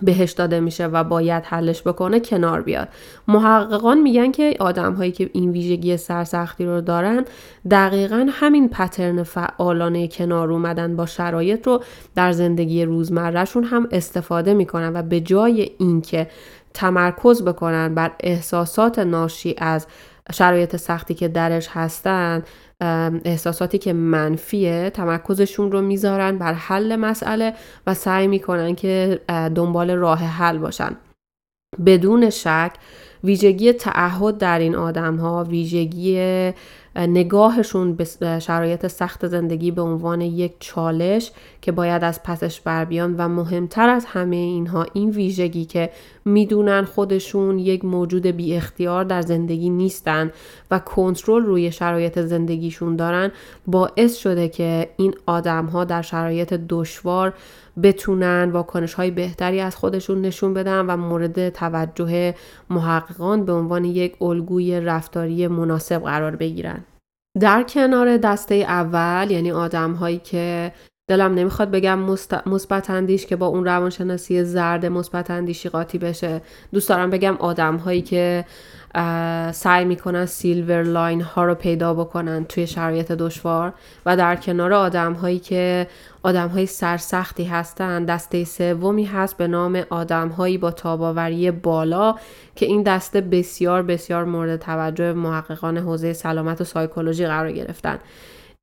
بهش 0.02 0.32
داده 0.32 0.60
میشه 0.60 0.86
و 0.86 1.04
باید 1.04 1.44
حلش 1.44 1.82
بکنه 1.82 2.20
کنار 2.20 2.62
بیاد. 2.62 2.88
محققان 3.28 4.00
میگن 4.00 4.30
که 4.32 4.56
آدم 4.60 4.94
هایی 4.94 5.12
که 5.12 5.30
این 5.32 5.50
ویژگی 5.50 5.96
سرسختی 5.96 6.64
رو 6.64 6.80
دارن 6.80 7.24
دقیقا 7.70 8.26
همین 8.30 8.68
پترن 8.68 9.22
فعالانه 9.22 10.08
کنار 10.08 10.52
اومدن 10.52 10.96
با 10.96 11.06
شرایط 11.06 11.66
رو 11.66 11.82
در 12.14 12.32
زندگی 12.32 12.84
روزمرهشون 12.84 13.64
هم 13.64 13.88
استفاده 13.92 14.54
می‌کنن 14.54 14.92
و 14.96 15.02
به 15.02 15.20
جای 15.20 15.70
اینکه 15.78 16.28
تمرکز 16.74 17.42
بکنن 17.42 17.94
بر 17.94 18.12
احساسات 18.20 18.98
ناشی 18.98 19.54
از 19.58 19.86
شرایط 20.32 20.76
سختی 20.76 21.14
که 21.14 21.28
درش 21.28 21.68
هستن 21.72 22.42
احساساتی 23.24 23.78
که 23.78 23.92
منفیه 23.92 24.90
تمرکزشون 24.90 25.72
رو 25.72 25.82
می‌ذارن 25.82 26.38
بر 26.38 26.52
حل 26.52 26.96
مسئله 26.96 27.54
و 27.86 27.94
سعی 27.94 28.26
می‌کنن 28.26 28.74
که 28.74 29.20
دنبال 29.28 29.90
راه 29.90 30.18
حل 30.18 30.58
باشن. 30.58 30.96
بدون 31.86 32.30
شک 32.30 32.72
ویژگی 33.24 33.72
تعهد 33.72 34.38
در 34.38 34.58
این 34.58 34.74
آدم 34.74 35.16
ها 35.16 35.44
ویژگی 35.44 36.52
نگاهشون 37.06 37.94
به 38.20 38.38
شرایط 38.38 38.86
سخت 38.86 39.26
زندگی 39.26 39.70
به 39.70 39.82
عنوان 39.82 40.20
یک 40.20 40.52
چالش 40.60 41.32
که 41.62 41.72
باید 41.72 42.04
از 42.04 42.22
پسش 42.22 42.60
بر 42.60 42.84
بیان 42.84 43.14
و 43.16 43.28
مهمتر 43.28 43.88
از 43.88 44.04
همه 44.04 44.36
اینها 44.36 44.86
این 44.92 45.10
ویژگی 45.10 45.64
که 45.64 45.90
می‌دونن 46.24 46.84
خودشون 46.84 47.58
یک 47.58 47.84
موجود 47.84 48.26
بی 48.26 48.54
اختیار 48.54 49.04
در 49.04 49.22
زندگی 49.22 49.70
نیستن 49.70 50.32
و 50.70 50.78
کنترل 50.78 51.42
روی 51.42 51.72
شرایط 51.72 52.18
زندگیشون 52.18 52.96
دارن 52.96 53.32
باعث 53.66 54.16
شده 54.16 54.48
که 54.48 54.90
این 54.96 55.14
آدم 55.26 55.66
ها 55.66 55.84
در 55.84 56.02
شرایط 56.02 56.54
دشوار 56.68 57.34
بتونن 57.82 58.50
واکنش 58.52 58.94
های 58.94 59.10
بهتری 59.10 59.60
از 59.60 59.76
خودشون 59.76 60.20
نشون 60.20 60.54
بدن 60.54 60.86
و 60.86 60.96
مورد 60.96 61.48
توجه 61.48 62.34
محققان 62.70 63.44
به 63.44 63.52
عنوان 63.52 63.84
یک 63.84 64.22
الگوی 64.22 64.80
رفتاری 64.80 65.48
مناسب 65.48 66.02
قرار 66.02 66.36
بگیرن. 66.36 66.84
در 67.40 67.62
کنار 67.62 68.16
دسته 68.16 68.54
اول 68.54 69.30
یعنی 69.30 69.52
آدم 69.52 69.92
هایی 69.92 70.18
که 70.18 70.72
دلم 71.08 71.34
نمی‌خواد 71.34 71.70
بگم 71.70 71.98
مثبت 72.46 72.90
اندیش 72.90 73.26
که 73.26 73.36
با 73.36 73.46
اون 73.46 73.64
روانشناسی 73.64 74.44
زرد 74.44 74.86
مثبت 74.86 75.30
اندیشی 75.30 75.68
قاطی 75.68 75.98
بشه. 75.98 76.40
دوست 76.72 76.88
دارم 76.88 77.10
بگم 77.10 77.36
آدم 77.38 77.76
هایی 77.76 78.02
که 78.02 78.44
سعی 79.52 79.84
می‌کنن 79.84 80.26
silver 80.26 80.82
line 80.82 81.20
ها 81.20 81.44
رو 81.44 81.54
پیدا 81.54 81.94
بکنن 81.94 82.44
توی 82.44 82.66
شرایط 82.66 83.12
دشوار 83.12 83.72
و 84.06 84.16
در 84.16 84.36
کنار 84.36 84.72
آدم 84.72 85.12
هایی 85.12 85.38
که 85.38 85.86
آدم 86.22 86.48
های 86.48 86.66
سرسختی 86.66 87.44
هستن 87.44 88.04
دسته 88.04 88.44
سومی 88.44 89.04
هست 89.04 89.36
به 89.36 89.46
نام 89.46 89.82
آدم 89.90 90.28
هایی 90.28 90.58
با 90.58 90.70
تاب‌آوری 90.70 91.50
بالا 91.50 92.14
که 92.56 92.66
این 92.66 92.82
دسته 92.82 93.20
بسیار 93.20 93.82
بسیار 93.82 94.24
مورد 94.24 94.56
توجه 94.56 95.12
محققان 95.12 95.78
حوزه 95.78 96.12
سلامت 96.12 96.60
و 96.60 96.64
سایکولوژی 96.64 97.26
قرار 97.26 97.52
گرفتن. 97.52 97.98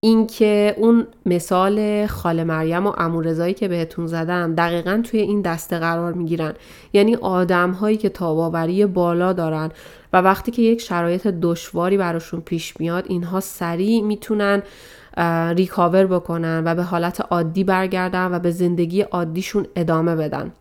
اینکه 0.06 0.76
اون 0.78 1.08
مثال 1.26 2.08
خاله 2.08 2.44
مریم 2.44 2.88
و 2.88 2.94
عمو 2.98 3.22
رضایی 3.22 3.54
که 3.54 3.68
بهتون 3.68 4.08
زدم 4.08 4.56
دقیقا 4.56 5.02
توی 5.04 5.20
این 5.20 5.42
دسته 5.42 5.80
قرار 5.80 6.14
می‌گیرن. 6.14 6.54
یعنی 6.94 7.16
آدم 7.16 7.72
هایی 7.72 7.98
که 7.98 8.10
تاباوری 8.10 8.86
بالا 8.86 9.34
دارن 9.34 9.72
و 10.14 10.22
وقتی 10.22 10.52
که 10.52 10.62
یک 10.62 10.82
شرایط 10.82 11.28
دشواری 11.28 11.98
براشون 11.98 12.42
پیش 12.42 12.80
میاد 12.80 13.06
اینها 13.08 13.40
سریع 13.40 14.02
می‌تونن 14.02 14.64
ریکاور 15.56 16.06
بکنن 16.06 16.64
و 16.66 16.76
به 16.76 16.84
حالت 16.84 17.22
عادی 17.30 17.64
برگردن 17.64 18.32
و 18.32 18.40
به 18.40 18.52
زندگی 18.52 19.02
عادیشون 19.02 19.68
ادامه 19.76 20.16
بدن. 20.16 20.52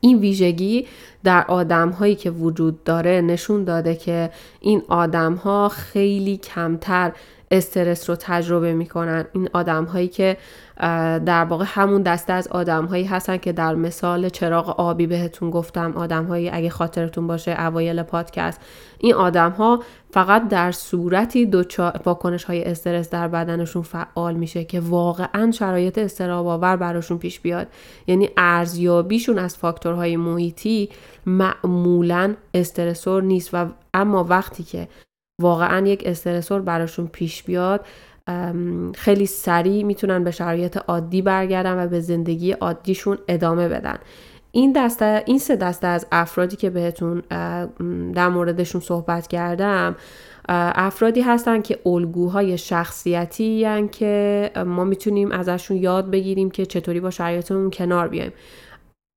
این 0.00 0.18
ویژگی 0.18 0.86
در 1.24 1.44
آدم 1.48 1.90
هایی 1.90 2.14
که 2.14 2.30
وجود 2.30 2.84
داره 2.84 3.20
نشون 3.20 3.64
داده 3.64 3.94
که 3.94 4.30
این 4.60 4.82
آدم 4.88 5.34
ها 5.34 5.68
خیلی 5.68 6.36
کمتر 6.36 7.12
استرس 7.52 8.10
رو 8.10 8.16
تجربه 8.20 8.74
می‌کنن. 8.74 9.24
این 9.32 9.48
آدم 9.52 9.84
هایی 9.84 10.08
که 10.08 10.36
در 11.26 11.44
واقع 11.44 11.64
همون 11.68 12.02
دسته 12.02 12.32
از 12.32 12.48
آدم 12.48 12.84
هایی 12.84 13.04
هستن 13.04 13.36
که 13.36 13.52
در 13.52 13.74
مثال 13.74 14.28
چراغ 14.28 14.80
آبی 14.80 15.06
بهتون 15.06 15.50
گفتم 15.50 15.92
آدم 15.96 16.24
هایی 16.24 16.50
اگه 16.50 16.70
خاطرتون 16.70 17.26
باشه 17.26 17.60
اوایل 17.60 18.02
پادکست 18.02 18.60
این 18.98 19.14
آدم 19.14 19.50
ها 19.50 19.82
فقط 20.10 20.48
در 20.48 20.72
صورتی 20.72 21.50
واکنش 22.04 22.44
های 22.44 22.64
استرس 22.64 23.10
در 23.10 23.28
بدنشون 23.28 23.82
فعال 23.82 24.34
میشه 24.34 24.64
که 24.64 24.80
واقعا 24.80 25.50
شرایط 25.50 25.98
استراب 25.98 26.46
آور 26.46 26.76
براشون 26.76 27.18
پیش 27.18 27.40
بیاد. 27.40 27.66
یعنی 28.06 28.28
ارزیابیشون 28.36 29.38
از 29.38 29.56
فاکتورهای 29.56 30.16
محیطی 30.16 30.88
معمولا 31.26 32.34
استرسور 32.54 33.22
نیست 33.22 33.50
و 33.52 33.66
اما 33.94 34.24
وقتی 34.24 34.62
که 34.62 34.88
واقعا 35.40 35.86
یک 35.86 36.02
استرسور 36.06 36.60
براشون 36.60 37.06
پیش 37.06 37.42
بیاد. 37.42 37.86
خیلی 38.94 39.26
سریع 39.26 39.82
می‌تونن 39.84 40.24
به 40.24 40.30
شرایط 40.30 40.76
عادی 40.88 41.22
برگردن 41.22 41.84
و 41.84 41.88
به 41.88 42.00
زندگی 42.00 42.52
عادیشون 42.52 43.18
ادامه 43.28 43.68
بدن. 43.68 43.98
این 44.52 44.72
دسته 44.72 45.22
این 45.26 45.38
سه 45.38 45.56
دسته 45.56 45.86
از 45.86 46.06
افرادی 46.12 46.56
که 46.56 46.70
بهتون 46.70 47.22
در 48.12 48.28
موردشون 48.28 48.80
صحبت 48.80 49.26
کردم 49.26 49.96
افرادی 50.48 51.20
هستن 51.20 51.62
که 51.62 51.78
الگوهای 51.86 52.58
شخصیتی 52.58 53.44
یعنی 53.44 53.88
که 53.88 54.50
ما 54.66 54.84
می‌تونیم 54.84 55.32
ازشون 55.32 55.76
یاد 55.76 56.10
بگیریم 56.10 56.50
که 56.50 56.66
چطوری 56.66 57.00
با 57.00 57.10
شرایطمون 57.10 57.70
کنار 57.70 58.08
بیایم. 58.08 58.32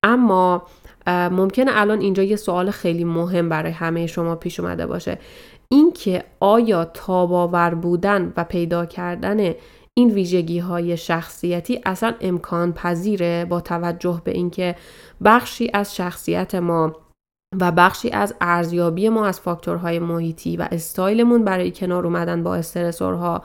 اما 0.03 0.63
ممکنه 1.07 1.72
الان 1.74 2.01
اینجا 2.01 2.24
یه 2.24 2.36
سوال 2.36 2.72
خیلی 2.72 3.03
مهم 3.03 3.49
برای 3.49 3.72
همه 3.72 4.07
شما 4.07 4.36
پیش 4.36 4.59
اومده 4.59 4.88
باشه. 4.88 5.18
اینکه 5.70 6.24
آیا 6.39 6.86
تاباور 6.86 7.76
بودن 7.76 8.34
و 8.38 8.43
پیدا 8.43 8.86
کردن 8.86 9.53
این 9.93 10.09
ویژگی 10.09 10.59
های 10.59 10.97
شخصیتی 10.97 11.82
اصلا 11.86 12.13
امکان 12.22 12.74
پذیره 12.74 13.45
با 13.45 13.61
توجه 13.61 14.22
به 14.24 14.32
اینکه 14.32 14.76
بخشی 15.24 15.72
از 15.74 15.95
شخصیت 15.95 16.55
ما 16.55 16.93
و 17.59 17.72
بخشی 17.72 18.09
از 18.09 18.36
ارزیابی 18.41 19.09
ما 19.09 19.26
از 19.26 19.39
فاکتورهای 19.39 19.99
محیطی 19.99 20.57
و 20.57 20.68
استایلمون 20.72 21.43
برای 21.43 21.72
کنار 21.72 22.05
اومدن 22.05 22.43
با 22.43 22.55
استرسورها 22.55 23.43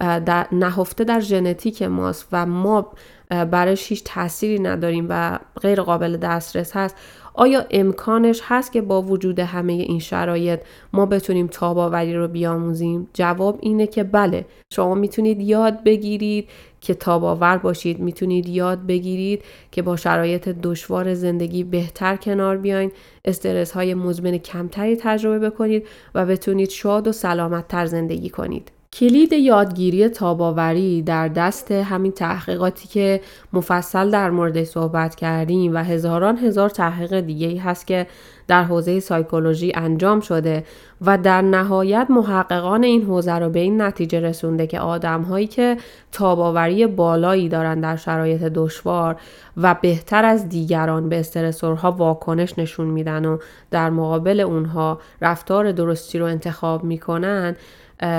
در 0.00 0.46
نهفته 0.52 1.04
در 1.04 1.20
ژنتیک 1.20 1.82
ماست 1.82 2.28
و 2.32 2.46
ما 2.46 2.92
برایش 3.28 3.88
هیچ 3.88 4.04
تأثیری 4.04 4.58
نداریم 4.58 5.06
و 5.08 5.38
غیر 5.62 5.82
قابل 5.82 6.16
دسترس 6.16 6.76
هست. 6.76 6.96
آیا 7.34 7.66
امکانش 7.70 8.40
هست 8.44 8.72
که 8.72 8.80
با 8.80 9.02
وجود 9.02 9.38
همه 9.38 9.72
این 9.72 9.98
شرایط 9.98 10.60
ما 10.92 11.06
بتونیم 11.06 11.46
تاباوری 11.46 12.14
رو 12.14 12.28
بیاموزیم؟ 12.28 13.08
جواب 13.14 13.58
اینه 13.62 13.86
که 13.86 14.04
بله. 14.04 14.46
شما 14.74 14.94
می‌تونید 14.94 15.40
یاد 15.40 15.84
بگیرید 15.84 16.48
که 16.80 16.94
تاباور 16.94 17.56
باشید. 17.58 17.98
می‌تونید 17.98 18.48
یاد 18.48 18.86
بگیرید 18.86 19.42
که 19.70 19.82
با 19.82 19.96
شرایط 19.96 20.48
دشوار 20.48 21.14
زندگی 21.14 21.64
بهتر 21.64 22.16
کنار 22.16 22.56
بیاین. 22.56 22.92
استرس 23.24 23.72
های 23.72 23.94
مزمن 23.94 24.38
کمتری 24.38 24.96
تجربه 24.96 25.50
بکنید 25.50 25.86
و 26.14 26.26
بتونید 26.26 26.70
شاد 26.70 27.08
و 27.08 27.12
سلامت 27.12 27.68
تر 27.68 27.86
زندگی 27.86 28.30
کنید. 28.30 28.70
کلید 28.92 29.32
یادگیری 29.32 30.08
تاباوری 30.08 31.02
در 31.02 31.28
دست 31.28 31.72
همین 31.72 32.12
تحقیقاتی 32.12 32.88
که 32.88 33.20
مفصل 33.52 34.10
در 34.10 34.30
مورد 34.30 34.64
صحبت 34.64 35.14
کردیم 35.14 35.74
و 35.74 35.78
هزاران 35.78 36.38
هزار 36.38 36.68
تحقیق 36.68 37.20
دیگه 37.20 37.46
ای 37.46 37.56
هست 37.56 37.86
که 37.86 38.06
در 38.48 38.62
حوزه 38.62 39.00
سایکولوژی 39.00 39.72
انجام 39.74 40.20
شده 40.20 40.64
و 41.00 41.18
در 41.18 41.42
نهایت 41.42 42.06
محققان 42.10 42.84
این 42.84 43.02
حوزه 43.02 43.32
رو 43.32 43.50
به 43.50 43.60
این 43.60 43.82
نتیجه 43.82 44.20
رسونده 44.20 44.66
که 44.66 44.80
آدم 44.80 45.22
هایی 45.22 45.46
که 45.46 45.76
تاباوری 46.12 46.86
بالایی 46.86 47.48
دارن 47.48 47.80
در 47.80 47.96
شرایط 47.96 48.42
دشوار 48.42 49.16
و 49.56 49.76
بهتر 49.82 50.24
از 50.24 50.48
دیگران 50.48 51.08
به 51.08 51.20
استرسورها 51.20 51.92
واکنش 51.92 52.58
نشون 52.58 52.86
میدن 52.86 53.24
و 53.24 53.38
در 53.70 53.90
مقابل 53.90 54.40
اونها 54.40 55.00
رفتار 55.22 55.72
درستی 55.72 56.18
رو 56.18 56.26
انتخاب 56.26 56.84
می‌کنن 56.84 57.56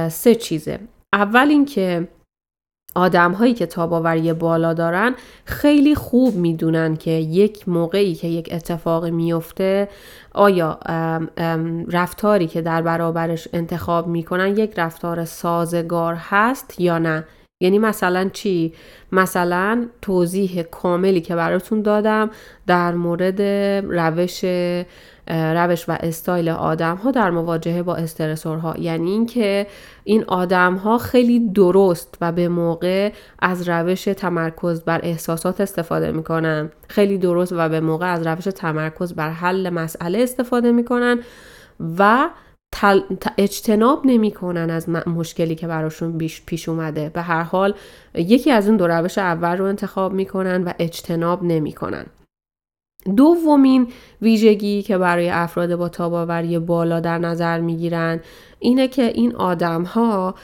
سه 0.10 0.36
چیزه 0.36 0.80
اول 1.14 1.48
اینکه 1.50 2.08
آدم 2.96 3.32
هایی 3.32 3.54
که 3.54 3.66
تاباوری 3.66 4.34
بالا 4.34 4.74
دارن 4.74 5.16
خیلی 5.46 5.96
خوب 5.96 6.36
می‌دونن 6.36 6.96
که 6.96 7.12
یک 7.12 7.70
موقعی 7.70 8.16
که 8.16 8.28
یک 8.28 8.50
اتفاق 8.52 9.06
میفته 9.06 9.90
آیا 10.34 10.80
رفتاری 11.88 12.48
که 12.48 12.62
در 12.62 12.82
برابرش 12.82 13.48
انتخاب 13.54 14.08
می‌کنن 14.08 14.58
یک 14.58 14.74
رفتار 14.78 15.26
سازگار 15.26 16.16
هست 16.20 16.80
یا 16.80 16.98
نه 16.98 17.24
یعنی 17.62 17.80
مثلا 17.80 18.30
چی؟ 18.34 18.74
مثلا 19.12 19.88
توضیح 20.02 20.62
کاملی 20.62 21.22
که 21.22 21.36
براتون 21.36 21.82
دادم 21.82 22.30
در 22.68 22.94
مورد 22.94 23.42
روش 23.92 24.46
روش 25.28 25.90
و 25.90 25.98
استایل 26.00 26.50
آدم 26.50 26.96
ها 26.96 27.12
در 27.12 27.30
مواجهه 27.30 27.84
با 27.84 27.96
استرسورها. 27.96 28.76
یعنی 28.78 29.12
اینکه 29.12 29.68
این 30.04 30.24
آدم 30.28 30.76
ها 30.76 30.98
خیلی 30.98 31.50
درست 31.50 32.18
و 32.22 32.32
به 32.32 32.48
موقع 32.48 33.12
از 33.40 33.70
روش 33.70 34.04
تمرکز 34.04 34.82
بر 34.82 35.00
احساسات 35.04 35.62
استفاده 35.62 36.12
می‌کنن. 36.12 36.72
خیلی 36.88 37.18
درست 37.18 37.54
و 37.54 37.70
به 37.70 37.80
موقع 37.80 38.14
از 38.14 38.28
روش 38.28 38.44
تمرکز 38.44 39.14
بر 39.14 39.30
حل 39.30 39.70
مسئله 39.70 40.20
استفاده 40.20 40.72
می‌کنن 40.72 41.20
و 41.98 42.30
اجتناب 43.38 44.02
نمی‌کنن 44.06 44.70
از 44.70 44.90
مشکلی 44.90 45.56
که 45.56 45.68
براشون 45.68 46.18
پیش 46.46 46.70
اومده. 46.70 47.10
به 47.10 47.22
هر 47.22 47.44
حال 47.44 47.74
یکی 48.16 48.52
از 48.52 48.68
این 48.68 48.78
دو 48.78 48.88
روش 48.88 49.18
اول 49.18 49.58
رو 49.58 49.66
انتخاب 49.66 50.14
می‌کنن 50.14 50.64
و 50.64 50.74
اجتناب 50.80 51.44
نمی‌کنن. 51.44 52.06
دومین 53.18 53.88
ویژگی 54.22 54.82
که 54.82 54.98
برای 54.98 55.30
افراد 55.30 55.76
با 55.76 55.90
تاباوری 55.90 56.60
بالا 56.60 57.00
در 57.00 57.18
نظر 57.18 57.60
می‌گیرن 57.60 58.20
اینه 58.60 58.88
که 58.88 59.04
این 59.04 59.36
آدم 59.36 59.84
ها 59.84 60.36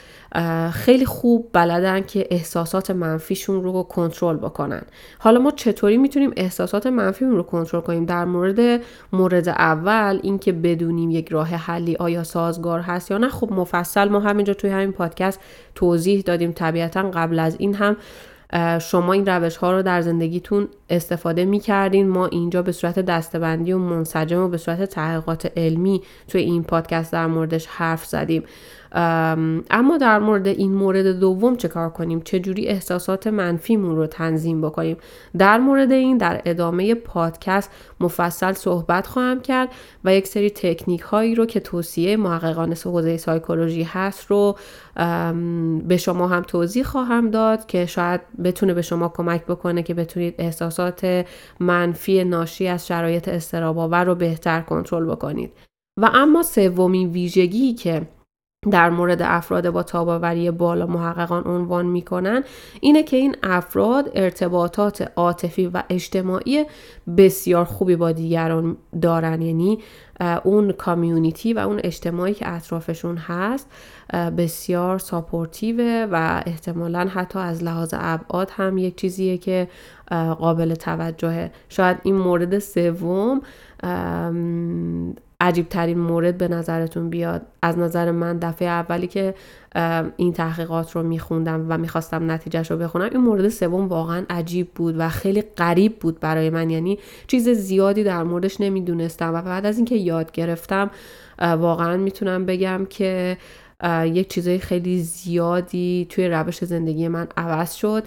خیلی 0.71 1.05
خوب 1.05 1.49
بلدن 1.53 2.01
که 2.01 2.27
احساسات 2.31 2.91
منفیشون 2.91 3.63
رو 3.63 3.83
کنترل 3.83 4.37
بکنن. 4.37 4.81
حالا 5.19 5.39
ما 5.39 5.51
چطوری 5.51 5.97
می‌تونیم 5.97 6.33
احساسات 6.35 6.87
منفیمون 6.87 7.35
رو 7.35 7.43
کنترل 7.43 7.81
کنیم؟ 7.81 8.05
در 8.05 8.25
مورد 8.25 8.81
مورد 9.13 9.49
اول 9.49 10.19
اینکه 10.23 10.51
بدونیم 10.51 11.11
یک 11.11 11.29
راه 11.29 11.47
حلی 11.47 11.95
آیا 11.95 12.23
سازگار 12.23 12.79
هست 12.79 13.11
یا 13.11 13.17
نه. 13.17 13.29
خب 13.29 13.51
مفصل 13.51 14.09
ما 14.09 14.19
همینجا 14.19 14.53
توی 14.53 14.69
همین 14.69 14.91
پادکست 14.91 15.39
توضیح 15.75 16.21
دادیم. 16.21 16.51
طبیعتا 16.51 17.11
قبل 17.11 17.39
از 17.39 17.55
این 17.59 17.75
هم 17.75 17.97
شما 18.79 19.13
این 19.13 19.25
روش 19.25 19.57
ها 19.57 19.71
رو 19.71 19.81
در 19.81 20.01
زندگیتون 20.01 20.67
استفاده 20.89 21.45
می 21.45 21.59
کردین 21.59 22.07
ما 22.07 22.25
اینجا 22.25 22.61
به 22.61 22.71
صورت 22.71 22.99
دستبندی 22.99 23.73
و 23.73 23.77
منسجم 23.77 24.39
و 24.39 24.47
به 24.47 24.57
صورت 24.57 24.83
تحقیقات 24.83 25.51
علمی 25.57 26.01
توی 26.27 26.41
این 26.41 26.63
پادکست 26.63 27.11
در 27.11 27.27
موردش 27.27 27.67
حرف 27.67 28.05
زدیم. 28.05 28.43
اما 28.91 29.97
در 30.01 30.19
مورد 30.19 30.47
این 30.47 30.73
مورد 30.73 31.19
دوم 31.19 31.55
چه 31.55 31.67
کار 31.67 31.89
کنیم؟ 31.89 32.21
چجوری 32.21 32.67
احساسات 32.67 33.27
منفیمون 33.27 33.95
رو 33.95 34.07
تنظیم 34.07 34.61
بکنیم؟ 34.61 34.97
در 35.37 35.57
مورد 35.57 35.91
این 35.91 36.17
در 36.17 36.41
ادامه 36.45 36.95
پادکست 36.95 37.71
مفصل 37.99 38.53
صحبت 38.53 39.07
خواهم 39.07 39.41
کرد 39.41 39.69
و 40.03 40.15
یک 40.15 40.27
سری 40.27 40.49
تکنیک 40.49 41.01
هایی 41.01 41.35
رو 41.35 41.45
که 41.45 41.59
توصیه 41.59 42.17
محققان 42.17 42.73
حوزه 42.85 43.17
سایکولوژی 43.17 43.83
هست 43.83 44.25
رو 44.25 44.55
به 45.87 45.97
شما 45.97 46.27
هم 46.27 46.41
توضیح 46.41 46.83
خواهم 46.83 47.31
داد 47.31 47.65
که 47.65 47.85
شاید 47.85 48.21
بتونه 48.43 48.73
به 48.73 48.81
شما 48.81 49.09
کمک 49.09 49.45
بکنه 49.45 49.83
که 49.83 49.93
بتونید 49.93 50.35
احساسات 50.37 51.25
منفی 51.59 52.23
ناشی 52.23 52.67
از 52.67 52.87
شرایط 52.87 53.27
استراباور 53.27 54.03
رو 54.03 54.15
بهتر 54.15 54.61
کنترل 54.61 55.05
بکنید. 55.05 55.53
و 55.97 56.09
اما 56.13 56.43
سومین 56.43 57.09
ویژگی 57.09 57.73
که 57.73 58.07
در 58.71 58.89
مورد 58.89 59.21
افراد 59.21 59.69
با 59.69 59.83
تاباوری 59.83 60.51
بالا 60.51 60.85
محققان 60.85 61.43
عنوان 61.47 61.85
می‌کنن 61.85 62.43
اینه 62.81 63.03
که 63.03 63.17
این 63.17 63.35
افراد 63.43 64.11
ارتباطات 64.15 65.11
عاطفی 65.15 65.67
و 65.67 65.83
اجتماعی 65.89 66.65
بسیار 67.17 67.65
خوبی 67.65 67.95
با 67.95 68.11
دیگران 68.11 68.77
دارن. 69.01 69.41
یعنی 69.41 69.79
اون 70.43 70.71
کامیونیتی 70.71 71.53
و 71.53 71.59
اون 71.59 71.79
اجتماعی 71.83 72.33
که 72.33 72.53
اطرافشون 72.53 73.17
هست 73.17 73.71
بسیار 74.37 74.99
ساپورتیوه 74.99 76.07
و 76.11 76.43
احتمالا 76.45 77.07
حتی 77.07 77.39
از 77.39 77.63
لحاظ 77.63 77.93
ابعاد 77.97 78.51
هم 78.53 78.77
یک 78.77 78.95
چیزیه 78.95 79.37
که 79.37 79.67
قابل 80.39 80.75
توجهه. 80.75 81.51
شاید 81.69 81.97
این 82.03 82.15
مورد 82.15 82.59
سوم 82.59 83.41
عجیب 85.41 85.69
ترین 85.69 85.99
مورد 85.99 86.37
به 86.37 86.47
نظرتون 86.47 87.09
بیاد؟ 87.09 87.41
از 87.61 87.77
نظر 87.77 88.11
من 88.11 88.37
دفعه 88.37 88.67
اولی 88.67 89.07
که 89.07 89.35
این 90.17 90.33
تحقیقات 90.33 90.91
رو 90.91 91.03
میخوندم 91.03 91.65
و 91.69 91.77
می‌خواستم 91.77 92.31
نتیجهش 92.31 92.71
رو 92.71 92.77
بخونم 92.77 93.09
این 93.11 93.21
مورد 93.21 93.49
سوم 93.49 93.87
واقعا 93.87 94.25
عجیب 94.29 94.71
بود 94.75 94.95
و 94.97 95.09
خیلی 95.09 95.41
غریب 95.41 95.99
بود 95.99 96.19
برای 96.19 96.49
من. 96.49 96.69
یعنی 96.69 96.99
چیز 97.27 97.49
زیادی 97.49 98.03
در 98.03 98.23
موردش 98.23 98.61
نمی‌دونستم 98.61 99.33
و 99.33 99.41
بعد 99.41 99.65
از 99.65 99.77
اینکه 99.77 99.95
یاد 99.95 100.31
گرفتم 100.31 100.89
واقعا 101.39 101.97
می‌تونم 101.97 102.45
بگم 102.45 102.85
که 102.89 103.37
یک 104.03 104.29
چیزای 104.29 104.59
خیلی 104.59 104.99
زیادی 104.99 106.07
توی 106.09 106.27
روش 106.27 106.65
زندگی 106.65 107.07
من 107.07 107.27
عوض 107.37 107.73
شد. 107.73 108.03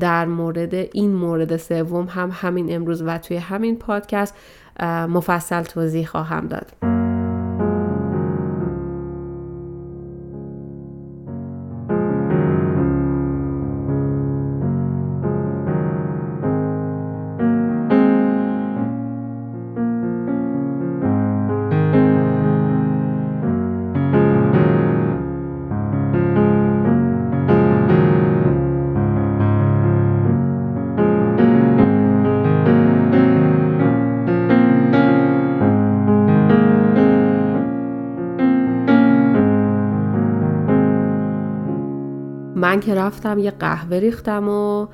در 0.00 0.26
مورد 0.26 0.74
این 0.74 1.12
مورد 1.14 1.56
سوم 1.56 2.04
هم 2.04 2.30
همین 2.32 2.74
امروز 2.74 3.02
و 3.02 3.18
توی 3.18 3.36
همین 3.36 3.78
پادکست 3.78 4.34
مفصل 4.82 5.62
توضیح 5.62 6.06
خواهم 6.06 6.48
داد. 6.48 6.93
رفتم 43.06 43.38
یه 43.38 43.50
قهوه 43.50 43.96
ریختم 43.96 44.48
و 44.48 44.86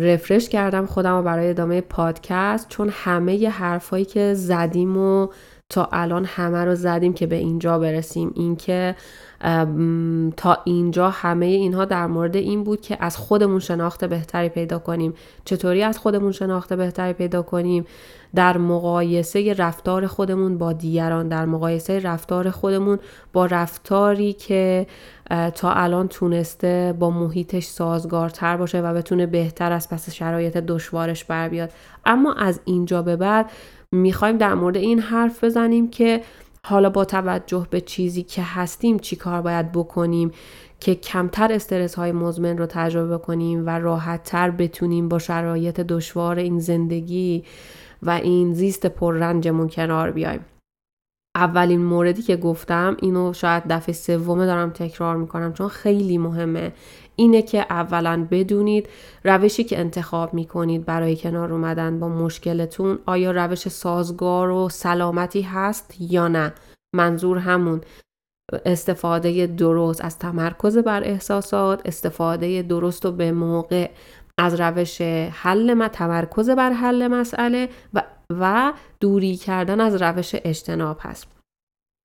رفرش 0.00 0.48
کردم 0.48 0.86
خودم 0.86 1.16
رو 1.16 1.22
برای 1.22 1.50
ادامه 1.50 1.80
پادکست. 1.80 2.68
چون 2.68 2.90
همه 2.92 3.34
ی 3.34 3.46
حرفایی 3.46 4.04
که 4.04 4.34
زدیم 4.34 4.96
و 4.96 5.28
تا 5.68 5.88
الان 5.92 6.24
همه 6.24 6.64
رو 6.64 6.74
زدیم 6.74 7.12
که 7.12 7.26
به 7.26 7.36
اینجا 7.36 7.78
برسیم. 7.78 8.32
اینکه 8.34 8.96
تا 10.36 10.58
اینجا 10.64 11.10
همه 11.10 11.46
اینها 11.46 11.84
در 11.84 12.06
مورد 12.06 12.36
این 12.36 12.64
بود 12.64 12.80
که 12.80 12.96
از 13.00 13.16
خودمون 13.16 13.58
شناخت 13.58 14.04
بهتری 14.04 14.48
پیدا 14.48 14.78
کنیم. 14.78 15.14
چطوری 15.44 15.82
از 15.82 15.98
خودمون 15.98 16.32
شناخت 16.32 16.72
بهتری 16.72 17.12
پیدا 17.12 17.42
کنیم؟ 17.42 17.84
در 18.34 18.58
مقایسه 18.58 19.52
رفتار 19.52 20.06
خودمون 20.06 20.58
با 20.58 20.72
دیگران 20.72 21.28
در 21.28 21.44
مقایسه 21.44 21.98
رفتار 21.98 22.50
خودمون 22.50 22.98
با 23.32 23.46
رفتاری 23.46 24.32
که 24.32 24.86
تا 25.54 25.72
الان 25.72 26.08
تونسته 26.08 26.94
با 26.98 27.10
محیطش 27.10 27.64
سازگارتر 27.64 28.56
باشه 28.56 28.80
و 28.80 28.94
بتونه 28.94 29.26
بهتر 29.26 29.72
از 29.72 29.88
پس 29.88 30.10
شرایط 30.10 30.56
دشوارش 30.56 31.24
بر 31.24 31.48
بیاد. 31.48 31.72
اما 32.06 32.32
از 32.34 32.60
اینجا 32.64 33.02
به 33.02 33.16
بعد 33.16 33.50
می‌خوایم 33.92 34.36
در 34.36 34.54
مورد 34.54 34.76
این 34.76 34.98
حرف 34.98 35.44
بزنیم 35.44 35.90
که 35.90 36.20
حالا 36.64 36.90
با 36.90 37.04
توجه 37.04 37.66
به 37.70 37.80
چیزی 37.80 38.22
که 38.22 38.42
هستیم 38.42 38.98
چی 38.98 39.16
کار 39.16 39.42
باید 39.42 39.72
بکنیم 39.72 40.30
که 40.80 40.94
کمتر 40.94 41.52
استرس 41.52 41.94
های 41.94 42.12
مزمن 42.12 42.58
رو 42.58 42.66
تجربه 42.66 43.18
کنیم 43.18 43.66
و 43.66 43.70
راحت 43.70 44.22
تر 44.22 44.50
بتونیم 44.50 45.08
با 45.08 45.18
شرایط 45.18 45.80
دشوار 45.80 46.38
این 46.38 46.58
زندگی 46.58 47.44
و 48.02 48.10
این 48.10 48.54
زیست 48.54 48.86
پررنجمون 48.86 49.68
کنار 49.68 50.10
بیایم. 50.10 50.44
اولین 51.36 51.84
موردی 51.84 52.22
که 52.22 52.36
گفتم 52.36 52.96
اینو 53.02 53.32
شاید 53.32 53.62
دفعه 53.68 53.94
سومه 53.94 54.46
دارم 54.46 54.70
تکرار 54.70 55.16
می‌کنم 55.16 55.52
چون 55.52 55.68
خیلی 55.68 56.18
مهمه. 56.18 56.72
اینه 57.16 57.42
که 57.42 57.66
اولا 57.70 58.26
بدونید 58.30 58.88
روشی 59.24 59.64
که 59.64 59.78
انتخاب 59.78 60.34
می‌کنید 60.34 60.84
برای 60.84 61.16
کنار 61.16 61.52
اومدن 61.52 62.00
با 62.00 62.08
مشکلتون 62.08 62.98
آیا 63.06 63.30
روش 63.30 63.68
سازگار 63.68 64.50
و 64.50 64.68
سلامتی 64.68 65.42
هست 65.42 65.94
یا 65.98 66.28
نه. 66.28 66.52
منظور 66.96 67.38
همون. 67.38 67.80
استفاده 68.64 69.46
درست 69.46 70.04
از 70.04 70.18
تمرکز 70.18 70.78
بر 70.78 71.04
احساسات 71.04 71.82
استفاده 71.84 72.62
درست 72.62 73.06
و 73.06 73.12
به 73.12 73.32
موقع 73.32 73.90
از 74.40 74.60
روش 74.60 75.00
حل 75.32 75.88
تمرکز 75.88 76.50
بر 76.50 76.70
حل 76.70 77.06
مسئله 77.06 77.68
و, 77.94 78.02
و 78.30 78.72
دوری 79.00 79.36
کردن 79.36 79.80
از 79.80 80.02
روش 80.02 80.34
اجتناب 80.44 80.98
هست. 81.00 81.26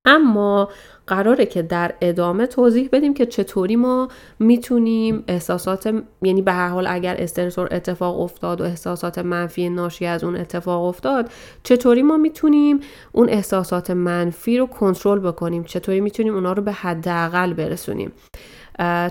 اما 0.08 0.70
قراره 1.08 1.46
که 1.46 1.62
در 1.62 1.96
ادامه 2.02 2.48
توضیح 2.48 2.90
بدیم 2.92 3.14
که 3.14 3.26
چطوری 3.26 3.76
ما 3.76 4.08
می‌تونیم 4.40 5.24
احساسات 5.28 6.04
یعنی 6.22 6.42
به 6.42 6.52
هر 6.52 6.68
حال 6.68 6.88
اگر 6.88 7.16
استرسور 7.20 7.68
اتفاق 7.72 8.20
افتاد 8.20 8.62
و 8.62 8.64
احساسات 8.64 9.20
منفی 9.20 9.70
ناشی 9.70 10.06
از 10.06 10.24
اون 10.24 10.36
اتفاق 10.36 10.84
افتاد 10.84 11.32
چطوری 11.64 12.02
ما 12.02 12.18
می‌تونیم 12.18 12.80
اون 13.12 13.30
احساسات 13.30 13.92
منفی 13.92 14.58
رو 14.58 14.66
کنترل 14.66 15.20
بکنیم؟ 15.20 15.64
چطوری 15.64 16.02
می‌تونیم 16.02 16.34
اونا 16.34 16.54
رو 16.54 16.64
به 16.64 16.72
حداقل 16.72 17.54
برسونیم؟ 17.54 18.12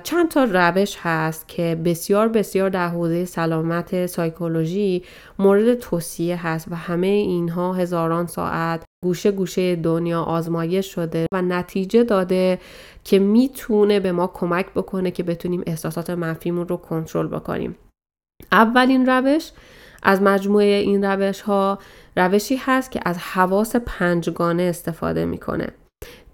چند 0.02 0.28
تا 0.30 0.44
روش 0.44 0.96
هست 1.00 1.48
که 1.48 1.80
بسیار 1.84 2.28
بسیار 2.28 2.70
در 2.70 2.88
حوزه 2.88 3.24
سلامت 3.24 4.06
سایکولوژی 4.06 5.04
مورد 5.38 5.74
توصیه 5.74 6.46
هست 6.46 6.66
و 6.70 6.74
همه 6.74 7.06
اینها 7.06 7.72
هزاران 7.72 8.26
ساعت 8.26 8.84
گوشه 9.04 9.30
گوشه 9.30 9.76
دنیا 9.76 10.22
آزمایش 10.22 10.94
شده 10.94 11.26
و 11.32 11.42
نتیجه 11.42 12.04
داده 12.04 12.58
که 13.04 13.18
می‌تونه 13.18 14.00
به 14.00 14.12
ما 14.12 14.26
کمک 14.26 14.66
بکنه 14.74 15.10
که 15.10 15.22
بتونیم 15.22 15.62
احساسات 15.66 16.10
منفیمون 16.10 16.68
رو 16.68 16.76
کنترل 16.76 17.26
بکنیم. 17.26 17.76
اولین 18.52 19.06
روش 19.06 19.50
از 20.02 20.22
مجموعه 20.22 20.66
این 20.66 21.04
روش 21.04 21.40
ها 21.40 21.78
روشی 22.16 22.56
هست 22.56 22.90
که 22.90 23.00
از 23.04 23.18
حواس 23.18 23.76
پنجگانه 23.76 24.62
استفاده 24.62 25.24
می‌کنه. 25.24 25.68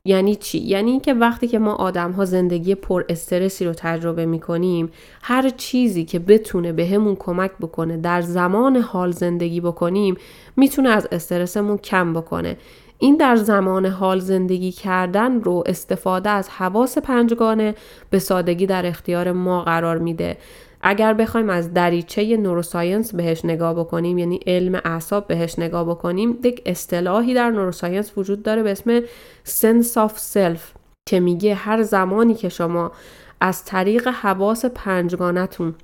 یعنی 0.05 0.37
چی؟ 0.37 0.59
یعنی 0.59 0.91
اینکه 0.91 1.15
وقتی 1.15 1.49
که 1.49 1.59
ما 1.59 1.75
آدم 1.75 2.13
ها 2.13 2.25
زندگی 2.25 2.75
پر 2.75 3.05
استرسی 3.09 3.65
رو 3.65 3.73
تجربه 3.73 4.27
می 4.27 4.41
کنیم 4.41 4.91
هر 5.23 5.49
چیزی 5.49 6.05
که 6.05 6.19
بتونه 6.19 6.73
بهمون 6.73 7.15
به 7.15 7.21
کمک 7.21 7.51
بکنه 7.61 7.97
در 7.97 8.23
زمان 8.23 8.77
حال 8.77 9.11
زندگی 9.11 9.61
بکنیم 9.61 10.17
می‌تونه 10.57 10.89
از 10.89 11.09
استرسمون 11.13 11.79
کم 11.79 12.13
بکنه. 12.13 12.57
این 12.99 13.17
در 13.17 13.37
زمان 13.37 13.87
حال 13.87 14.19
زندگی 14.19 14.73
کردن 14.73 15.41
رو 15.41 15.65
استفاده 15.67 16.31
از 16.31 16.49
حواس 16.49 16.99
پنجگانه 16.99 17.75
به 18.11 18.19
سادگی 18.19 18.67
در 18.67 18.87
اختیار 18.87 19.33
ما 19.33 19.63
قرار 19.63 19.99
میده. 19.99 20.37
اگر 20.81 21.15
بخوایم 21.15 21.51
از 21.51 21.75
دریچه 21.75 22.37
نوروساینس 22.37 23.15
بهش 23.15 23.45
نگاه 23.45 23.75
بکنیم 23.75 24.19
یعنی 24.19 24.41
علم 24.47 24.81
اعصاب 24.85 25.27
بهش 25.27 25.59
نگاه 25.59 25.85
بکنیم 25.85 26.39
یک 26.45 26.63
اصطلاحی 26.67 27.35
در 27.35 27.51
نوروساینس 27.51 28.19
وجود 28.19 28.43
داره 28.43 28.63
به 28.63 28.71
اسم 28.71 29.01
sense 29.47 30.09
of 30.09 30.13
self 30.35 30.61
که 31.09 31.21
میگه 31.21 31.55
هر 31.55 31.83
زمانی 31.83 32.35
که 32.35 32.49
شما 32.49 32.93
از 33.41 33.65
طریق 33.65 34.09
حواس 34.09 34.65
پنجگانتون 34.65 35.75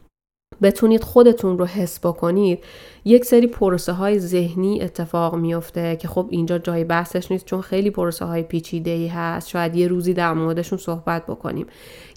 بتونید 0.62 1.04
خودتون 1.04 1.58
رو 1.58 1.64
حس 1.64 2.00
بکنید 2.00 2.64
یک 3.04 3.24
سری 3.24 3.46
پروسه 3.46 3.92
های 3.92 4.18
ذهنی 4.18 4.82
اتفاق 4.82 5.34
میفته 5.34 5.96
که 5.96 6.08
خب 6.08 6.26
اینجا 6.30 6.58
جای 6.58 6.84
بحثش 6.84 7.30
نیست 7.30 7.44
چون 7.44 7.60
خیلی 7.60 7.90
پروسه 7.90 8.24
های 8.24 8.42
پیچیده 8.42 8.90
ای 8.90 9.06
هست 9.06 9.48
شاید 9.48 9.76
یه 9.76 9.88
روزی 9.88 10.14
در 10.14 10.32
موردشون 10.32 10.78
صحبت 10.78 11.26
بکنیم. 11.26 11.66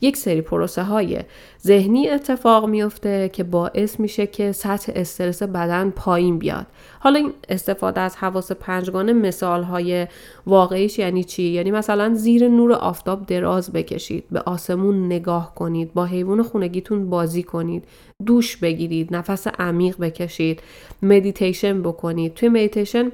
یک 0.01 0.17
سری 0.17 0.41
پروسه 0.41 0.83
های 0.83 1.19
ذهنی 1.63 2.09
اتفاق 2.09 2.65
میفته 2.65 3.29
که 3.33 3.43
باعث 3.43 3.99
میشه 3.99 4.27
که 4.27 4.51
سطح 4.51 4.91
استرس 4.95 5.43
بدن 5.43 5.89
پایین 5.89 6.39
بیاد. 6.39 6.65
حالا 6.99 7.19
این 7.19 7.33
استفاده 7.49 8.01
از 8.01 8.15
حواس 8.15 8.51
پنجگانه 8.51 9.13
مثال 9.13 9.63
های 9.63 10.07
واقعیش 10.47 10.99
یعنی 10.99 11.23
چی؟ 11.23 11.43
یعنی 11.43 11.71
مثلا 11.71 12.13
زیر 12.13 12.47
نور 12.47 12.73
آفتاب 12.73 13.25
دراز 13.25 13.71
بکشید 13.71 14.23
به 14.31 14.39
آسمون 14.39 15.05
نگاه 15.05 15.55
کنید 15.55 15.93
با 15.93 16.05
حیوان 16.05 16.43
خونگیتون 16.43 17.09
بازی 17.09 17.43
کنید 17.43 17.83
دوش 18.25 18.57
بگیرید 18.57 19.15
نفس 19.15 19.47
عمیق 19.47 19.97
بکشید 19.97 20.61
مدیتیشن 21.01 21.81
بکنید. 21.81 22.33
توی 22.33 22.49
مدیتیشن 22.49 23.11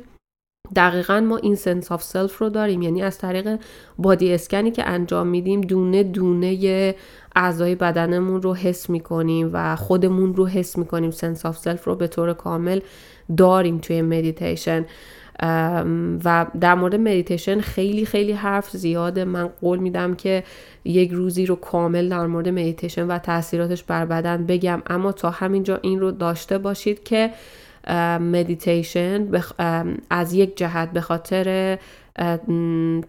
دقیقا 0.75 1.19
ما 1.19 1.37
این 1.37 1.55
sense 1.55 1.91
of 1.91 2.03
self 2.03 2.37
رو 2.37 2.49
داریم. 2.49 2.81
یعنی 2.81 3.03
از 3.03 3.17
طریق 3.17 3.59
body 3.97 4.33
scan 4.33 4.64
ی 4.64 4.71
که 4.71 4.89
انجام 4.89 5.27
میدیم 5.27 5.61
دونه 5.61 6.03
دونه 6.03 6.95
اعضای 7.35 7.75
بدنمون 7.75 8.41
رو 8.41 8.55
حس 8.55 8.89
می‌کنیم 8.89 9.49
و 9.53 9.75
خودمون 9.75 10.35
رو 10.35 10.47
حس 10.47 10.77
می‌کنیم. 10.77 11.11
sense 11.11 11.45
of 11.45 11.57
self 11.57 11.83
رو 11.83 11.95
به 11.95 12.07
طور 12.07 12.33
کامل 12.33 12.79
داریم 13.37 13.77
توی 13.77 14.01
مدیتیشن 14.01 14.85
و 16.25 16.45
در 16.61 16.75
مورد 16.75 16.95
مدیتیشن 16.95 17.59
خیلی 17.59 18.05
خیلی 18.05 18.31
حرف 18.31 18.77
زیاده. 18.77 19.25
من 19.25 19.47
قول 19.47 19.79
میدم 19.79 20.15
که 20.15 20.43
یک 20.85 21.11
روزی 21.11 21.45
رو 21.45 21.55
کامل 21.55 22.09
در 22.09 22.27
مورد 22.27 22.49
مدیتیشن 22.49 23.07
و 23.07 23.17
تاثیراتش 23.17 23.83
بر 23.83 24.05
بدن 24.05 24.45
بگم. 24.45 24.81
اما 24.87 25.11
تا 25.11 25.29
همینجا 25.29 25.79
این 25.81 25.99
رو 25.99 26.11
داشته 26.11 26.57
باشید 26.57 27.03
که 27.03 27.31
مدیتیشن 28.19 29.27
از 30.09 30.33
یک 30.33 30.57
جهت 30.57 30.91
به 30.91 31.01
خاطر 31.01 31.77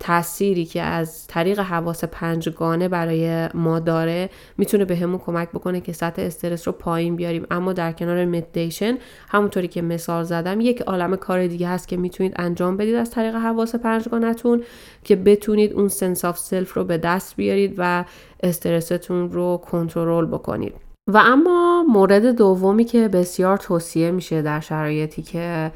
تأثیری 0.00 0.64
که 0.64 0.82
از 0.82 1.26
طریق 1.26 1.58
حواس 1.58 2.04
پنجگانه 2.04 2.88
برای 2.88 3.48
ما 3.54 3.78
داره 3.78 4.30
می‌تونه 4.58 4.84
به 4.84 4.96
کمک 4.96 5.48
بکنه 5.50 5.80
که 5.80 5.92
سطح 5.92 6.22
استرس 6.22 6.68
رو 6.68 6.72
پایین 6.72 7.16
بیاریم. 7.16 7.46
اما 7.50 7.72
در 7.72 7.92
کنار 7.92 8.24
مدیتیشن 8.24 8.98
همونطوری 9.28 9.68
که 9.68 9.82
مثال 9.82 10.24
زدم 10.24 10.60
یک 10.60 10.80
عالم 10.80 11.16
کار 11.16 11.46
دیگه 11.46 11.68
هست 11.68 11.88
که 11.88 11.96
می‌تونید 11.96 12.32
انجام 12.36 12.76
بدید 12.76 12.94
از 12.94 13.10
طریق 13.10 13.34
حواس 13.34 13.74
پنجگانتون 13.74 14.62
که 15.04 15.16
بتونید 15.16 15.72
اون 15.72 15.88
sense 15.88 16.24
of 16.24 16.38
self 16.38 16.72
رو 16.74 16.84
به 16.84 16.98
دست 16.98 17.36
بیارید 17.36 17.74
و 17.78 18.04
استرستون 18.42 19.32
رو 19.32 19.56
کنترل 19.70 20.26
بکنید. 20.26 20.85
و 21.08 21.18
اما 21.18 21.84
مورد 21.88 22.26
دومی 22.26 22.84
که 22.84 23.08
بسیار 23.08 23.56
توصیه 23.56 24.10
میشه 24.10 24.42
در 24.42 24.60
شرایطی 24.60 25.22
که 25.22 25.72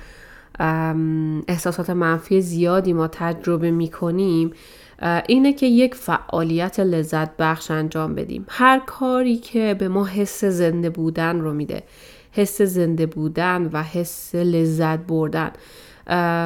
احساسات 1.49 1.91
منفی 1.91 2.41
زیادی 2.41 2.93
ما 2.93 3.09
تجربه 3.09 3.71
می‌کنیم 3.71 4.53
اینه 5.29 5.53
که 5.53 5.67
یک 5.67 5.95
فعالیت 5.95 6.81
لذت 6.81 7.37
بخش 7.37 7.71
انجام 7.71 8.15
بدیم. 8.15 8.47
هر 8.49 8.79
کاری 8.87 9.37
که 9.37 9.77
به 9.79 9.89
ما 9.89 10.05
حس 10.05 10.45
زنده 10.45 10.91
بودن 10.91 11.41
رو 11.41 11.53
میده. 11.53 11.83
حس 12.33 12.63
زنده 12.63 13.07
بودن 13.07 13.71
و 13.73 13.83
حس 13.83 14.35
لذت 14.35 14.99
بردن. 14.99 15.51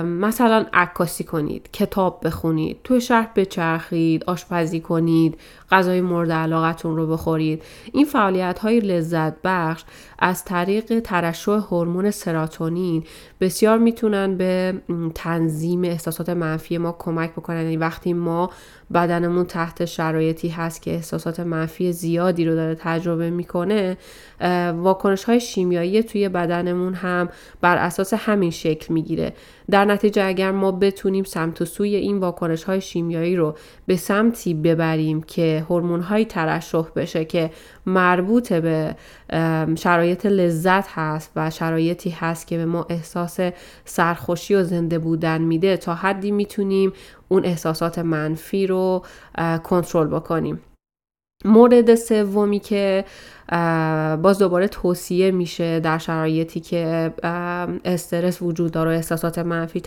مثلا 0.04 0.66
عکاسی 0.72 1.24
کنید 1.24 1.68
کتاب 1.72 2.20
بخونید 2.24 2.76
تو 2.84 3.00
شهر 3.00 3.30
بچرخید 3.36 4.24
آشپزی 4.24 4.80
کنید 4.80 5.38
غذای 5.74 6.00
مورد 6.00 6.32
علاقتون 6.32 6.96
رو 6.96 7.06
بخورید. 7.06 7.62
این 7.92 8.04
فعالیت 8.04 8.58
های 8.58 8.80
لذت 8.80 9.34
بخش 9.44 9.84
از 10.18 10.44
طریق 10.44 11.00
ترشح 11.00 11.52
هورمون 11.52 12.10
سراتونین 12.10 13.04
بسیار 13.40 13.78
می‌تونن 13.78 14.36
به 14.36 14.74
تنظیم 15.14 15.84
احساسات 15.84 16.28
منفی 16.28 16.78
ما 16.78 16.96
کمک 16.98 17.32
بکنن. 17.32 17.62
یعنی 17.62 17.76
وقتی 17.76 18.12
ما 18.12 18.50
بدنمون 18.94 19.44
تحت 19.44 19.84
شرایطی 19.84 20.48
هست 20.48 20.82
که 20.82 20.90
احساسات 20.90 21.40
منفی 21.40 21.92
زیادی 21.92 22.44
رو 22.44 22.54
داره 22.54 22.74
تجربه 22.74 23.30
می‌کنه 23.30 23.96
واکنش 24.76 25.24
های 25.24 25.40
شیمیایی 25.40 26.02
توی 26.02 26.28
بدنمون 26.28 26.94
هم 26.94 27.28
بر 27.60 27.76
اساس 27.76 28.14
همین 28.14 28.50
شکل 28.50 28.94
می‌گیره. 28.94 29.32
در 29.70 29.84
نتیجه 29.84 30.24
اگر 30.24 30.50
ما 30.50 30.72
بتونیم 30.72 31.24
سمت 31.24 31.62
و 31.62 31.64
سوی 31.64 31.96
این 31.96 32.18
واکنش 32.18 32.64
های 32.64 32.80
شیمیایی 32.80 33.36
رو 33.36 33.54
به 33.86 33.96
سمتی 33.96 34.54
ببریم 34.54 35.22
که 35.22 35.66
هورمون 35.70 36.00
های 36.00 36.24
ترشح 36.24 36.84
بشه 36.96 37.24
که 37.24 37.50
مربوط 37.86 38.52
به 38.52 38.96
شرایط 39.76 40.26
لذت 40.26 40.88
هست 40.88 41.32
و 41.36 41.50
شرایطی 41.50 42.10
هست 42.10 42.46
که 42.46 42.56
به 42.56 42.64
ما 42.64 42.86
احساس 42.90 43.40
سرخوشی 43.84 44.54
و 44.54 44.62
زنده 44.62 44.98
بودن 44.98 45.42
میده 45.42 45.76
تا 45.76 45.94
حدی 45.94 46.30
می‌تونیم 46.30 46.92
اون 47.28 47.44
احساسات 47.44 47.98
منفی 47.98 48.66
رو 48.66 49.02
کنترل 49.64 50.06
بکنیم. 50.06 50.60
مورد 51.44 51.94
سومی 51.94 52.58
که 52.60 53.04
باز 54.22 54.38
دوباره 54.38 54.68
توصیه 54.68 55.30
میشه 55.30 55.80
در 55.80 55.98
شرایطی 55.98 56.60
که 56.60 57.12
استرس 57.84 58.42
وجود 58.42 58.72
داره 58.72 58.90
و 58.90 58.94
احساسات 58.94 59.38
منفی 59.38 59.80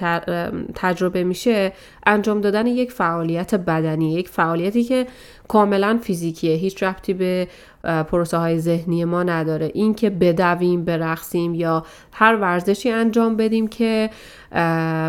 تجربه 0.76 1.24
میشه 1.24 1.74
انجام 2.06 2.42
دادن 2.42 2.68
یک 2.68 2.92
فعالیت 2.92 3.56
بدنی 3.56 4.14
یک 4.14 4.30
فعالیتی 4.30 4.84
که 4.84 5.08
کاملا 5.48 6.00
فیزیکیه 6.02 6.56
هیچ 6.56 6.84
ربطی 6.84 7.14
به 7.14 7.48
پروسه 7.84 8.38
های 8.38 8.60
ذهنی 8.60 9.06
ما 9.06 9.24
نداره. 9.24 9.72
این 9.74 9.94
که 9.94 10.10
بدویم 10.10 10.86
برقصیم 10.86 11.54
یا 11.54 11.86
هر 12.12 12.36
ورزشی 12.36 12.92
انجام 12.92 13.36
بدیم 13.36 13.68
که 13.68 14.10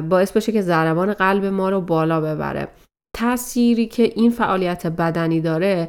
باعث 0.09 0.33
بشه 0.33 0.53
که 0.53 0.63
ضربان 0.63 1.13
قلب 1.13 1.45
ما 1.45 1.71
رو 1.71 1.81
بالا 1.81 2.21
ببره. 2.21 2.69
تأثیری 3.13 3.87
که 3.87 4.03
این 4.03 4.31
فعالیت 4.31 4.87
بدنی 4.87 5.41
داره 5.41 5.89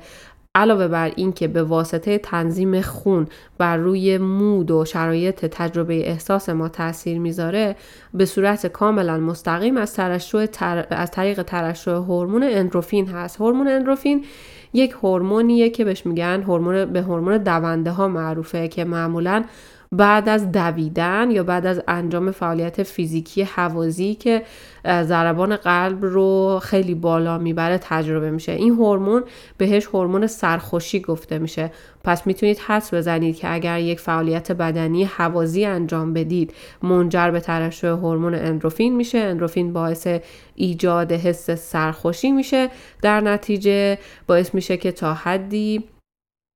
علاوه 0.55 0.87
بر 0.87 1.11
اینکه 1.15 1.47
به 1.47 1.63
واسطه 1.63 2.17
تنظیم 2.17 2.81
خون 2.81 3.27
بر 3.57 3.77
روی 3.77 4.17
مود 4.17 4.71
و 4.71 4.85
شرایط 4.85 5.45
تجربه 5.45 6.09
احساس 6.09 6.49
ما 6.49 6.69
تاثیر 6.69 7.19
می‌ذاره 7.19 7.75
به 8.13 8.25
صورت 8.25 8.67
کاملا 8.67 9.17
مستقیم 9.17 9.77
از 9.77 9.93
ترشح 9.93 10.45
از 10.89 11.11
طریق 11.11 11.43
ترشح 11.43 11.91
هورمون 11.91 12.43
اندروفین 12.43 13.07
هست. 13.07 13.41
هورمون 13.41 13.67
اندروفین 13.67 14.25
یک 14.73 14.91
هورمونیه 14.91 15.69
که 15.69 15.85
بهش 15.85 16.05
میگن 16.05 16.41
هورمون 16.41 16.85
به 16.85 17.01
هورمون 17.01 17.37
دونده 17.37 17.91
ها 17.91 18.07
معروفه 18.07 18.67
که 18.67 18.85
معمولا 18.85 19.43
بعد 19.91 20.29
از 20.29 20.51
دویدن 20.51 21.31
یا 21.31 21.43
بعد 21.43 21.65
از 21.65 21.81
انجام 21.87 22.31
فعالیت 22.31 22.83
فیزیکی 22.83 23.43
حوازی 23.43 24.15
که 24.15 24.43
ضربان 24.85 25.55
قلب 25.55 26.05
رو 26.05 26.59
خیلی 26.63 26.95
بالا 26.95 27.37
می‌بره 27.37 27.77
تجربه 27.77 28.31
میشه. 28.31 28.51
این 28.51 28.73
هورمون 28.73 29.23
بهش 29.57 29.85
هورمون 29.85 30.27
سرخوشی 30.27 30.99
گفته 30.99 31.39
میشه. 31.39 31.71
پس 32.03 32.27
می‌تونید 32.27 32.59
حس 32.59 32.93
بزنید 32.93 33.35
که 33.37 33.53
اگر 33.53 33.79
یک 33.79 33.99
فعالیت 33.99 34.51
بدنی 34.51 35.03
حوازی 35.03 35.65
انجام 35.65 36.13
بدید 36.13 36.53
منجر 36.83 37.31
به 37.31 37.39
ترشح 37.39 37.87
هورمون 37.87 38.35
اندروفین 38.35 38.95
میشه. 38.95 39.17
اندروفین 39.17 39.73
باعث 39.73 40.07
ایجاد 40.55 41.11
حس 41.11 41.51
سرخوشی 41.51 42.31
میشه. 42.31 42.69
در 43.01 43.21
نتیجه 43.21 43.97
باعث 44.27 44.55
میشه 44.55 44.77
که 44.77 44.91
تا 44.91 45.13
حدی 45.13 45.83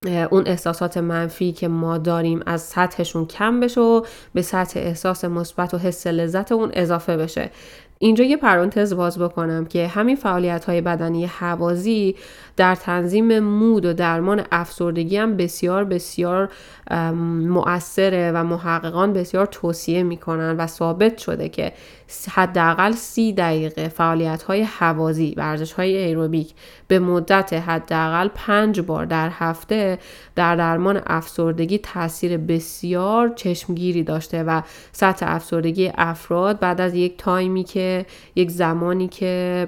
اون 0.07 0.43
احساسات 0.47 0.97
منفی 0.97 1.51
که 1.51 1.67
ما 1.67 1.97
داریم 1.97 2.41
از 2.45 2.61
سطحشون 2.61 3.25
کم 3.25 3.59
بشه 3.59 3.81
و 3.81 4.05
به 4.33 4.41
سطح 4.41 4.79
احساس 4.79 5.25
مثبت 5.25 5.73
و 5.73 5.77
حس 5.77 6.07
لذت 6.07 6.51
اون 6.51 6.71
اضافه 6.73 7.17
بشه. 7.17 7.49
اینجا 7.99 8.23
یه 8.23 8.37
پرانتز 8.37 8.93
باز 8.93 9.19
بکنم 9.19 9.65
که 9.65 9.87
همین 9.87 10.15
فعالیت 10.15 10.65
های 10.65 10.81
بدنی 10.81 11.25
حوازی 11.25 12.15
در 12.57 12.75
تنظیم 12.75 13.39
مود 13.39 13.85
و 13.85 13.93
درمان 13.93 14.43
افسردگی 14.51 15.17
هم 15.17 15.37
بسیار 15.37 15.83
بسیار 15.83 16.49
مؤثره 17.47 18.31
و 18.31 18.43
محققان 18.43 19.13
بسیار 19.13 19.45
توصیه 19.45 20.03
می‌کنن 20.03 20.57
و 20.57 20.67
ثابت 20.67 21.17
شده 21.17 21.49
که 21.49 21.73
حداقل 22.31 22.91
سی 22.91 23.33
دقیقه 23.33 23.87
فعالیت 23.87 24.43
های 24.43 24.63
حوازی 24.63 25.33
ورزش 25.37 25.73
های 25.73 25.97
ایروبیک 25.97 26.53
به 26.87 26.99
مدت 26.99 27.53
حداقل 27.53 28.27
پنج 28.35 28.79
بار 28.79 29.05
در 29.05 29.29
هفته 29.33 29.99
در 30.35 30.55
درمان 30.55 31.01
افسردگی 31.07 31.77
تاثیر 31.77 32.37
بسیار 32.37 33.29
چشمگیری 33.29 34.03
داشته 34.03 34.43
و 34.43 34.61
سطح 34.91 35.25
افسردگی 35.29 35.91
افراد 35.95 36.59
بعد 36.59 36.81
از 36.81 36.93
یک 36.95 37.17
تایمی 37.17 37.63
که 37.63 38.05
یک 38.35 38.51
زمانی 38.51 39.07
که 39.07 39.67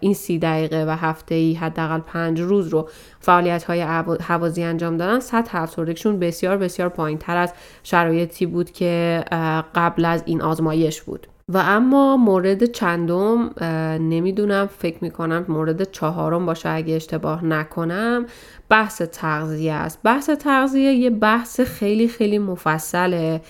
این 0.00 0.14
سی 0.14 0.38
دقیقه 0.38 0.84
و 0.88 0.90
هفته 0.90 1.34
ای 1.34 1.54
حداقل 1.54 2.00
پنج 2.02 2.40
روز 2.40 2.68
رو 2.68 2.88
فعالیت 3.20 3.64
های 3.64 3.80
حوازی 4.22 4.62
انجام 4.62 4.96
دادن. 4.96 5.20
سطح 5.20 5.62
افسردگیشون 5.62 6.18
بسیار 6.18 6.56
بسیار 6.56 6.88
پایین 6.88 7.18
تر 7.18 7.36
از 7.36 7.52
شرایطی 7.82 8.46
بود 8.46 8.70
که 8.70 9.24
قبل 9.74 10.04
از 10.04 10.22
این 10.26 10.42
آزمایش 10.42 11.02
بود. 11.02 11.26
و 11.48 11.58
اما 11.58 12.16
مورد 12.16 12.64
چندم 12.64 13.50
نمی‌دونم 14.00 14.66
فکر 14.78 14.96
می‌کنم 15.00 15.44
مورد 15.48 15.90
چهارم 15.90 16.46
باشه 16.46 16.68
اگه 16.68 16.94
اشتباه 16.94 17.44
نکنم. 17.44 18.26
بحث 18.68 19.02
تغذیه 19.02 19.72
است. 19.72 20.00
بحث 20.02 20.30
تغذیه 20.30 20.92
یه 20.92 21.10
بحث 21.10 21.60
خیلی 21.60 22.08
خیلی 22.08 22.38
مفصله. 22.38 23.40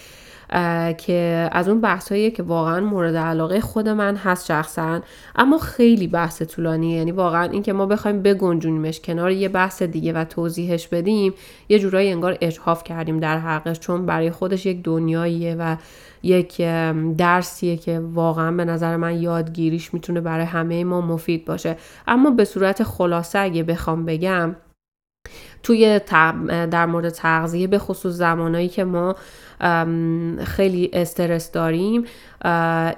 که 0.99 1.49
از 1.53 1.69
اون 1.69 1.81
بحثایی 1.81 2.31
که 2.31 2.43
واقعا 2.43 2.81
مورد 2.81 3.17
علاقه 3.17 3.61
خود 3.61 3.89
من 3.89 4.17
هست 4.17 4.47
شخصا 4.47 5.01
اما 5.37 5.59
خیلی 5.59 6.07
بحث 6.07 6.43
طولانیه. 6.43 6.99
یعنی 6.99 7.13
واقعا 7.13 7.43
اینکه 7.43 7.73
ما 7.73 7.87
بخوایم 7.87 8.23
بگنجونیمش 8.23 9.01
کنار 9.01 9.31
یه 9.31 9.49
بحث 9.49 9.83
دیگه 9.83 10.13
و 10.13 10.25
توضیحش 10.25 10.89
بدیم 10.89 11.35
یه 11.69 11.79
جورایی 11.79 12.13
انگار 12.13 12.39
اجحاف 12.41 12.85
کردیم 12.85 13.21
در 13.21 13.39
حقش 13.39 13.79
چون 13.79 14.07
برای 14.07 14.31
خودش 14.31 14.67
یک 14.67 14.83
دنیاییه 14.83 15.57
و 15.59 15.77
یک 16.23 16.57
درسیه 17.19 17.77
که 17.77 18.01
واقعا 18.13 18.53
به 18.53 18.65
نظر 18.65 18.97
من 18.97 19.23
یادگیریش 19.23 19.95
می‌تونه 19.95 20.21
برای 20.21 20.45
همه 20.45 20.85
ما 20.85 21.01
مفید 21.01 21.45
باشه. 21.45 21.77
اما 22.07 22.31
به 22.31 22.45
صورت 22.45 22.83
خلاصه 22.83 23.39
اگه 23.39 23.63
بخوام 23.63 24.05
بگم 24.05 24.57
توی 25.63 26.01
در 26.47 26.87
مورد 26.87 27.09
تغذیه 27.09 27.67
به 27.67 27.79
خصوص 27.79 28.15
زمانایی 28.15 28.69
که 28.69 28.85
ما 28.85 29.17
خیلی 30.45 30.91
استرس 30.93 31.51
داریم 31.51 32.05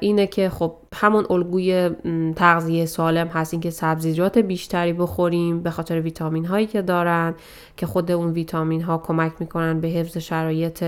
اینه 0.00 0.26
که 0.26 0.50
خب 0.50 0.76
همون 0.94 1.26
الگوی 1.30 1.90
تغذیه 2.36 2.86
سالم 2.86 3.26
هست. 3.26 3.54
اینکه 3.54 3.70
سبزیجات 3.70 4.38
بیشتری 4.38 4.92
بخوریم 4.92 5.62
به 5.62 5.70
خاطر 5.70 6.00
ویتامین 6.00 6.44
هایی 6.44 6.66
که 6.66 6.82
دارن 6.82 7.34
که 7.76 7.86
خود 7.86 8.10
اون 8.10 8.30
ویتامین 8.30 8.82
ها 8.82 8.98
کمک 8.98 9.32
می‌کنن 9.40 9.80
به 9.80 9.88
حفظ 9.88 10.18
شرایط 10.18 10.84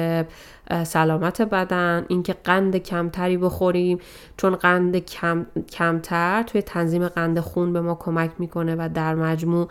سلامت 0.84 1.42
بدن. 1.42 2.04
اینکه 2.08 2.34
قند 2.44 2.76
کمتری 2.76 3.36
بخوریم. 3.36 3.98
چون 4.36 4.56
قند 4.56 4.96
کم، 4.96 5.46
کمتر 5.72 6.42
توی 6.42 6.62
تنظیم 6.62 7.08
قند 7.08 7.40
خون 7.40 7.72
به 7.72 7.80
ما 7.80 7.94
کمک 7.94 8.30
می‌کنه 8.38 8.76
و 8.78 8.88
در 8.94 9.14
مجموع 9.14 9.68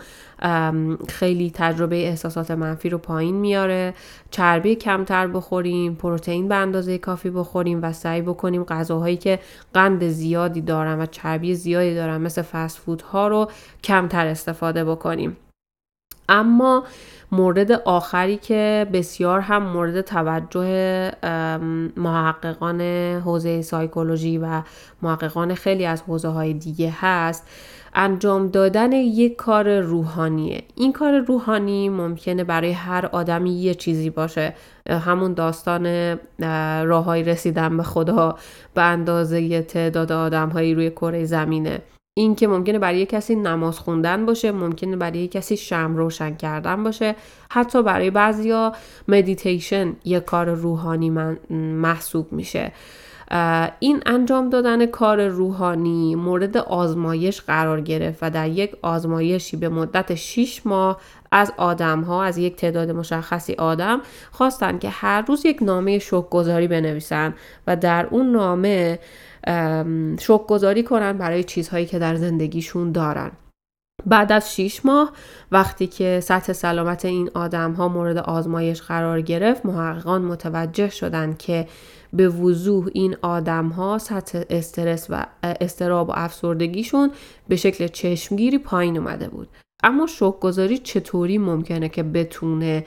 خیلی 1.08 1.52
تجربه 1.54 1.96
احساسات 1.96 2.52
منفی 2.52 2.90
رو 2.90 2.98
پایین 2.98 3.36
میاره. 3.36 3.94
چربی 4.32 4.76
کمتر 4.76 5.28
بخوریم 5.28 5.96
پروتئین 5.96 6.48
به 6.48 6.56
اندازه 6.56 6.98
کافی 6.98 7.30
بخوریم 7.30 7.80
و 7.82 7.94
سعی 7.94 8.22
بکنیم 8.22 8.64
غذاهایی 8.64 9.18
که 9.18 9.40
قند 9.74 10.10
زیادی 10.26 10.62
دارن 10.62 11.00
و 11.00 11.06
چربی 11.06 11.56
زیادی 11.56 11.96
دارن 11.96 12.22
مثل 12.22 12.42
فست 12.42 12.78
فود 12.78 13.02
ها 13.02 13.28
رو 13.28 13.52
کمتر 13.84 14.28
استفاده 14.28 14.86
بکنیم. 14.86 15.38
اما 16.30 16.84
مورد 17.32 17.72
آخری 17.72 18.38
که 18.38 18.88
بسیار 18.94 19.40
هم 19.40 19.64
مورد 19.64 20.02
توجه 20.02 21.12
محققان 21.98 22.82
حوزه 23.26 23.62
سایکولوژی 23.62 24.38
و 24.38 24.62
محققان 25.02 25.56
خیلی 25.56 25.86
از 25.86 26.02
حوزه 26.02 26.28
های 26.28 26.54
دیگه 26.54 26.94
هست 27.02 27.48
انجام 27.96 28.48
دادن 28.48 28.92
یک 28.92 29.36
کار 29.36 29.80
روحانیه. 29.80 30.64
این 30.76 30.94
کار 30.94 31.20
روحانی 31.20 31.90
ممکنه 31.90 32.44
برای 32.44 32.72
هر 32.72 33.06
آدمی 33.06 33.52
یه 33.52 33.74
چیزی 33.74 34.10
باشه. 34.10 34.54
همون 34.90 35.34
داستان 35.34 36.18
راههای 36.86 37.24
رسیدن 37.24 37.78
به 37.78 37.84
خدا 37.84 38.36
به 38.74 38.82
اندازه 38.82 39.62
تعداد 39.62 40.12
آدمهایی 40.12 40.74
روی 40.74 40.90
کره 40.90 41.26
زمینه. 41.26 41.82
این 42.18 42.36
که 42.36 42.48
ممکنه 42.48 42.80
برای 42.80 43.06
کسی 43.06 43.36
نماز 43.36 43.80
خوندن 43.80 44.26
باشه 44.26 44.52
ممکنه 44.52 44.96
برای 44.96 45.28
کسی 45.28 45.58
شم 45.58 45.96
روشن 45.96 46.36
کردن 46.36 46.84
باشه. 46.84 47.16
حتی 47.50 47.84
برای 47.84 48.10
بعضیا 48.10 48.74
مدیتیشن 49.08 49.94
یه 50.06 50.20
کار 50.20 50.50
روحانی 50.50 51.10
محسوب 51.50 52.34
میشه. 52.34 52.72
این 53.80 54.04
انجام 54.06 54.50
دادن 54.50 54.86
کار 54.86 55.28
روحانی 55.28 56.16
مورد 56.16 56.58
آزمایش 56.58 57.42
قرار 57.42 57.82
گرفت 57.82 58.20
و 58.22 58.30
در 58.30 58.50
یک 58.50 58.76
آزمایشی 58.82 59.58
به 59.58 59.70
مدت 59.70 60.16
6 60.16 60.62
ماه 60.66 61.02
از 61.32 61.54
آدم 61.58 62.02
ها 62.02 62.24
از 62.24 62.38
یک 62.38 62.56
تعداد 62.56 62.92
مشخصی 62.92 63.54
آدم 63.54 64.02
خواستن 64.32 64.78
که 64.78 64.90
هر 64.90 65.22
روز 65.22 65.46
یک 65.46 65.58
نامه 65.62 66.00
گذاری 66.30 66.68
بنویسن 66.68 67.34
و 67.68 67.76
در 67.76 68.08
اون 68.12 68.32
نامه 68.32 69.00
شک 70.20 70.48
گذاری 70.48 70.84
کنن 70.84 71.18
برای 71.18 71.44
چیزهایی 71.44 71.86
که 71.86 72.00
در 72.00 72.16
زندگیشون 72.16 72.92
دارن. 72.92 73.32
بعد 74.06 74.32
از 74.32 74.56
6 74.56 74.86
ماه 74.86 75.12
وقتی 75.52 75.88
که 75.88 76.20
سطح 76.24 76.54
سلامت 76.54 77.06
این 77.06 77.30
آدم 77.34 77.74
ها 77.74 77.88
مورد 77.88 78.18
آزمایش 78.18 78.82
قرار 78.82 79.22
گرفت 79.22 79.66
محققان 79.66 80.22
متوجه 80.22 80.90
شدند 80.90 81.38
که 81.38 81.68
به 82.16 82.30
وضوح 82.30 82.88
این 82.94 83.16
آدم 83.22 83.68
ها 83.68 83.98
سطح 83.98 84.42
استرس 84.50 85.08
و 85.10 85.26
استراب 85.44 86.10
و 86.10 86.12
افسردگیشون 86.16 87.12
به 87.48 87.56
شکل 87.56 87.88
چشمگیری 87.88 88.58
پایین 88.58 88.98
اومده 88.98 89.28
بود. 89.30 89.48
اما 89.84 90.08
شوک 90.08 90.40
گذاری 90.40 90.78
چطوری 90.78 91.38
ممکنه 91.38 91.90
که 91.90 92.04
بتونه 92.04 92.86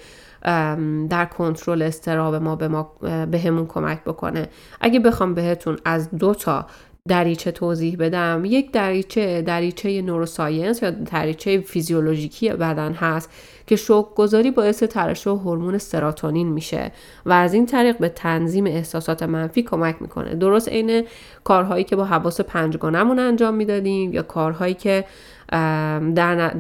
در 1.10 1.24
کنترل 1.24 1.82
استراب 1.82 2.34
ما 2.34 2.56
به 2.56 2.68
ما 2.68 2.82
به 3.30 3.38
همون 3.44 3.66
کمک 3.66 4.04
بکنه؟ 4.04 4.48
اگه 4.80 5.00
بخوام 5.00 5.34
بهتون 5.34 5.78
از 5.84 6.10
دو 6.10 6.34
تا 6.34 6.66
دریچه 7.08 7.50
توضیح 7.50 7.96
بدم 7.96 8.42
یک 8.44 8.72
دریچه 8.72 9.42
دریچه 9.42 10.02
نوروساینس 10.02 10.82
یا 10.82 10.90
دریچه 10.90 11.60
فیزیولوژیکی 11.60 12.50
بدن 12.50 12.92
هست 12.92 13.30
که 13.68 13.76
شوک 13.76 14.14
گذاری 14.14 14.50
باعث 14.50 14.82
ترشح 14.82 15.30
هورمون 15.30 15.78
سراتونین 15.78 16.48
میشه 16.48 16.92
و 17.26 17.32
از 17.32 17.54
این 17.54 17.66
طریق 17.66 17.98
به 17.98 18.08
تنظیم 18.08 18.66
احساسات 18.66 19.22
منفی 19.22 19.62
کمک 19.62 19.96
می‌کنه. 20.00 20.34
درست 20.34 20.68
عین 20.68 21.04
کارهایی 21.44 21.84
که 21.84 21.96
با 21.96 22.04
حواس 22.04 22.40
پنجگانمون 22.40 23.18
انجام 23.18 23.54
می‌دادیم 23.54 24.12
یا 24.12 24.22
کارهایی 24.22 24.74
که 24.74 25.04
در 26.14 26.54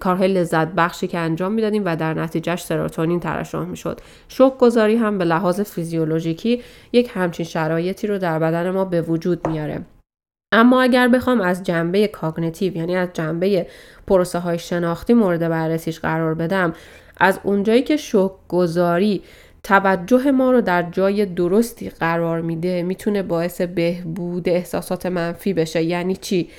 کارهای 0.00 0.28
لذت 0.28 0.68
بخشی 0.68 1.06
که 1.06 1.18
انجام 1.18 1.52
می‌دادیم 1.52 1.82
و 1.84 1.96
در 1.96 2.14
نتیجهش 2.14 2.64
سراتونین 2.64 3.20
ترشح 3.20 3.64
می‌شد. 3.64 4.00
شوک 4.28 4.58
گذاری 4.58 4.96
هم 4.96 5.18
به 5.18 5.24
لحاظ 5.24 5.60
فیزیولوژیکی 5.60 6.62
یک 6.92 7.10
همچین 7.14 7.46
شرایطی 7.46 8.06
رو 8.06 8.18
در 8.18 8.38
بدن 8.38 8.70
ما 8.70 8.84
به 8.84 9.02
وجود 9.02 9.48
میاره. 9.48 9.80
اما 10.52 10.82
اگر 10.82 11.08
بخوام 11.08 11.40
از 11.40 11.62
جنبه 11.62 12.08
کاگنیتیو 12.08 12.76
یعنی 12.76 12.96
از 12.96 13.08
جنبه 13.12 13.66
پروسه 14.06 14.38
های 14.38 14.58
شناختی 14.58 15.14
مورد 15.14 15.48
بررسیش 15.48 16.00
قرار 16.00 16.34
بدم 16.34 16.72
از 17.16 17.40
اونجایی 17.42 17.82
که 17.82 17.96
شوک 17.96 18.32
گذاری 18.48 19.22
توجه 19.62 20.30
ما 20.30 20.50
رو 20.50 20.60
در 20.60 20.82
جای 20.82 21.26
درستی 21.26 21.90
قرار 21.90 22.40
میده 22.40 22.82
می‌تونه 22.82 23.22
باعث 23.22 23.60
بهبود 23.60 24.48
احساسات 24.48 25.06
منفی 25.06 25.52
بشه. 25.52 25.82
یعنی 25.82 26.16
چی؟ 26.16 26.50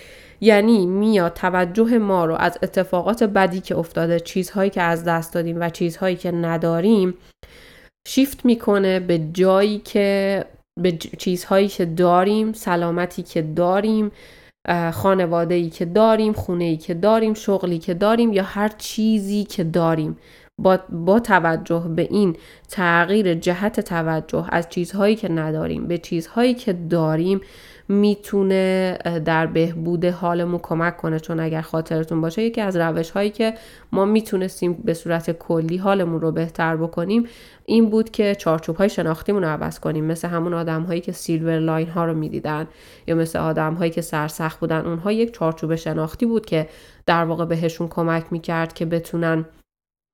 یعنی 0.42 0.86
میاد 0.86 1.34
توجه 1.34 1.98
ما 1.98 2.26
رو 2.26 2.36
از 2.36 2.58
اتفاقات 2.64 3.24
بدی 3.24 3.62
که 3.62 3.78
افتاده 3.78 4.20
چیزهایی 4.20 4.70
که 4.70 4.82
از 4.82 5.04
دست 5.04 5.34
دادیم 5.34 5.60
و 5.60 5.70
چیزهایی 5.70 6.16
که 6.16 6.32
نداریم 6.32 7.14
شیفت 8.08 8.46
می‌کنه 8.46 9.00
به 9.00 9.20
جایی 9.34 9.80
که 9.80 10.46
به 10.78 10.92
چیزهایی 10.92 11.68
که 11.68 11.86
داریم 11.86 12.54
سلامتی 12.54 13.24
که 13.24 13.42
داریم 13.42 14.12
خانواده 14.94 15.56
ای 15.56 15.70
که 15.70 15.86
داریم 15.86 16.34
خونه 16.34 16.64
ای 16.64 16.78
که 16.78 16.94
داریم 16.94 17.34
شغلی 17.34 17.80
که 17.80 17.94
داریم 17.94 18.34
یا 18.34 18.44
هر 18.44 18.68
چیزی 18.78 19.44
که 19.44 19.64
داریم. 19.64 20.18
با, 20.62 20.80
با 20.90 21.20
توجه 21.20 21.80
به 21.96 22.02
این 22.02 22.36
تغییر 22.70 23.34
جهت 23.34 23.80
توجه 23.80 24.46
از 24.50 24.70
چیزهایی 24.70 25.16
که 25.16 25.32
نداریم 25.32 25.88
به 25.88 25.98
چیزهایی 25.98 26.54
که 26.54 26.74
داریم 26.74 27.42
می‌تونه 27.90 28.98
در 29.26 29.46
بهبود 29.46 30.06
حالمون 30.06 30.60
کمک 30.64 30.98
کنه. 30.98 31.20
چون 31.20 31.40
اگر 31.40 31.62
خاطرتون 31.62 32.22
باشه 32.22 32.42
یکی 32.42 32.62
از 32.62 32.78
روش 32.78 33.10
هایی 33.10 33.30
که 33.30 33.54
ما 33.92 34.06
می‌تونستیم 34.06 34.74
به 34.74 34.94
صورت 34.94 35.32
کلی 35.32 35.78
حالمون 35.78 36.22
رو 36.22 36.32
بهتر 36.32 36.76
بکنیم 36.76 37.28
این 37.66 37.90
بود 37.90 38.12
که 38.12 38.36
چارچوب 38.36 38.76
های 38.76 38.90
شناختیمون 38.90 39.44
رو 39.44 39.50
عوض 39.50 39.80
کنیم. 39.80 40.06
مثل 40.06 40.28
همون 40.28 40.54
آدم 40.54 40.84
هایی 40.84 41.02
که 41.02 41.12
سیلور 41.12 41.60
لاین 41.60 41.88
ها 41.88 42.06
رو 42.06 42.14
می‌دیدن 42.14 42.68
یا 43.08 43.16
مثل 43.16 43.40
آدم 43.40 43.74
هایی 43.74 43.92
که 43.92 44.02
سرسخت 44.02 44.60
بودن. 44.60 44.86
اونها 44.86 45.12
یک 45.12 45.34
چارچوب 45.34 45.76
شناختی 45.76 46.26
بود 46.26 46.46
که 46.46 46.70
در 47.06 47.24
واقع 47.24 47.46
بهشون 47.46 47.88
کمک 47.88 48.26
می‌کرد 48.32 48.74
که 48.74 48.86
بتونن 48.86 49.46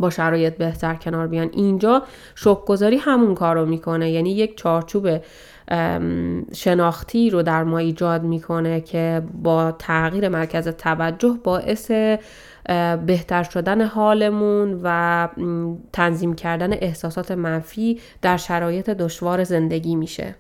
با 0.02 0.10
شرایط 0.10 0.58
بهتر 0.58 0.96
کنار 0.96 1.28
بیان. 1.28 1.50
اینجا 1.54 2.04
شک 2.36 2.66
گذاری 2.66 2.98
همون 2.98 3.36
کار 3.36 3.56
رو 3.56 3.66
می‌کنه. 3.66 4.12
یعنی 4.12 4.32
یک 4.32 4.58
چارچوب 4.58 5.08
شناختی 6.54 7.30
رو 7.30 7.44
در 7.44 7.64
ما 7.64 7.78
ایجاد 7.78 8.24
می‌کنه 8.24 8.82
که 8.82 9.22
با 9.44 9.72
تغییر 9.72 10.30
مرکز 10.30 10.68
توجه 10.68 11.40
باعث 11.44 11.92
بهتر 13.06 13.44
شدن 13.44 13.82
حالمون 13.82 14.80
و 14.84 15.28
تنظیم 15.94 16.36
کردن 16.36 16.74
احساسات 16.74 17.32
منفی 17.32 18.00
در 18.22 18.38
شرایط 18.38 18.90
دشوار 18.90 19.44
زندگی 19.44 19.96
میشه. 19.96 20.36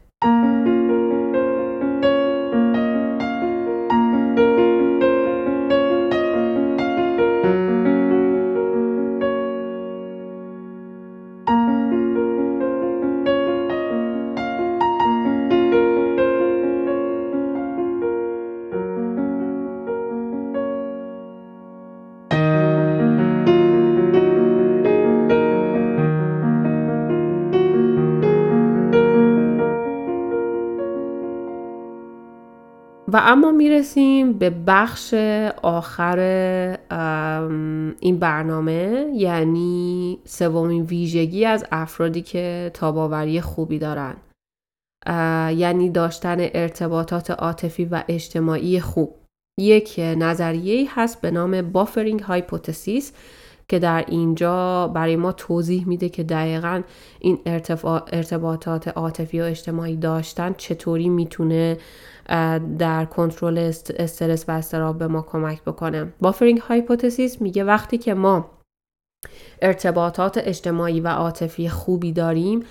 و 33.13 33.17
اما 33.21 33.51
می‌رسیم 33.51 34.33
به 34.33 34.49
بخش 34.67 35.13
آخر 35.61 36.19
این 37.99 38.19
برنامه 38.19 39.11
یعنی 39.13 40.19
سومین 40.25 40.83
ویژگی 40.83 41.45
از 41.45 41.65
افرادی 41.71 42.21
که 42.21 42.71
تاباوری 42.73 43.41
خوبی 43.41 43.79
دارن. 43.79 44.15
یعنی 45.55 45.89
داشتن 45.89 46.37
ارتباطات 46.39 47.31
عاطفی 47.31 47.85
و 47.85 48.03
اجتماعی 48.07 48.79
خوب. 48.79 49.15
یک 49.59 49.95
نظریه 49.97 50.89
هست 50.89 51.21
به 51.21 51.31
نام 51.31 51.61
بافرینگ 51.61 52.19
هایپوتسیس 52.19 53.13
که 53.67 53.79
در 53.79 54.05
اینجا 54.07 54.87
برای 54.87 55.15
ما 55.15 55.31
توضیح 55.31 55.87
میده 55.87 56.09
که 56.09 56.23
دقیقا 56.23 56.81
این 57.19 57.39
ارتباطات 58.11 58.87
عاطفی 58.87 59.41
و 59.41 59.43
اجتماعی 59.43 59.95
داشتن 59.95 60.53
چطوری 60.57 61.09
می‌تونه 61.09 61.77
در 62.79 63.05
کنترل 63.05 63.57
استرس 63.99 64.45
و 64.47 64.51
استراب 64.51 64.97
به 64.97 65.07
ما 65.07 65.21
کمک 65.21 65.63
بکنه. 65.63 66.13
بافرینگ 66.21 66.59
هایپوتزیس 66.59 67.41
میگه 67.41 67.63
وقتی 67.63 67.97
که 67.97 68.13
ما 68.13 68.49
ارتباطات 69.61 70.37
اجتماعی 70.37 70.99
و 70.99 71.07
عاطفی 71.07 71.69
خوبی 71.69 72.11
داریم 72.11 72.63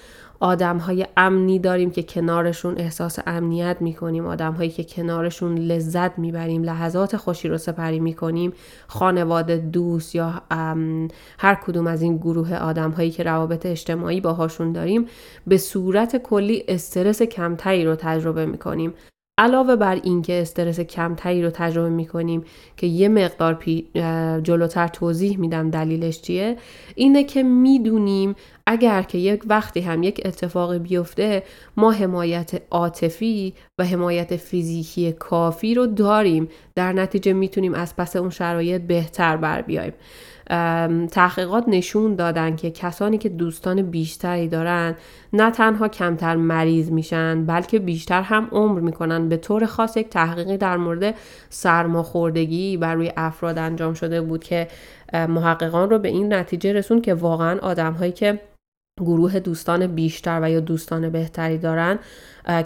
آدم 0.43 0.79
های 0.79 1.07
امنی 1.17 1.59
داریم 1.59 1.91
که 1.91 2.03
کنارشون 2.03 2.79
احساس 2.79 3.19
امنیت 3.27 3.77
می‌کنیم. 3.81 4.27
آدم 4.27 4.53
هایی 4.53 4.71
که 4.71 4.85
کنارشون 4.85 5.59
لذت 5.59 6.19
می‌بریم 6.19 6.63
لحظات 6.63 7.17
خوشی 7.17 7.49
رو 7.49 7.59
سپری 7.59 8.01
می‌کنیم. 8.01 8.53
خانواده 8.87 9.57
دوست 9.57 10.15
یا 10.15 10.43
هر 11.39 11.55
کدوم 11.67 11.87
از 11.87 12.03
این 12.03 12.17
گروه 12.17 12.55
آدم 12.55 12.91
هایی 12.91 13.11
که 13.11 13.23
روابط 13.23 13.67
اجتماعی 13.67 14.21
باهاشون 14.21 14.73
داریم 14.73 15.07
به 15.47 15.59
صورت 15.59 16.17
کلی 16.17 16.65
استرس 16.69 17.23
کمتری 17.23 17.85
رو 17.85 17.95
تجربه 17.95 18.47
می‌کنیم. 18.47 18.95
علاوه 19.39 19.77
بر 19.77 19.95
اینکه 19.95 20.43
استرس 20.43 20.81
کمتری 20.81 21.43
رو 21.43 21.51
تجربه 21.51 21.89
می‌کنیم 21.89 22.45
که 22.77 22.87
یه 22.87 23.09
مقدار 23.09 23.59
جلوتر 24.43 24.89
توضیح 24.89 25.39
میدم 25.39 25.71
دلیلش 25.71 26.21
چیه 26.21 26.57
اینه 26.95 27.25
که 27.25 27.43
می‌دونیم 27.43 28.35
اگر 28.67 29.03
که 29.03 29.19
یک 29.19 29.43
وقتی 29.47 29.81
هم 29.81 30.03
یک 30.03 30.21
اتفاق 30.25 30.75
بیفته 30.75 31.43
ما 31.77 31.93
حمایت 31.93 32.63
عاطفی 32.71 33.55
و 33.79 33.85
حمایت 33.85 34.37
فیزیکی 34.37 35.13
کافی 35.13 35.75
رو 35.75 35.87
داریم. 35.87 36.49
در 36.75 36.93
نتیجه 36.93 37.33
می‌تونیم 37.33 37.75
از 37.75 37.97
پس 37.97 38.17
اون 38.17 38.31
شرایط 38.31 38.83
بهتر 38.83 39.37
بر 39.37 39.63
بیایم. 39.63 39.93
تحقیقات 41.11 41.65
نشون 41.69 42.15
دادن 42.15 42.57
که 42.57 42.71
کسانی 42.71 43.19
که 43.19 43.29
دوستان 43.29 43.83
بیشتری 43.83 44.49
دارن 44.49 44.97
نه 45.33 45.51
تنها 45.51 45.89
کمتر 45.89 46.37
مریض 46.37 46.91
میشن 46.91 47.47
بلکه 47.47 47.79
بیشتر 47.79 48.23
هم 48.23 48.49
عمر 48.53 48.81
می‌کنن. 48.81 49.29
به 49.29 49.37
طور 49.37 49.67
خاص 49.67 49.97
یک 49.97 50.09
تحقیقی 50.09 50.57
در 50.57 50.77
مورد 50.77 51.15
سرماخوردگی 51.51 52.77
بر 52.77 52.95
روی 52.95 53.13
افراد 53.17 53.59
انجام 53.59 53.95
شده 53.95 54.21
بود 54.21 54.45
که 54.45 54.69
محققان 55.13 55.91
رو 55.91 55.99
به 55.99 56.09
این 56.09 56.33
نتیجه 56.33 56.73
رسون 56.73 57.01
که 57.01 57.15
واقعا 57.15 57.59
آدم 57.59 57.93
هایی 57.93 58.13
که 58.13 58.41
گروه 59.03 59.41
دوستان 59.41 59.87
بیشتر 59.87 60.41
و 60.43 60.51
یا 60.51 60.61
دوستان 60.61 61.09
بهتری 61.09 61.59
دارن 61.59 61.99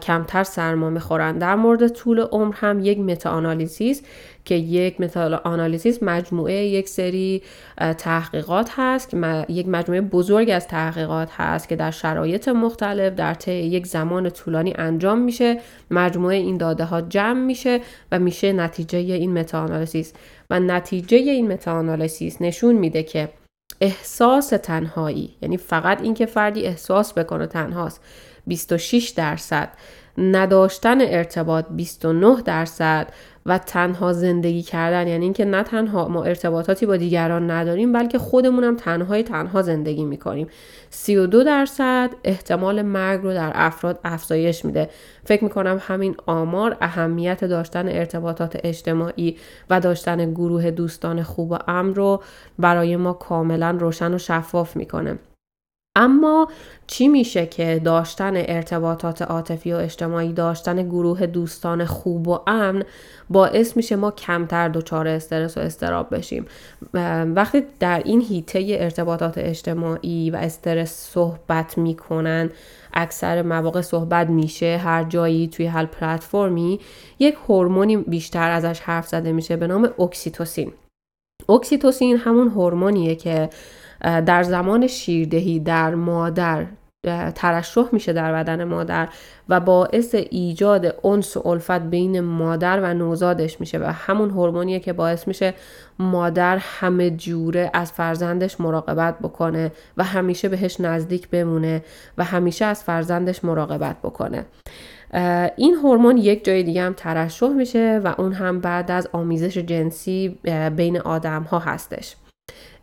کمتر 0.02 0.44
سرما 0.44 0.90
می‌خورن. 0.90 1.38
در 1.38 1.54
مورد 1.54 1.88
طول 1.88 2.20
عمر 2.20 2.54
هم 2.56 2.80
یک 2.80 2.98
متا 2.98 3.54
که 4.44 4.54
یک 4.54 5.00
متا 5.00 5.40
آنالیزیس 5.44 6.02
مجموعه 6.02 6.54
یک 6.54 6.88
سری 6.88 7.42
تحقیقات 7.98 8.70
هست 8.72 9.14
یک 9.48 9.68
مجموعه 9.68 10.00
بزرگ 10.00 10.50
از 10.50 10.68
تحقیقات 10.68 11.28
هست 11.32 11.68
که 11.68 11.76
در 11.76 11.90
شرایط 11.90 12.48
مختلف 12.48 13.14
در 13.14 13.34
طی 13.34 13.52
یک 13.52 13.86
زمان 13.86 14.30
طولانی 14.30 14.74
انجام 14.78 15.18
میشه. 15.18 15.60
مجموعه 15.90 16.36
این 16.36 16.56
داده 16.56 16.84
ها 16.84 17.00
جمع 17.00 17.40
میشه 17.40 17.80
و 18.12 18.18
میشه 18.18 18.52
نتیجه 18.52 18.98
این 18.98 19.38
متا 19.38 19.66
و 20.50 20.60
نتیجه 20.60 21.16
این 21.16 21.52
متا 21.52 21.82
نشون 22.40 22.74
میده 22.74 23.02
که 23.02 23.28
احساس 23.80 24.48
تنهایی 24.48 25.36
یعنی 25.42 25.56
فقط 25.56 26.02
اینکه 26.02 26.26
فردی 26.26 26.66
احساس 26.66 27.12
بکنه 27.12 27.46
تنهاست. 27.46 28.00
26 28.46 29.08
درصد. 29.08 29.68
نداشتن 30.18 31.00
ارتباط 31.00 31.64
29 31.70 32.42
درصد 32.42 33.08
و 33.46 33.58
تنها 33.58 34.12
زندگی 34.12 34.62
کردن. 34.62 35.08
یعنی 35.08 35.24
اینکه 35.24 35.44
نه 35.44 35.62
تنها 35.62 36.08
ما 36.08 36.24
ارتباطاتی 36.24 36.86
با 36.86 36.96
دیگران 36.96 37.50
نداریم 37.50 37.92
بلکه 37.92 38.18
خودمونم 38.18 38.76
تنهای 38.76 39.22
تنها 39.22 39.62
زندگی 39.62 40.04
می‌کنیم. 40.04 40.46
32 40.90 41.44
درصد 41.44 42.10
احتمال 42.24 42.82
مرگ 42.82 43.22
رو 43.22 43.34
در 43.34 43.52
افراد 43.54 44.00
افزایش 44.04 44.64
میده. 44.64 44.90
فکر 45.24 45.44
می‌کنم 45.44 45.80
همین 45.80 46.16
آمار 46.26 46.76
اهمیت 46.80 47.44
داشتن 47.44 47.88
ارتباطات 47.88 48.60
اجتماعی 48.64 49.36
و 49.70 49.80
داشتن 49.80 50.30
گروه 50.30 50.70
دوستان 50.70 51.22
خوب 51.22 51.50
و 51.50 51.58
امن 51.68 51.94
رو 51.94 52.22
برای 52.58 52.96
ما 52.96 53.12
کاملا 53.12 53.70
روشن 53.70 54.14
و 54.14 54.18
شفاف 54.18 54.76
می‌کنه. 54.76 55.18
اما 55.96 56.48
چی 56.86 57.08
میشه 57.08 57.46
که 57.46 57.80
داشتن 57.84 58.32
ارتباطات 58.36 59.22
عاطفی 59.22 59.72
و 59.72 59.76
اجتماعی 59.76 60.32
داشتن 60.32 60.88
گروه 60.88 61.26
دوستان 61.26 61.84
خوب 61.84 62.28
و 62.28 62.38
امن 62.46 62.82
باعث 63.30 63.76
میشه 63.76 63.96
ما 63.96 64.10
کمتر 64.10 64.68
دچار 64.68 65.08
استرس 65.08 65.56
و 65.56 65.60
استراب 65.60 66.14
بشیم. 66.14 66.46
وقتی 67.34 67.62
در 67.80 68.02
این 68.04 68.20
هیته 68.20 68.76
ارتباطات 68.80 69.38
اجتماعی 69.38 70.30
و 70.30 70.36
استرس 70.36 71.10
صحبت 71.12 71.78
می‌کنن 71.78 72.50
اکثر 72.94 73.42
مواقع 73.42 73.80
صحبت 73.80 74.28
میشه 74.28 74.80
هر 74.84 75.04
جایی 75.04 75.48
توی 75.48 75.66
هر 75.66 75.86
پلتفرمی 75.86 76.80
یک 77.18 77.36
هورمونی 77.48 77.96
بیشتر 77.96 78.50
ازش 78.50 78.80
حرف 78.80 79.08
زده 79.08 79.32
میشه 79.32 79.56
به 79.56 79.66
نام 79.66 79.88
اکسیتوسین. 79.98 80.72
اکسیتوسین 81.48 82.16
همون 82.16 82.48
هورمونیه 82.48 83.14
که 83.14 83.50
در 84.00 84.42
زمان 84.42 84.86
شیردهی 84.86 85.60
در 85.60 85.94
مادر 85.94 86.66
ترشح 87.34 87.84
میشه 87.92 88.12
در 88.12 88.32
بدن 88.32 88.64
مادر 88.64 89.08
و 89.48 89.60
باعث 89.60 90.14
ایجاد 90.14 91.06
انس 91.06 91.36
و 91.36 91.48
الفت 91.48 91.70
بین 91.70 92.20
مادر 92.20 92.80
و 92.80 92.94
نوزادش 92.94 93.60
میشه 93.60 93.78
و 93.78 93.84
همون 93.84 94.30
هورمونیه 94.30 94.80
که 94.80 94.92
باعث 94.92 95.28
میشه 95.28 95.54
مادر 95.98 96.56
همه 96.60 97.10
جوره 97.10 97.70
از 97.74 97.92
فرزندش 97.92 98.60
مراقبت 98.60 99.18
بکنه 99.18 99.72
و 99.96 100.04
همیشه 100.04 100.48
بهش 100.48 100.80
نزدیک 100.80 101.28
بمونه 101.28 101.84
و 102.18 102.24
همیشه 102.24 102.64
از 102.64 102.84
فرزندش 102.84 103.44
مراقبت 103.44 103.96
بکنه. 104.02 104.44
این 105.56 105.74
هورمون 105.74 106.16
یک 106.16 106.44
جای 106.44 106.62
دیگه 106.62 106.82
هم 106.82 106.92
ترشح 106.92 107.48
میشه 107.48 108.00
و 108.04 108.14
اون 108.18 108.32
هم 108.32 108.60
بعد 108.60 108.90
از 108.90 109.08
آمیزش 109.12 109.58
جنسی 109.58 110.38
بین 110.76 111.00
آدم 111.00 111.42
ها 111.42 111.58
هستش. 111.58 112.16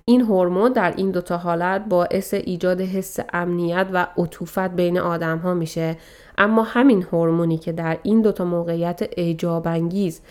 این 0.06 0.22
هورمون 0.22 0.74
در 0.74 0.94
این 0.98 1.12
دوتا 1.12 1.38
حالت 1.38 1.86
باعث 1.90 2.34
ایجاد 2.34 2.82
حس 2.82 3.20
امنیت 3.34 3.88
و 3.94 4.08
عطوفت 4.18 4.60
بین 4.60 5.00
آدم 5.00 5.38
ها 5.38 5.54
میشه. 5.54 5.98
اما 6.38 6.64
همین 6.64 7.04
هورمونی 7.04 7.58
که 7.58 7.72
در 7.72 7.98
این 8.04 8.22
دوتا 8.22 8.46
موقعیت 8.46 9.10
ایجاب 9.18 9.68
انگیز 9.68 10.22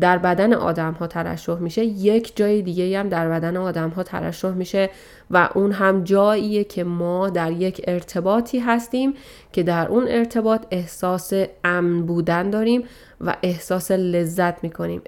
در 0.00 0.18
بدن 0.18 0.52
آدم 0.54 0.92
ها 0.92 1.06
ترشح 1.06 1.54
میشه. 1.54 1.84
یک 1.84 2.36
جای 2.36 2.62
دیگه 2.62 2.98
هم 3.00 3.08
در 3.08 3.28
بدن 3.28 3.56
آدم 3.56 3.88
ها 3.88 4.02
ترشح 4.02 4.50
میشه 4.50 4.90
و 5.30 5.48
اون 5.54 5.72
هم 5.72 6.04
جاییه 6.04 6.64
که 6.64 6.84
ما 6.84 7.30
در 7.30 7.52
یک 7.52 7.80
ارتباطی 7.86 8.58
هستیم 8.58 9.14
که 9.52 9.62
در 9.62 9.88
اون 9.88 10.06
ارتباط 10.08 10.66
احساس 10.70 11.32
امن 11.64 12.06
بودن 12.06 12.50
داریم 12.50 12.84
و 13.20 13.36
احساس 13.42 13.90
لذت 13.90 14.64
می‌کنیم. 14.64 15.02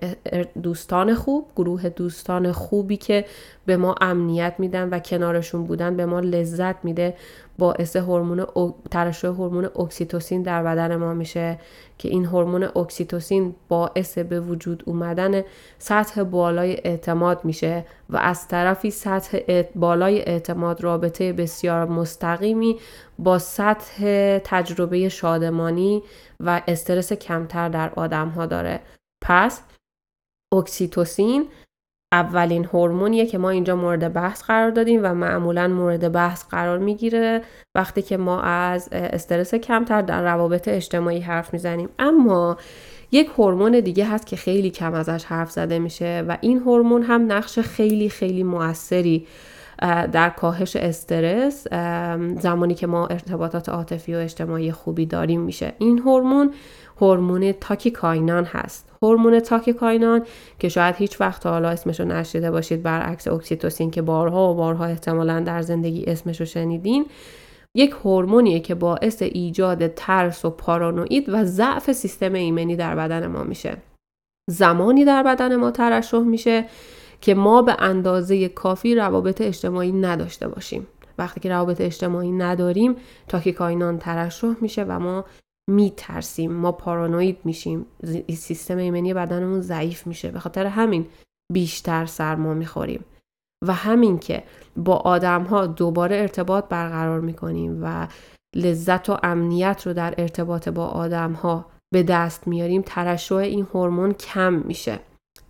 دوستان 0.63 1.15
خوب 1.15 1.47
گروه 1.57 1.89
دوستان 1.89 2.53
خوبی 2.53 2.97
که 2.97 3.25
به 3.67 3.77
ما 3.77 3.95
امنیت 4.01 4.55
میدن 4.59 4.89
و 4.89 4.99
کنارشون 4.99 5.65
بودن 5.65 5.97
به 5.97 6.07
ما 6.07 6.21
لذت 6.21 6.85
میده 6.85 7.15
باعث 7.59 7.97
هورمون 7.97 8.47
ترشح 8.91 9.29
هورمون 9.29 9.65
اکسیتوسین 9.65 10.43
در 10.43 10.63
بدن 10.63 10.97
ما 10.97 11.15
میشه 11.15 11.59
که 11.99 12.09
این 12.09 12.25
هورمون 12.25 12.63
اکسیتوسین 12.77 13.55
باعث 13.69 14.19
به 14.19 14.41
وجود 14.41 14.83
اومدن 14.87 15.43
سطح 15.79 16.23
بالای 16.23 16.73
اعتماد 16.85 17.45
میشه 17.45 17.87
و 18.11 18.17
از 18.17 18.49
طرفی 18.49 18.91
سطح 18.91 19.63
بالای 19.75 20.23
اعتماد 20.23 20.85
رابطه 20.85 21.33
بسیار 21.33 21.87
مستقیمی 21.87 22.79
با 23.19 23.39
سطح 23.39 24.39
تجربه 24.39 25.09
شادمانی 25.09 26.03
و 26.41 26.63
استرس 26.69 27.13
کمتر 27.13 27.69
در 27.69 27.91
آدم 27.97 28.29
ها 28.29 28.47
داره. 28.47 28.81
پس 29.23 29.63
اکسیتوسین 30.53 31.49
اولین 32.13 32.65
هورمونیه 32.65 33.27
که 33.27 33.39
ما 33.39 33.51
اینجا 33.51 33.77
مورد 33.77 34.13
بحث 34.13 34.43
قرار 34.43 34.71
دادیم 34.71 35.01
و 35.03 35.15
معمولا 35.15 35.69
مورد 35.69 36.13
بحث 36.13 36.45
قرار 36.45 36.79
می‌گیره 36.79 37.43
وقتی 37.75 38.03
که 38.03 38.17
ما 38.17 38.41
از 38.41 38.89
استرس 38.93 39.55
کمتر 39.55 40.03
در 40.03 40.23
روابط 40.23 40.69
اجتماعی 40.69 41.21
حرف 41.21 41.53
می‌زنیم. 41.53 41.89
اما 41.99 42.57
یک 43.13 43.31
هورمون 43.39 43.81
دیگه 43.81 44.05
هست 44.05 44.27
که 44.27 44.37
خیلی 44.37 44.71
کم 44.71 44.95
ازش 44.95 45.25
حرف 45.25 45.51
زده 45.51 45.79
میشه 45.79 46.25
و 46.29 46.39
این 46.41 46.59
هورمون 46.59 47.03
هم 47.03 47.33
نقش 47.33 47.59
خیلی 47.59 48.09
خیلی 48.09 48.43
موثری 48.43 49.27
در 50.13 50.31
کاهش 50.31 50.77
استرس 50.77 51.67
زمانی 52.39 52.75
که 52.75 52.87
ما 52.87 53.07
ارتباطات 53.07 53.69
عاطفی 53.69 54.15
و 54.15 54.19
اجتماعی 54.19 54.73
خوبی 54.73 55.07
داریم 55.07 55.41
میشه. 55.41 55.73
این 55.79 55.99
هورمون 55.99 56.53
هورمون 57.01 57.53
تاکیکاینان 57.53 58.45
هست. 58.45 58.89
هورمون 59.03 59.41
تاکیکاینان 59.41 60.23
که 60.59 60.69
شاید 60.69 60.95
هیچ 60.97 61.21
وقت 61.21 61.47
حالا 61.47 61.69
اسمشو 61.69 62.05
نشیده 62.05 62.51
باشید 62.51 62.83
برعکس 62.83 63.29
اکسیتوسین 63.29 63.91
که 63.91 64.03
بارها 64.03 64.53
و 64.53 64.55
بارها 64.55 64.85
احتمالا 64.85 65.41
در 65.41 65.63
زندگی 65.63 66.05
اسمشو 66.05 66.45
شنیدین 66.45 67.07
یک 67.75 67.91
هورمونیه 67.91 68.61
که 68.61 68.75
باعث 68.75 69.23
ایجاد 69.23 69.87
ترس 69.87 70.45
و 70.45 70.51
پارانوید 70.51 71.29
و 71.29 71.45
ضعف 71.45 71.93
سیستم 71.93 72.33
ایمنی 72.33 72.77
در 72.77 72.95
بدن 72.95 73.27
ما 73.27 73.45
میشه. 73.45 73.77
زمانی 74.51 75.05
در 75.05 75.23
بدن 75.23 75.57
ما 75.57 75.71
ترشح 75.71 76.19
میشه 76.19 76.65
که 77.21 77.35
ما 77.35 77.63
به 77.63 77.77
اندازه 77.79 78.49
کافی 78.49 78.95
روابط 78.95 79.41
اجتماعی 79.41 79.93
نداشته 79.93 80.49
باشیم. 80.49 80.87
وقتی 81.19 81.41
که 81.41 81.49
روابط 81.49 81.81
اجتماعی 81.81 82.33
نداریم 82.33 82.97
تاکیکاینان 83.29 83.99
ترشح 83.99 84.53
میشه 84.61 84.85
و 84.85 84.99
ما 84.99 85.25
میترسیم 85.69 86.53
ما 86.53 86.73
پارانوید 86.73 87.39
میشیم 87.45 87.87
سیستم 88.37 88.77
ایمنی 88.77 89.14
بدنمون 89.14 89.61
ضعیف 89.61 90.07
میشه. 90.07 90.31
به 90.31 90.41
خاطر 90.41 90.66
همین 90.66 91.07
بیشتر 91.53 92.07
سرما 92.07 92.55
می‌خوریم. 92.55 93.05
و 93.66 93.73
همین 93.73 94.19
که 94.19 94.43
با 94.77 94.97
آدم 94.97 95.43
ها 95.43 95.66
دوباره 95.66 96.16
ارتباط 96.16 96.64
برقرار 96.69 97.21
می‌کنیم 97.21 97.79
و 97.83 98.09
لذت 98.57 99.11
و 99.11 99.19
امنیت 99.23 99.87
رو 99.87 99.93
در 99.93 100.14
ارتباط 100.19 100.69
با 100.69 100.87
آدم 100.87 101.33
ها 101.33 101.66
به 101.95 102.03
دست 102.03 102.49
میاریم 102.49 102.83
ترشح 102.87 103.35
این 103.35 103.66
هورمون 103.75 104.12
کم 104.12 104.53
میشه. 104.53 104.99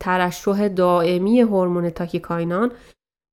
ترشح 0.01 0.69
دائمی 0.69 1.41
هورمون 1.41 1.91
تاکیکاینان 1.91 2.71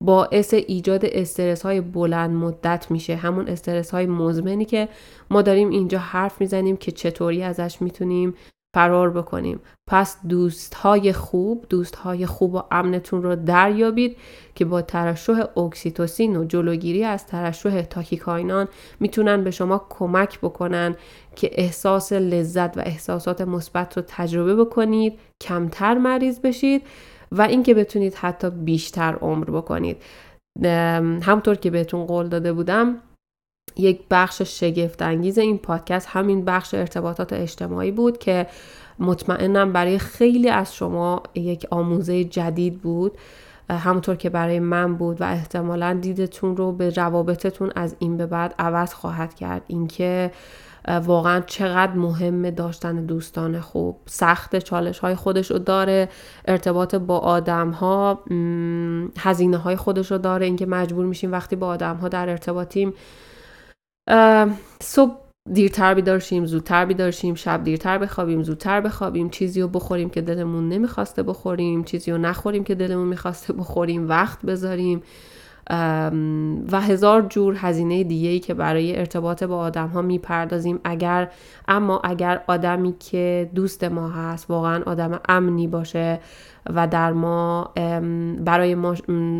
باعث 0.04 0.54
ایجاد 0.54 1.04
استرس 1.04 1.62
های 1.62 1.80
بلند 1.80 2.30
مدت 2.30 2.90
میشه. 2.90 3.16
همون 3.16 3.48
استرس 3.48 3.90
های 3.90 4.06
مزمنی 4.06 4.64
که 4.64 4.88
ما 5.30 5.42
داریم 5.42 5.70
اینجا 5.70 5.98
حرف 5.98 6.40
می‌زنیم 6.40 6.76
که 6.76 6.92
چطوری 6.92 7.42
ازش 7.42 7.82
می‌تونیم 7.82 8.34
فرار 8.74 9.10
بکنیم. 9.10 9.60
پس 9.86 10.16
دوست 10.28 10.74
های 10.74 11.12
خوب 11.12 11.66
دوست 11.68 11.96
های 11.96 12.26
خوب 12.26 12.54
و 12.54 12.62
امنتون 12.70 13.22
رو 13.22 13.36
دریابید 13.36 14.16
که 14.54 14.64
با 14.64 14.82
ترشح 14.82 15.58
اکسیتوسین 15.58 16.36
و 16.36 16.44
جلوگیری 16.44 17.04
از 17.04 17.26
ترشح 17.26 17.82
تاکیکاینان 17.82 18.68
می‌تونن 19.00 19.44
به 19.44 19.50
شما 19.50 19.86
کمک 19.88 20.40
بکنن 20.40 20.96
که 21.36 21.50
احساس 21.52 22.12
لذت 22.12 22.76
و 22.76 22.80
احساسات 22.80 23.40
مثبت 23.40 23.96
رو 23.96 24.02
تجربه 24.06 24.56
بکنید 24.56 25.18
کمتر 25.40 25.94
مریض 25.98 26.40
بشید 26.40 26.82
و 27.32 27.42
اینکه 27.42 27.74
بتونید 27.74 28.14
حتی 28.14 28.50
بیشتر 28.50 29.14
عمر 29.14 29.44
بکنید. 29.44 29.96
همطور 31.22 31.54
که 31.54 31.70
بهتون 31.70 32.04
قول 32.04 32.28
داده 32.28 32.52
بودم 32.52 32.96
یک 33.76 34.00
بخش 34.10 34.42
شگفت 34.42 35.02
انگیز 35.02 35.38
این 35.38 35.58
پادکست 35.58 36.08
همین 36.10 36.44
بخش 36.44 36.74
ارتباطات 36.74 37.32
اجتماعی 37.32 37.90
بود 37.90 38.18
که 38.18 38.46
مطمئنم 38.98 39.72
برای 39.72 39.98
خیلی 39.98 40.48
از 40.48 40.74
شما 40.74 41.22
یک 41.34 41.66
آموزه 41.70 42.24
جدید 42.24 42.78
بود. 42.80 43.18
همونطور 43.70 44.16
که 44.16 44.30
برای 44.30 44.60
من 44.60 44.94
بود 44.94 45.20
و 45.20 45.24
احتمالا 45.24 45.98
دیدتون 46.02 46.56
رو 46.56 46.72
به 46.72 46.90
روابطتون 46.90 47.72
از 47.76 47.96
این 47.98 48.16
به 48.16 48.26
بعد 48.26 48.54
عوض 48.58 48.94
خواهد 48.94 49.34
کرد. 49.34 49.62
اینکه 49.66 50.30
واقعا 50.86 51.40
چقدر 51.40 51.92
مهمه 51.92 52.50
داشتن 52.50 53.06
دوستان 53.06 53.60
خوب. 53.60 54.00
سخت 54.06 54.56
چالش 54.56 54.98
های 54.98 55.14
خودش 55.14 55.50
رو 55.50 55.58
داره 55.58 56.08
ارتباط 56.48 56.94
با 56.94 57.18
آدم 57.18 57.70
ها 57.70 58.24
هزینه 59.18 59.56
های 59.56 59.76
خودش 59.76 60.10
رو 60.10 60.18
داره. 60.18 60.46
اینکه 60.46 60.66
مجبور 60.66 61.06
میشیم 61.06 61.32
وقتی 61.32 61.56
با 61.56 61.66
آدم 61.66 61.96
ها 61.96 62.08
در 62.08 62.28
ارتباطیم 62.28 62.94
صبح 64.82 65.16
دیرتر 65.52 65.94
بیدار 65.94 66.18
شیم 66.18 66.46
زودتر 66.46 66.84
بیدار 66.84 67.10
شیم 67.10 67.34
شب 67.34 67.64
دیرتر 67.64 67.98
بخوابیم 67.98 68.42
زودتر 68.42 68.80
بخوابیم. 68.80 69.30
چیزی 69.30 69.60
رو 69.60 69.68
بخوریم 69.68 70.10
که 70.10 70.20
دلمون 70.20 70.68
نمی‌خواسته 70.68 71.22
بخوریم 71.22 71.84
چیزی 71.84 72.10
رو 72.10 72.18
نخوریم 72.18 72.64
که 72.64 72.74
دلمون 72.74 73.08
می‌خواسته 73.08 73.52
بخوریم. 73.52 74.08
وقت 74.08 74.46
بذاریم. 74.46 75.02
و 76.72 76.80
هزار 76.80 77.22
جور 77.22 77.56
هزینه 77.58 78.04
دیگه 78.04 78.28
ای 78.28 78.38
که 78.40 78.54
برای 78.54 78.98
ارتباط 78.98 79.44
با 79.44 79.58
آدم 79.58 79.88
ها 79.88 80.02
می‌پردازیم. 80.02 80.80
اگر 80.84 81.30
اما 81.68 82.00
اگر 82.04 82.42
آدمی 82.46 82.94
که 83.00 83.50
دوست 83.54 83.84
ما 83.84 84.08
هست 84.08 84.50
واقعا 84.50 84.82
آدم 84.86 85.20
امنی 85.28 85.66
باشه 85.66 86.20
و 86.74 86.86
در 86.86 87.12
ما 87.12 87.72
برای 88.44 88.74
ما 88.74 88.94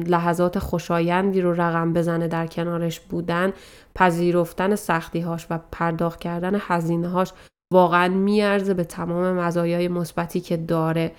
لحظات 0.07 0.59
خوشایندی 0.59 1.41
رو 1.41 1.53
رقم 1.53 1.93
بزنه 1.93 2.29
در 2.29 2.47
کنارش 2.47 3.01
بودن 3.01 3.53
پذیرفتن 3.95 4.75
سختی 4.75 5.21
هاش 5.21 5.47
و 5.51 5.59
پرداخت 5.73 6.21
کردن 6.21 6.59
هزینه 6.61 7.09
هاش 7.09 7.33
واقعا 7.73 8.09
میارزه 8.09 8.75
به 8.75 8.85
تمام 8.85 9.33
مزایای 9.33 9.89
مثبتی 9.89 10.41
که 10.41 10.57
داره. 10.57 11.13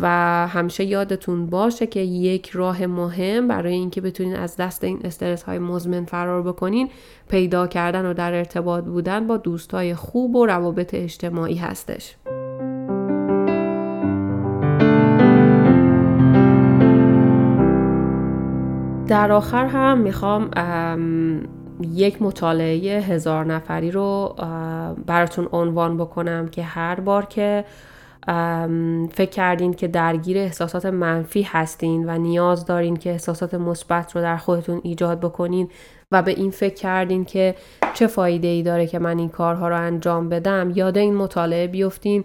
و 0.00 0.08
همیشه 0.48 0.84
یادتون 0.84 1.46
باشه 1.46 1.86
که 1.86 2.00
یک 2.00 2.50
راه 2.50 2.86
مهم 2.86 3.48
برای 3.48 3.72
اینکه 3.72 4.00
بتونین 4.00 4.36
از 4.36 4.56
دست 4.56 4.84
این 4.84 5.00
استرس 5.04 5.42
های 5.42 5.58
مزمن 5.58 6.04
فرار 6.04 6.42
بکنین 6.42 6.88
پیدا 7.28 7.66
کردن 7.66 8.06
و 8.06 8.14
در 8.14 8.34
ارتباط 8.34 8.84
بودن 8.84 9.26
با 9.26 9.36
دوستای 9.36 9.94
خوب 9.94 10.36
و 10.36 10.46
روابط 10.46 10.94
اجتماعی 10.94 11.56
هستش. 11.56 12.16
در 19.06 19.32
آخر 19.32 19.66
هم 19.66 19.98
می‌خوام 19.98 20.50
یک 21.92 22.22
مطالعه 22.22 23.00
هزار 23.00 23.46
نفری 23.46 23.90
رو 23.90 24.34
براتون 25.06 25.48
عنوان 25.52 25.96
بکنم 25.96 26.48
که 26.48 26.62
هر 26.62 27.00
بار 27.00 27.26
که 27.26 27.64
فکر 29.12 29.30
کردین 29.30 29.74
که 29.74 29.88
درگیر 29.88 30.38
احساسات 30.38 30.86
منفی 30.86 31.42
هستین 31.42 32.10
و 32.10 32.18
نیاز 32.18 32.66
دارین 32.66 32.96
که 32.96 33.10
احساسات 33.10 33.54
مثبت 33.54 34.16
رو 34.16 34.22
در 34.22 34.36
خودتون 34.36 34.80
ایجاد 34.84 35.20
بکنین 35.20 35.68
و 36.12 36.22
به 36.22 36.30
این 36.30 36.50
فکر 36.50 36.74
کردین 36.74 37.24
که 37.24 37.54
چه 37.94 38.06
فایده 38.06 38.48
ای 38.48 38.62
داره 38.62 38.86
که 38.86 38.98
من 38.98 39.18
این 39.18 39.28
کارها 39.28 39.68
رو 39.68 39.76
انجام 39.76 40.28
بدم 40.28 40.72
یاد 40.74 40.98
این 40.98 41.14
مطالعه 41.14 41.66
بیفتین 41.66 42.24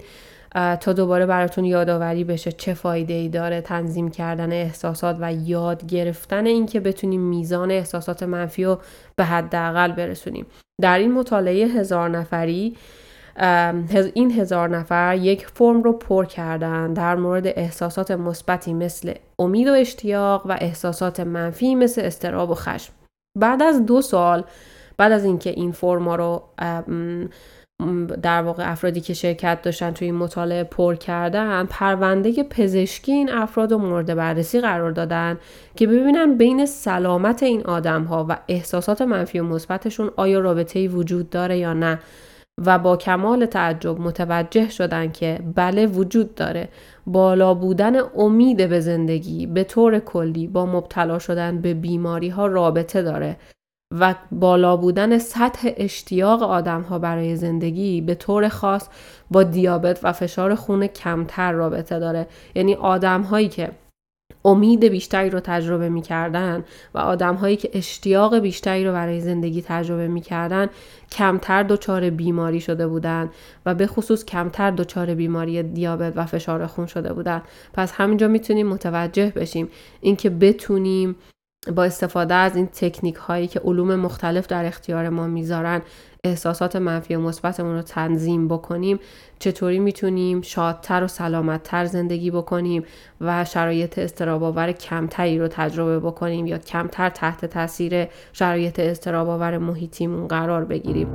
تا 0.56 0.94
دوباره 0.94 1.26
براتون 1.26 1.66
یادآوری 1.66 2.24
بشه 2.24 2.52
چه 2.52 2.74
فایده 2.74 3.14
ای 3.14 3.30
داره 3.30 3.62
تنظیم 3.62 4.10
کردن 4.12 4.52
احساسات 4.52 5.18
و 5.20 5.34
یاد 5.34 5.86
گرفتن 5.86 6.46
اینکه 6.46 6.80
بتونیم 6.80 7.22
میزان 7.22 7.72
احساسات 7.72 8.24
منفی 8.24 8.64
رو 8.64 8.80
به 9.16 9.26
حداقل 9.26 9.92
برسونیم. 9.92 10.46
در 10.82 11.00
این 11.00 11.14
مطالعه 11.14 11.68
هزار 11.68 12.10
نفری 12.10 12.76
این 14.14 14.32
هزار 14.32 14.70
نفر 14.70 15.16
یک 15.16 15.48
فرم 15.48 15.84
رو 15.84 15.94
پر 15.94 16.26
کردن 16.26 16.94
در 16.94 17.16
مورد 17.16 17.48
احساسات 17.48 18.12
مثبتی 18.12 18.74
مثل 18.74 19.14
امید 19.40 19.68
و 19.68 19.74
اشتیاق 19.74 20.46
و 20.46 20.58
احساسات 20.62 21.20
منفی 21.20 21.76
مثل 21.76 22.02
استراب 22.02 22.50
و 22.50 22.56
خشم. 22.56 22.94
بعد 23.40 23.64
از 23.64 23.86
دو 23.86 24.02
سال 24.02 24.44
بعد 24.98 25.12
از 25.12 25.26
اینکه 25.26 25.50
این 25.50 25.72
فرما 25.72 26.16
رو 26.16 26.44
در 28.22 28.42
واقع 28.42 28.72
افرادی 28.72 29.02
که 29.02 29.14
شرکت 29.14 29.62
داشتن 29.62 29.92
توی 29.92 30.06
این 30.06 30.16
مطالعه 30.16 30.64
پر 30.64 30.96
کردن 30.96 31.66
پرونده 31.66 32.44
پزشکی 32.44 33.12
این 33.12 33.32
افراد 33.32 33.72
رو 33.72 33.78
مورد 33.78 34.16
بررسی 34.16 34.62
قرار 34.62 34.92
دادن 34.92 35.38
که 35.76 35.88
ببینن 35.88 36.38
بین 36.38 36.66
سلامت 36.66 37.44
این 37.44 37.66
آدم 37.66 38.04
ها 38.04 38.26
و 38.30 38.38
احساسات 38.48 39.02
منفی 39.02 39.40
و 39.40 39.44
مثبتشون 39.44 40.12
آیا 40.16 40.40
رابطه 40.40 40.88
وجود 40.88 41.30
داره 41.30 41.58
یا 41.58 41.74
نه. 41.74 42.00
و 42.66 42.80
با 42.80 42.98
کمال 42.98 43.46
تعجب 43.46 44.00
متوجه 44.00 44.70
شدن 44.70 45.12
که 45.12 45.40
بله 45.56 45.86
وجود 45.88 46.36
داره. 46.36 46.70
بالا 47.08 47.54
بودن 47.54 47.96
امید 48.18 48.70
به 48.70 48.80
زندگی 48.80 49.46
به 49.46 49.64
طور 49.64 50.00
کلی 50.00 50.48
با 50.48 50.66
مبتلا 50.66 51.20
شدن 51.20 51.62
به 51.62 51.74
بیماری 51.74 52.30
ها 52.30 52.48
رابطه 52.48 53.02
داره 53.02 53.38
و 54.00 54.16
بالا 54.32 54.78
بودن 54.78 55.18
سطح 55.18 55.72
اشتیاق 55.78 56.44
آدم 56.44 56.82
ها 56.82 57.00
برای 57.00 57.36
زندگی 57.36 58.02
به 58.02 58.16
طور 58.16 58.50
خاص 58.50 58.90
با 59.32 59.44
دیابت 59.44 60.00
و 60.04 60.14
فشار 60.14 60.56
خون 60.56 60.88
کمتر 60.88 61.52
رابطه 61.52 62.00
داره. 62.00 62.28
یعنی 62.56 62.76
آدم 62.76 63.22
هایی 63.22 63.50
که 63.50 63.72
امید 64.46 64.86
بیشتری 64.86 65.30
رو 65.30 65.40
تجربه 65.40 65.90
می‌کردن 65.90 66.64
و 66.94 66.98
آدم 66.98 67.36
هایی 67.36 67.56
که 67.56 67.70
اشتیاق 67.74 68.40
بیشتری 68.40 68.86
رو 68.86 68.92
برای 68.92 69.22
زندگی 69.22 69.62
تجربه 69.62 70.08
می‌کردن 70.08 70.68
کمتر 71.12 71.64
دچار 71.64 72.10
بیماری 72.10 72.62
شده 72.62 72.88
بودن 72.88 73.30
و 73.66 73.76
به 73.76 73.88
خصوص 73.88 74.26
کمتر 74.26 74.72
دچار 74.72 75.16
بیماری 75.16 75.64
دیابت 75.64 76.14
و 76.16 76.26
فشار 76.26 76.68
خون 76.68 76.86
شده 76.86 77.14
بودن. 77.14 77.42
پس 77.74 77.92
همینجا 77.92 78.28
می‌تونیم 78.28 78.68
متوجه 78.68 79.34
بشیم 79.36 79.70
اینکه 80.02 80.30
بتونیم 80.30 81.16
با 81.68 81.84
استفاده 81.84 82.34
از 82.34 82.56
این 82.56 82.68
تکنیک 82.68 83.16
هایی 83.16 83.48
که 83.48 83.60
علوم 83.60 83.96
مختلف 83.96 84.48
در 84.48 84.66
اختیار 84.66 85.10
ما 85.10 85.28
می‌ذارن 85.28 85.82
احساسات 86.24 86.76
منفی 86.76 87.16
و 87.16 87.20
مثبتمون 87.20 87.76
رو 87.76 87.82
تنظیم 87.82 88.48
بکنیم 88.48 89.00
چطوری 89.40 89.80
می‌تونیم 89.80 90.42
شادتر 90.42 91.04
و 91.04 91.08
سلامتتر 91.08 91.86
زندگی 91.86 92.32
بکنیم 92.32 92.84
و 93.22 93.46
شرایط 93.46 94.00
استراباور 94.00 94.72
کمتری 94.72 95.40
رو 95.40 95.48
تجربه 95.48 96.00
بکنیم 96.00 96.48
یا 96.48 96.58
کمتر 96.58 97.10
تحت 97.10 97.46
تاثیر 97.46 98.08
شرایط 98.34 98.80
استراباور 98.80 99.58
محیطیمون 99.58 100.28
قرار 100.28 100.66
بگیریم. 100.66 101.08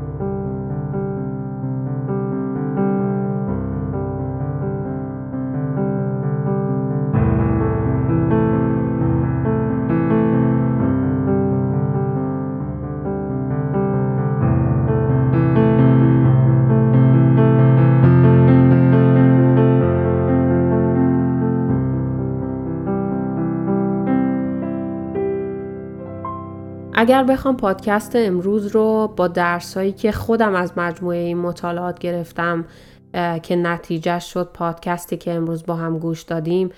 اگر 27.05 27.25
بخوام 27.25 27.57
پادکست 27.57 28.17
امروز 28.17 28.67
رو 28.67 29.15
با 29.17 29.29
درسایی 29.29 29.93
که 29.93 30.13
خودم 30.13 30.55
از 30.55 30.73
مجموعه 30.77 31.19
این 31.19 31.39
مطالعات 31.39 31.99
گرفتم 31.99 32.65
که 33.43 33.57
نتیجه 33.57 34.19
شد 34.19 34.51
پادکستی 34.55 35.17
که 35.17 35.33
امروز 35.33 35.67
با 35.67 35.75
هم 35.75 35.99
گوش 35.99 36.23
دادیم 36.23 36.71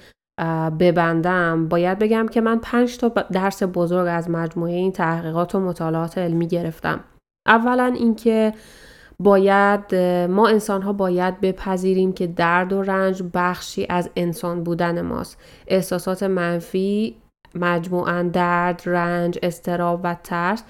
ببندم 0.78 1.68
باید 1.68 1.98
بگم 1.98 2.28
که 2.28 2.40
من 2.40 2.58
پنج 2.58 2.98
تا 2.98 3.08
درس 3.08 3.62
بزرگ 3.62 4.08
از 4.10 4.30
مجموعه 4.30 4.72
این 4.72 4.92
تحقیقات 4.92 5.54
و 5.54 5.60
مطالعات 5.60 6.18
علمی 6.18 6.46
گرفتم. 6.46 7.00
اولا 7.46 7.94
اینکه 7.96 8.52
باید 9.18 9.94
ما 10.30 10.48
انسان 10.48 10.82
ها 10.82 10.92
باید 10.92 11.40
بپذیریم 11.40 12.12
که 12.12 12.26
درد 12.26 12.72
و 12.72 12.82
رنج 12.82 13.22
بخشی 13.34 13.86
از 13.88 14.10
انسان 14.16 14.62
بودن 14.62 15.00
ماست. 15.00 15.40
احساسات 15.66 16.22
منفی 16.22 17.16
مجموعا 17.57 18.30
درد، 18.32 18.82
رنج، 18.86 19.38
استراب 19.42 20.00
و 20.04 20.16
ترس 20.24 20.62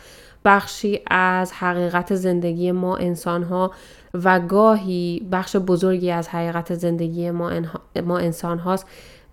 بخشی 0.45 1.01
از 1.11 1.53
حقیقت 1.53 2.15
زندگی 2.15 2.73
ما 2.73 2.97
انسان 2.97 3.43
ها 3.43 3.71
و 4.15 4.41
گاهی 4.41 5.29
بخش 5.33 5.57
بزرگی 5.57 6.11
از 6.11 6.29
حقیقت 6.29 6.75
زندگی 6.75 7.31
ما, 7.31 7.53
ما 8.05 8.19
انسان 8.19 8.59
هاست 8.59 8.87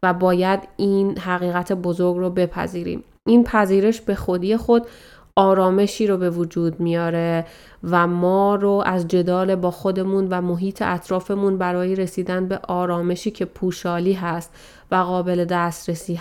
و 0.04 0.14
باید 0.14 0.60
این 0.78 1.18
حقیقت 1.18 1.74
بزرگ 1.74 2.18
رو 2.18 2.30
بپذیریم. 2.30 3.04
این 3.28 3.43
پذیرش 3.43 4.01
به 4.01 4.16
خودی 4.16 4.58
خود 4.58 4.88
آرامشی 5.36 6.08
رو 6.08 6.18
به 6.18 6.30
وجود 6.30 6.80
میاره 6.80 7.45
و 7.84 8.08
ما 8.08 8.56
رو 8.56 8.84
از 8.86 9.08
جدال 9.08 9.56
با 9.56 9.72
خودمون 9.72 10.28
و 10.30 10.41
محیط 10.41 10.82
اطرافمون 10.82 11.58
برای 11.58 11.95
رسیدن 11.95 12.47
به 12.47 12.60
آرامشی 12.68 13.32
که 13.32 13.45
پوشالی 13.45 14.14
هست 14.14 14.51
و 14.93 14.95
قابل 14.95 15.45
دسترسی, 15.45 16.20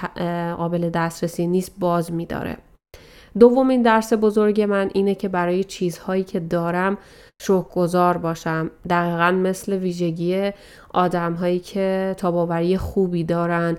قابل 0.56 0.90
دسترسی 0.90 1.46
نیست 1.46 1.72
باز 1.78 2.12
میداره. 2.12 2.56
دومین 3.38 3.82
درس 3.82 4.12
بزرگ 4.12 4.60
من 4.60 4.90
اینه 4.94 5.14
که 5.14 5.28
برای 5.28 5.64
چیزهایی 5.64 6.24
که 6.24 6.40
دارم 6.40 6.98
شکرگزار 7.42 8.16
باشم 8.16 8.70
دقیقا 8.90 9.30
مثل 9.30 9.72
ویژگی 9.72 10.50
آدمهایی 10.94 11.58
که 11.58 12.14
تاباوری 12.18 12.76
خوبی 12.76 13.24
دارن 13.24 13.76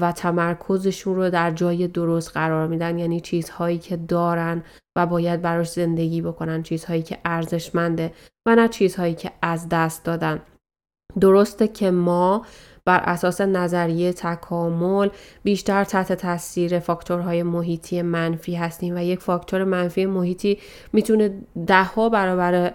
و 0.00 0.12
تمرکزشون 0.12 1.16
رو 1.16 1.30
در 1.30 1.50
جای 1.50 1.88
درست 1.88 2.30
قرار 2.30 2.68
میدن 2.68 2.98
یعنی 2.98 3.20
چیزهایی 3.20 3.78
که 3.78 3.96
دارن 3.96 4.62
و 4.96 5.06
باید 5.06 5.42
براش 5.42 5.70
زندگی 5.70 6.22
بکنن 6.22 6.62
چیزهایی 6.62 7.02
که 7.02 7.18
ارزشمنده 7.24 8.12
و 8.46 8.54
نه 8.54 8.68
چیزهایی 8.68 9.14
که 9.14 9.30
از 9.42 9.68
دست 9.68 10.04
دادن 10.04 10.42
درسته 11.20 11.68
که 11.68 11.90
ما 11.90 12.46
بر 12.88 13.00
اساس 13.04 13.40
نظریه 13.40 14.12
تکامل 14.12 15.08
بیشتر 15.42 15.84
تحت 15.84 16.12
تاثیر 16.12 16.78
فاکتورهای 16.78 17.42
محیطی 17.42 18.02
منفی 18.02 18.54
هستیم 18.54 18.96
و 18.96 18.98
یک 18.98 19.20
فاکتور 19.20 19.64
منفی 19.64 20.06
محیطی 20.06 20.58
می‌تونه 20.92 21.40
دهها 21.66 22.08
برابر 22.08 22.72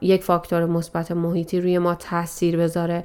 یک 0.00 0.24
فاکتور 0.24 0.66
مثبت 0.66 1.12
محیطی 1.12 1.60
روی 1.60 1.78
ما 1.78 1.94
تاثیر 1.94 2.56
بذاره. 2.56 3.04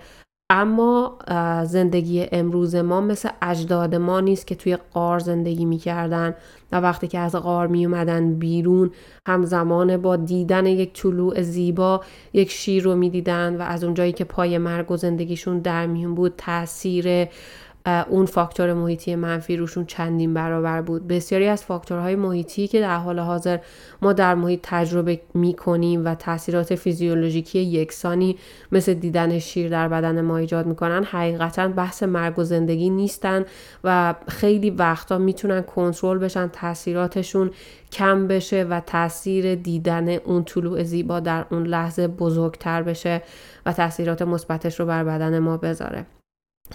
اما 0.54 1.18
زندگی 1.66 2.28
امروز 2.32 2.76
ما 2.76 3.02
مثل 3.02 3.30
اجداد 3.42 3.96
ما 3.96 4.20
نیست 4.20 4.48
که 4.48 4.56
توی 4.56 4.78
قار 4.94 5.20
زندگی 5.20 5.66
می‌کردن 5.66 6.36
و 6.72 6.80
وقتی 6.80 7.08
که 7.08 7.20
از 7.20 7.36
قار 7.36 7.68
می 7.68 7.86
اومدن 7.86 8.34
بیرون 8.34 8.92
همزمان 9.28 9.98
با 9.98 10.16
دیدن 10.16 10.66
یک 10.66 10.94
طلوع 10.94 11.42
زیبا 11.42 12.02
یک 12.34 12.52
شیر 12.52 12.84
رو 12.84 12.96
می‌دیدن 12.96 13.56
و 13.58 13.62
از 13.62 13.84
اونجایی 13.84 14.12
که 14.12 14.24
پای 14.24 14.58
مرگ 14.58 14.92
و 14.92 14.98
زندگیشون 14.98 15.60
در 15.60 15.88
میون 15.88 16.16
بود 16.16 16.34
تاثیر 16.38 17.28
اون 17.86 18.26
فاکتور 18.26 18.74
محیطی 18.74 19.16
منفی 19.16 19.58
روشون 19.58 19.86
چندین 19.86 20.34
برابر 20.34 20.82
بود. 20.82 21.08
بسیاری 21.08 21.48
از 21.48 21.64
فاکتورهای 21.64 22.16
محیطی 22.16 22.68
که 22.68 22.82
در 22.82 22.98
حال 22.98 23.20
حاضر 23.20 23.60
ما 24.02 24.14
در 24.14 24.36
محیط 24.36 24.60
تجربه 24.64 25.22
می 25.34 25.54
کنیم 25.54 26.06
و 26.06 26.16
تاثیرات 26.16 26.76
فیزیولوژیکی 26.76 27.60
یکسانی 27.60 28.38
مثل 28.72 28.94
دیدن 28.94 29.40
شیر 29.40 29.70
در 29.70 29.88
بدن 29.88 30.22
ما 30.22 30.38
ایجاد 30.38 30.66
می‌کنن 30.66 31.04
حقیقتا 31.04 31.68
بحث 31.68 32.04
مرگ 32.04 32.40
و 32.40 32.44
زندگی 32.44 32.90
نیستن 32.90 33.46
و 33.84 34.16
خیلی 34.28 34.70
وقتا 34.70 35.18
می‌تونن 35.18 35.62
کنترل 35.62 36.18
بشن 36.18 36.48
تاثیراتشون 36.48 37.52
کم 37.92 38.28
بشه 38.28 38.64
و 38.64 38.80
تاثیر 38.80 39.56
دیدن 39.56 40.10
اون 40.10 40.44
طلوع 40.44 40.84
زیبا 40.84 41.20
در 41.20 41.46
اون 41.52 41.64
لحظه 41.68 42.08
بزرگتر 42.08 42.84
بشه 42.84 43.22
و 43.66 43.74
تاثیرات 43.74 44.22
مثبتش 44.22 44.80
رو 44.80 44.86
بر 44.86 45.04
بدن 45.04 45.40
ما 45.40 45.58
بذاره. 45.58 46.06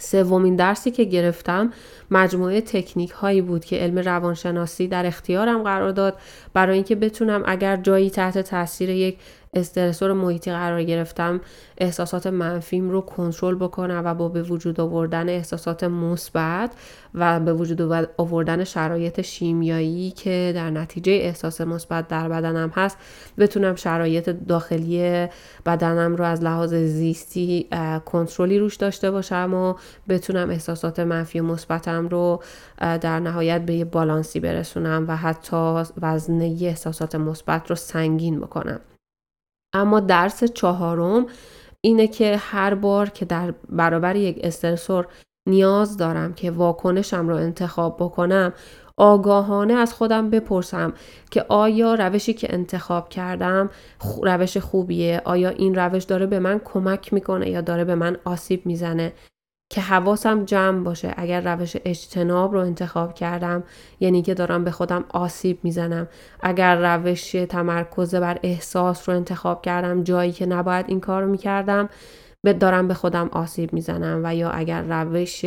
سومین 0.01 0.57
درسی 0.57 0.91
که 0.91 1.05
گرفتم 1.05 1.73
مجموعه 2.11 2.61
تکنیک 2.61 3.11
هایی 3.11 3.41
بود 3.41 3.65
که 3.65 3.77
علم 3.77 3.99
روانشناسی 3.99 4.89
در 4.89 5.07
اختیارم 5.07 5.63
قرار 5.63 5.91
داد 5.91 6.19
برای 6.57 6.75
اینکه 6.75 6.95
بتونم 6.95 7.43
اگر 7.47 7.77
جایی 7.77 8.11
تحت 8.11 8.39
تاثیر 8.39 8.91
یک 8.91 9.19
استرسور 9.55 10.13
محیطی 10.13 10.51
قرار 10.51 10.85
گرفتم 10.85 11.41
احساسات 11.79 12.27
منفیم 12.27 12.91
رو 12.91 13.01
کنترل 13.01 13.55
بکنم 13.55 14.03
و 14.05 14.15
با 14.15 14.29
به 14.29 14.43
وجود 14.43 14.81
آوردن 14.81 15.29
احساسات 15.29 15.85
مثبت 15.85 16.71
و 17.15 17.41
به 17.41 17.53
وجود 17.53 18.09
آوردن 18.19 18.65
شرایط 18.65 19.21
شیمیایی 19.21 20.11
که 20.11 20.53
در 20.55 20.71
نتیجه 20.71 21.13
احساس 21.13 21.61
مثبت 21.61 22.09
در 22.09 22.29
بدنم 22.29 22.73
هست 22.75 22.99
بتونم 23.39 23.75
شرایط 23.75 24.31
داخلی 24.31 25.27
بدنم 25.67 26.17
رو 26.17 26.25
از 26.25 26.43
لحاظ 26.43 26.75
زیستی 26.75 27.69
کنترلی 28.05 28.59
روش 28.59 28.77
داشته 28.77 29.11
باشم 29.11 29.55
و 29.55 29.75
بتونم 30.09 30.51
احساسات 30.51 31.01
منفی 31.01 31.41
و 31.41 31.43
مثبتم 31.43 32.09
رو 32.09 32.43
در 32.79 33.21
نهایت 33.21 33.61
به 33.65 33.75
یه 33.75 33.85
بالانسی 33.85 34.41
برسونم 34.41 35.05
و 35.09 35.17
حتی 35.17 35.83
وزنه 36.47 36.69
احساسات 36.69 37.15
مثبت 37.15 37.71
رو 37.71 37.77
سنگین 37.77 38.41
بکنم. 38.41 38.81
اما 39.75 40.01
درس 40.01 40.45
چهارم 40.45 41.27
اینه 41.81 42.07
که 42.07 42.37
هر 42.37 42.75
بار 42.75 43.09
که 43.09 43.25
در 43.25 43.51
برابر 43.69 44.17
یک 44.17 44.41
استرسور 44.43 45.09
نیاز 45.49 45.97
دارم 45.97 46.35
که 46.35 46.51
واکنشم 46.51 47.29
رو 47.29 47.37
انتخاب 47.37 47.97
بکنم 47.97 48.53
آگاهانه 48.97 49.75
از 49.75 49.95
خودم 49.95 50.31
بپرسم 50.31 50.95
که 51.31 51.45
آیا 51.49 51.95
روشی 51.95 52.35
که 52.35 52.55
انتخاب 52.55 53.09
کردم 53.09 53.71
روش 54.23 54.57
خوبیه؟ 54.57 55.23
آیا 55.25 55.49
این 55.49 55.75
روش 55.75 56.05
داره 56.05 56.27
به 56.27 56.39
من 56.39 56.61
کمک 56.65 57.13
می‌کنه 57.13 57.51
یا 57.51 57.61
داره 57.61 57.85
به 57.85 57.95
من 57.95 58.17
آسیب 58.25 58.67
می‌زنه؟ 58.67 59.13
که 59.69 59.81
حواسم 59.81 60.45
جمع 60.45 60.85
باشه. 60.85 61.15
اگر 61.17 61.55
روش 61.55 61.77
اجتناب 61.85 62.53
رو 62.53 62.61
انتخاب 62.61 63.15
کردم 63.15 63.65
یعنی 64.01 64.23
که 64.23 64.35
دارم 64.35 64.65
به 64.65 64.71
خودم 64.71 65.05
آسیب 65.09 65.59
می‌زنم. 65.63 66.09
اگر 66.41 66.97
روش 66.97 67.33
تمرکز 67.33 68.15
بر 68.15 68.39
احساس 68.43 69.09
رو 69.09 69.15
انتخاب 69.15 69.63
کردم 69.63 70.03
جایی 70.03 70.33
که 70.33 70.47
نباید 70.47 70.87
این 70.89 71.01
کار 71.01 71.23
رو 71.23 71.29
می‌کردم 71.29 71.89
دارم 72.61 72.89
به 72.89 72.95
خودم 72.95 73.29
آسیب 73.33 73.73
می‌زنم. 73.73 74.21
و 74.25 74.35
یا 74.35 74.51
اگر 74.51 74.83
روش 74.83 75.45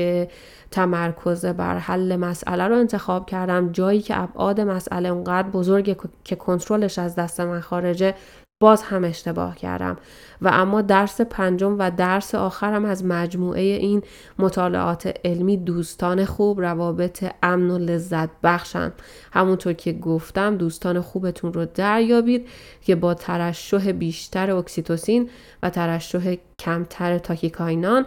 تمرکز 0.72 1.46
بر 1.46 1.78
حل 1.78 2.16
مسئله 2.16 2.68
رو 2.68 2.76
انتخاب 2.76 3.26
کردم 3.26 3.72
جایی 3.72 4.02
که 4.02 4.20
ابعاد 4.20 4.62
مسئله 4.62 5.10
اونقدر 5.10 5.50
بزرگه 5.50 5.98
که 6.24 6.36
کنترلش 6.36 7.00
از 7.00 7.16
دست 7.16 7.40
من 7.40 7.60
خارجه 7.60 8.16
باز 8.62 8.84
هم 8.84 9.04
اشتباه 9.04 9.56
کردم. 9.56 9.98
و 10.42 10.50
اما 10.54 10.82
درس 10.82 11.22
پنجم 11.22 11.76
و 11.80 11.92
درس 11.92 12.36
آخرم 12.36 12.86
از 12.86 13.06
مجموعه 13.06 13.62
این 13.62 14.02
مطالعات 14.40 15.14
علمی 15.26 15.58
دوستان 15.58 16.26
خوب 16.26 16.62
روابط 16.62 17.26
امن 17.44 17.72
و 17.72 17.78
لذت 17.78 18.30
بخشن. 18.44 18.92
همونطور 19.34 19.74
که 19.74 19.94
گفتم 19.94 20.58
دوستان 20.58 21.02
خوبتون 21.02 21.54
رو 21.54 21.66
دریابید 21.66 22.48
که 22.82 22.96
با 22.96 23.14
ترشح 23.14 23.92
بیشتر 23.92 24.52
اکسیتوسین 24.52 25.30
و 25.64 25.70
ترشح 25.70 26.36
کمتر 26.60 27.18
تاکیکاینان 27.18 28.06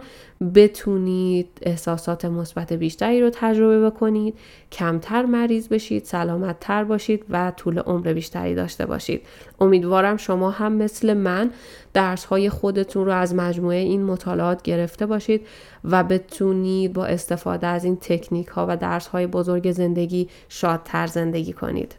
بتونید 0.55 1.47
احساسات 1.61 2.25
مثبت 2.25 2.73
بیشتری 2.73 3.21
رو 3.21 3.29
تجربه 3.33 3.89
بکنید 3.89 4.35
کمتر 4.71 5.25
مریض 5.25 5.67
بشید 5.67 6.05
سلامت 6.05 6.59
تر 6.59 6.83
باشید 6.83 7.25
و 7.29 7.51
طول 7.51 7.79
عمر 7.79 8.13
بیشتری 8.13 8.55
داشته 8.55 8.85
باشید. 8.85 9.21
امیدوارم 9.59 10.17
شما 10.17 10.51
هم 10.51 10.73
مثل 10.73 11.13
من 11.13 11.51
درس 11.93 12.25
های 12.25 12.49
خودتون 12.49 13.05
رو 13.05 13.11
از 13.11 13.35
مجموعه 13.35 13.77
این 13.77 14.03
مطالعات 14.03 14.61
گرفته 14.61 15.05
باشید 15.05 15.47
و 15.83 16.03
بتونید 16.03 16.93
با 16.93 17.05
استفاده 17.05 17.67
از 17.67 17.85
این 17.85 17.95
تکنیک 17.95 18.47
ها 18.47 18.65
و 18.69 18.77
درس 18.77 19.07
های 19.07 19.27
بزرگ 19.27 19.71
زندگی 19.71 20.29
شادتر 20.49 21.07
زندگی 21.07 21.53
کنید. 21.53 21.95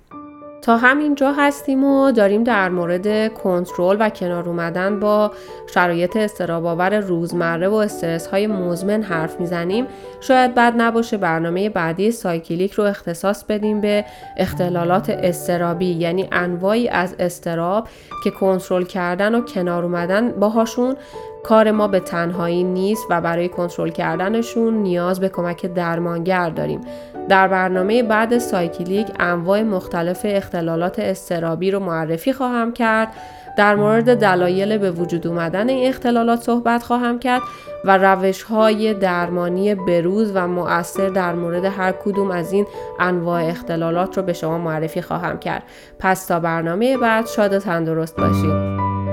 تا 0.65 0.77
همینجا 0.77 1.33
هستیم 1.33 1.85
و 1.85 2.13
داریم 2.13 2.45
در 2.45 2.69
مورد 2.69 3.35
کنترل 3.35 3.97
و 4.01 4.11
کنار 4.11 4.49
اومدن 4.49 5.01
با 5.01 5.33
شرایط 5.75 6.17
استراباور 6.17 7.01
روزمره 7.01 7.69
و 7.69 7.75
استرس 7.75 8.27
های 8.27 8.47
مزمن 8.47 9.03
حرف 9.03 9.41
می‌زنیم. 9.41 9.87
شاید 10.21 10.55
بد 10.55 10.73
نباشه 10.77 11.17
برنامه 11.17 11.69
بعدی 11.69 12.11
سایکلیک 12.11 12.73
رو 12.73 12.85
اختصاص 12.85 13.45
بدیم 13.45 13.81
به 13.81 14.05
اختلالات 14.37 15.11
استرابی 15.11 15.87
یعنی 15.87 16.29
انواعی 16.33 16.89
از 16.89 17.15
استراب 17.19 17.89
که 18.25 18.31
کنترل 18.31 18.85
کردن 18.85 19.35
و 19.35 19.41
کنار 19.41 19.85
اومدن 19.85 20.33
باهاشون. 20.33 20.97
کار 21.45 21.71
ما 21.71 21.89
به 21.89 22.01
تنهایی 22.01 22.65
نیست 22.65 23.07
و 23.11 23.21
برای 23.21 23.49
کنترل 23.49 23.91
کردنشون 23.91 24.75
نیاز 24.75 25.21
به 25.21 25.29
کمک 25.29 25.67
درمانگر 25.67 26.51
داریم. 26.51 26.81
در 27.29 27.49
برنامه 27.49 28.03
بعد 28.03 28.39
سایکلیک 28.39 29.07
انواع 29.21 29.63
مختلف 29.63 30.21
اختلالات 30.25 30.99
استرابی 30.99 31.71
رو 31.71 31.81
معرفی 31.81 32.33
خواهم 32.33 32.73
کرد. 32.73 33.09
در 33.57 33.75
مورد 33.75 34.21
دلایل 34.21 34.79
به 34.79 34.91
وجود 34.91 35.27
اومدن 35.27 35.69
این 35.69 35.89
اختلالات 35.89 36.41
صحبت 36.41 36.83
خواهم 36.83 37.19
کرد 37.19 37.43
و 37.85 37.99
روش 37.99 38.43
های 38.43 38.95
درمانی 38.95 39.75
بروز 39.75 40.33
و 40.35 40.49
مؤثر 40.49 41.09
در 41.09 41.35
مورد 41.35 41.65
هر 41.65 41.93
کدوم 41.93 42.31
از 42.31 42.53
این 42.53 42.67
انواع 43.01 43.45
اختلالات 43.45 44.17
رو 44.17 44.23
به 44.23 44.33
شما 44.33 44.59
معرفی 44.59 45.03
خواهم 45.03 45.39
کرد. 45.39 45.63
پس 45.99 46.27
تا 46.27 46.41
برنامه 46.41 46.99
بعد 46.99 47.27
شاد 47.27 47.53
و 47.53 47.59
تندرست 47.59 48.17
باشید. 48.17 49.04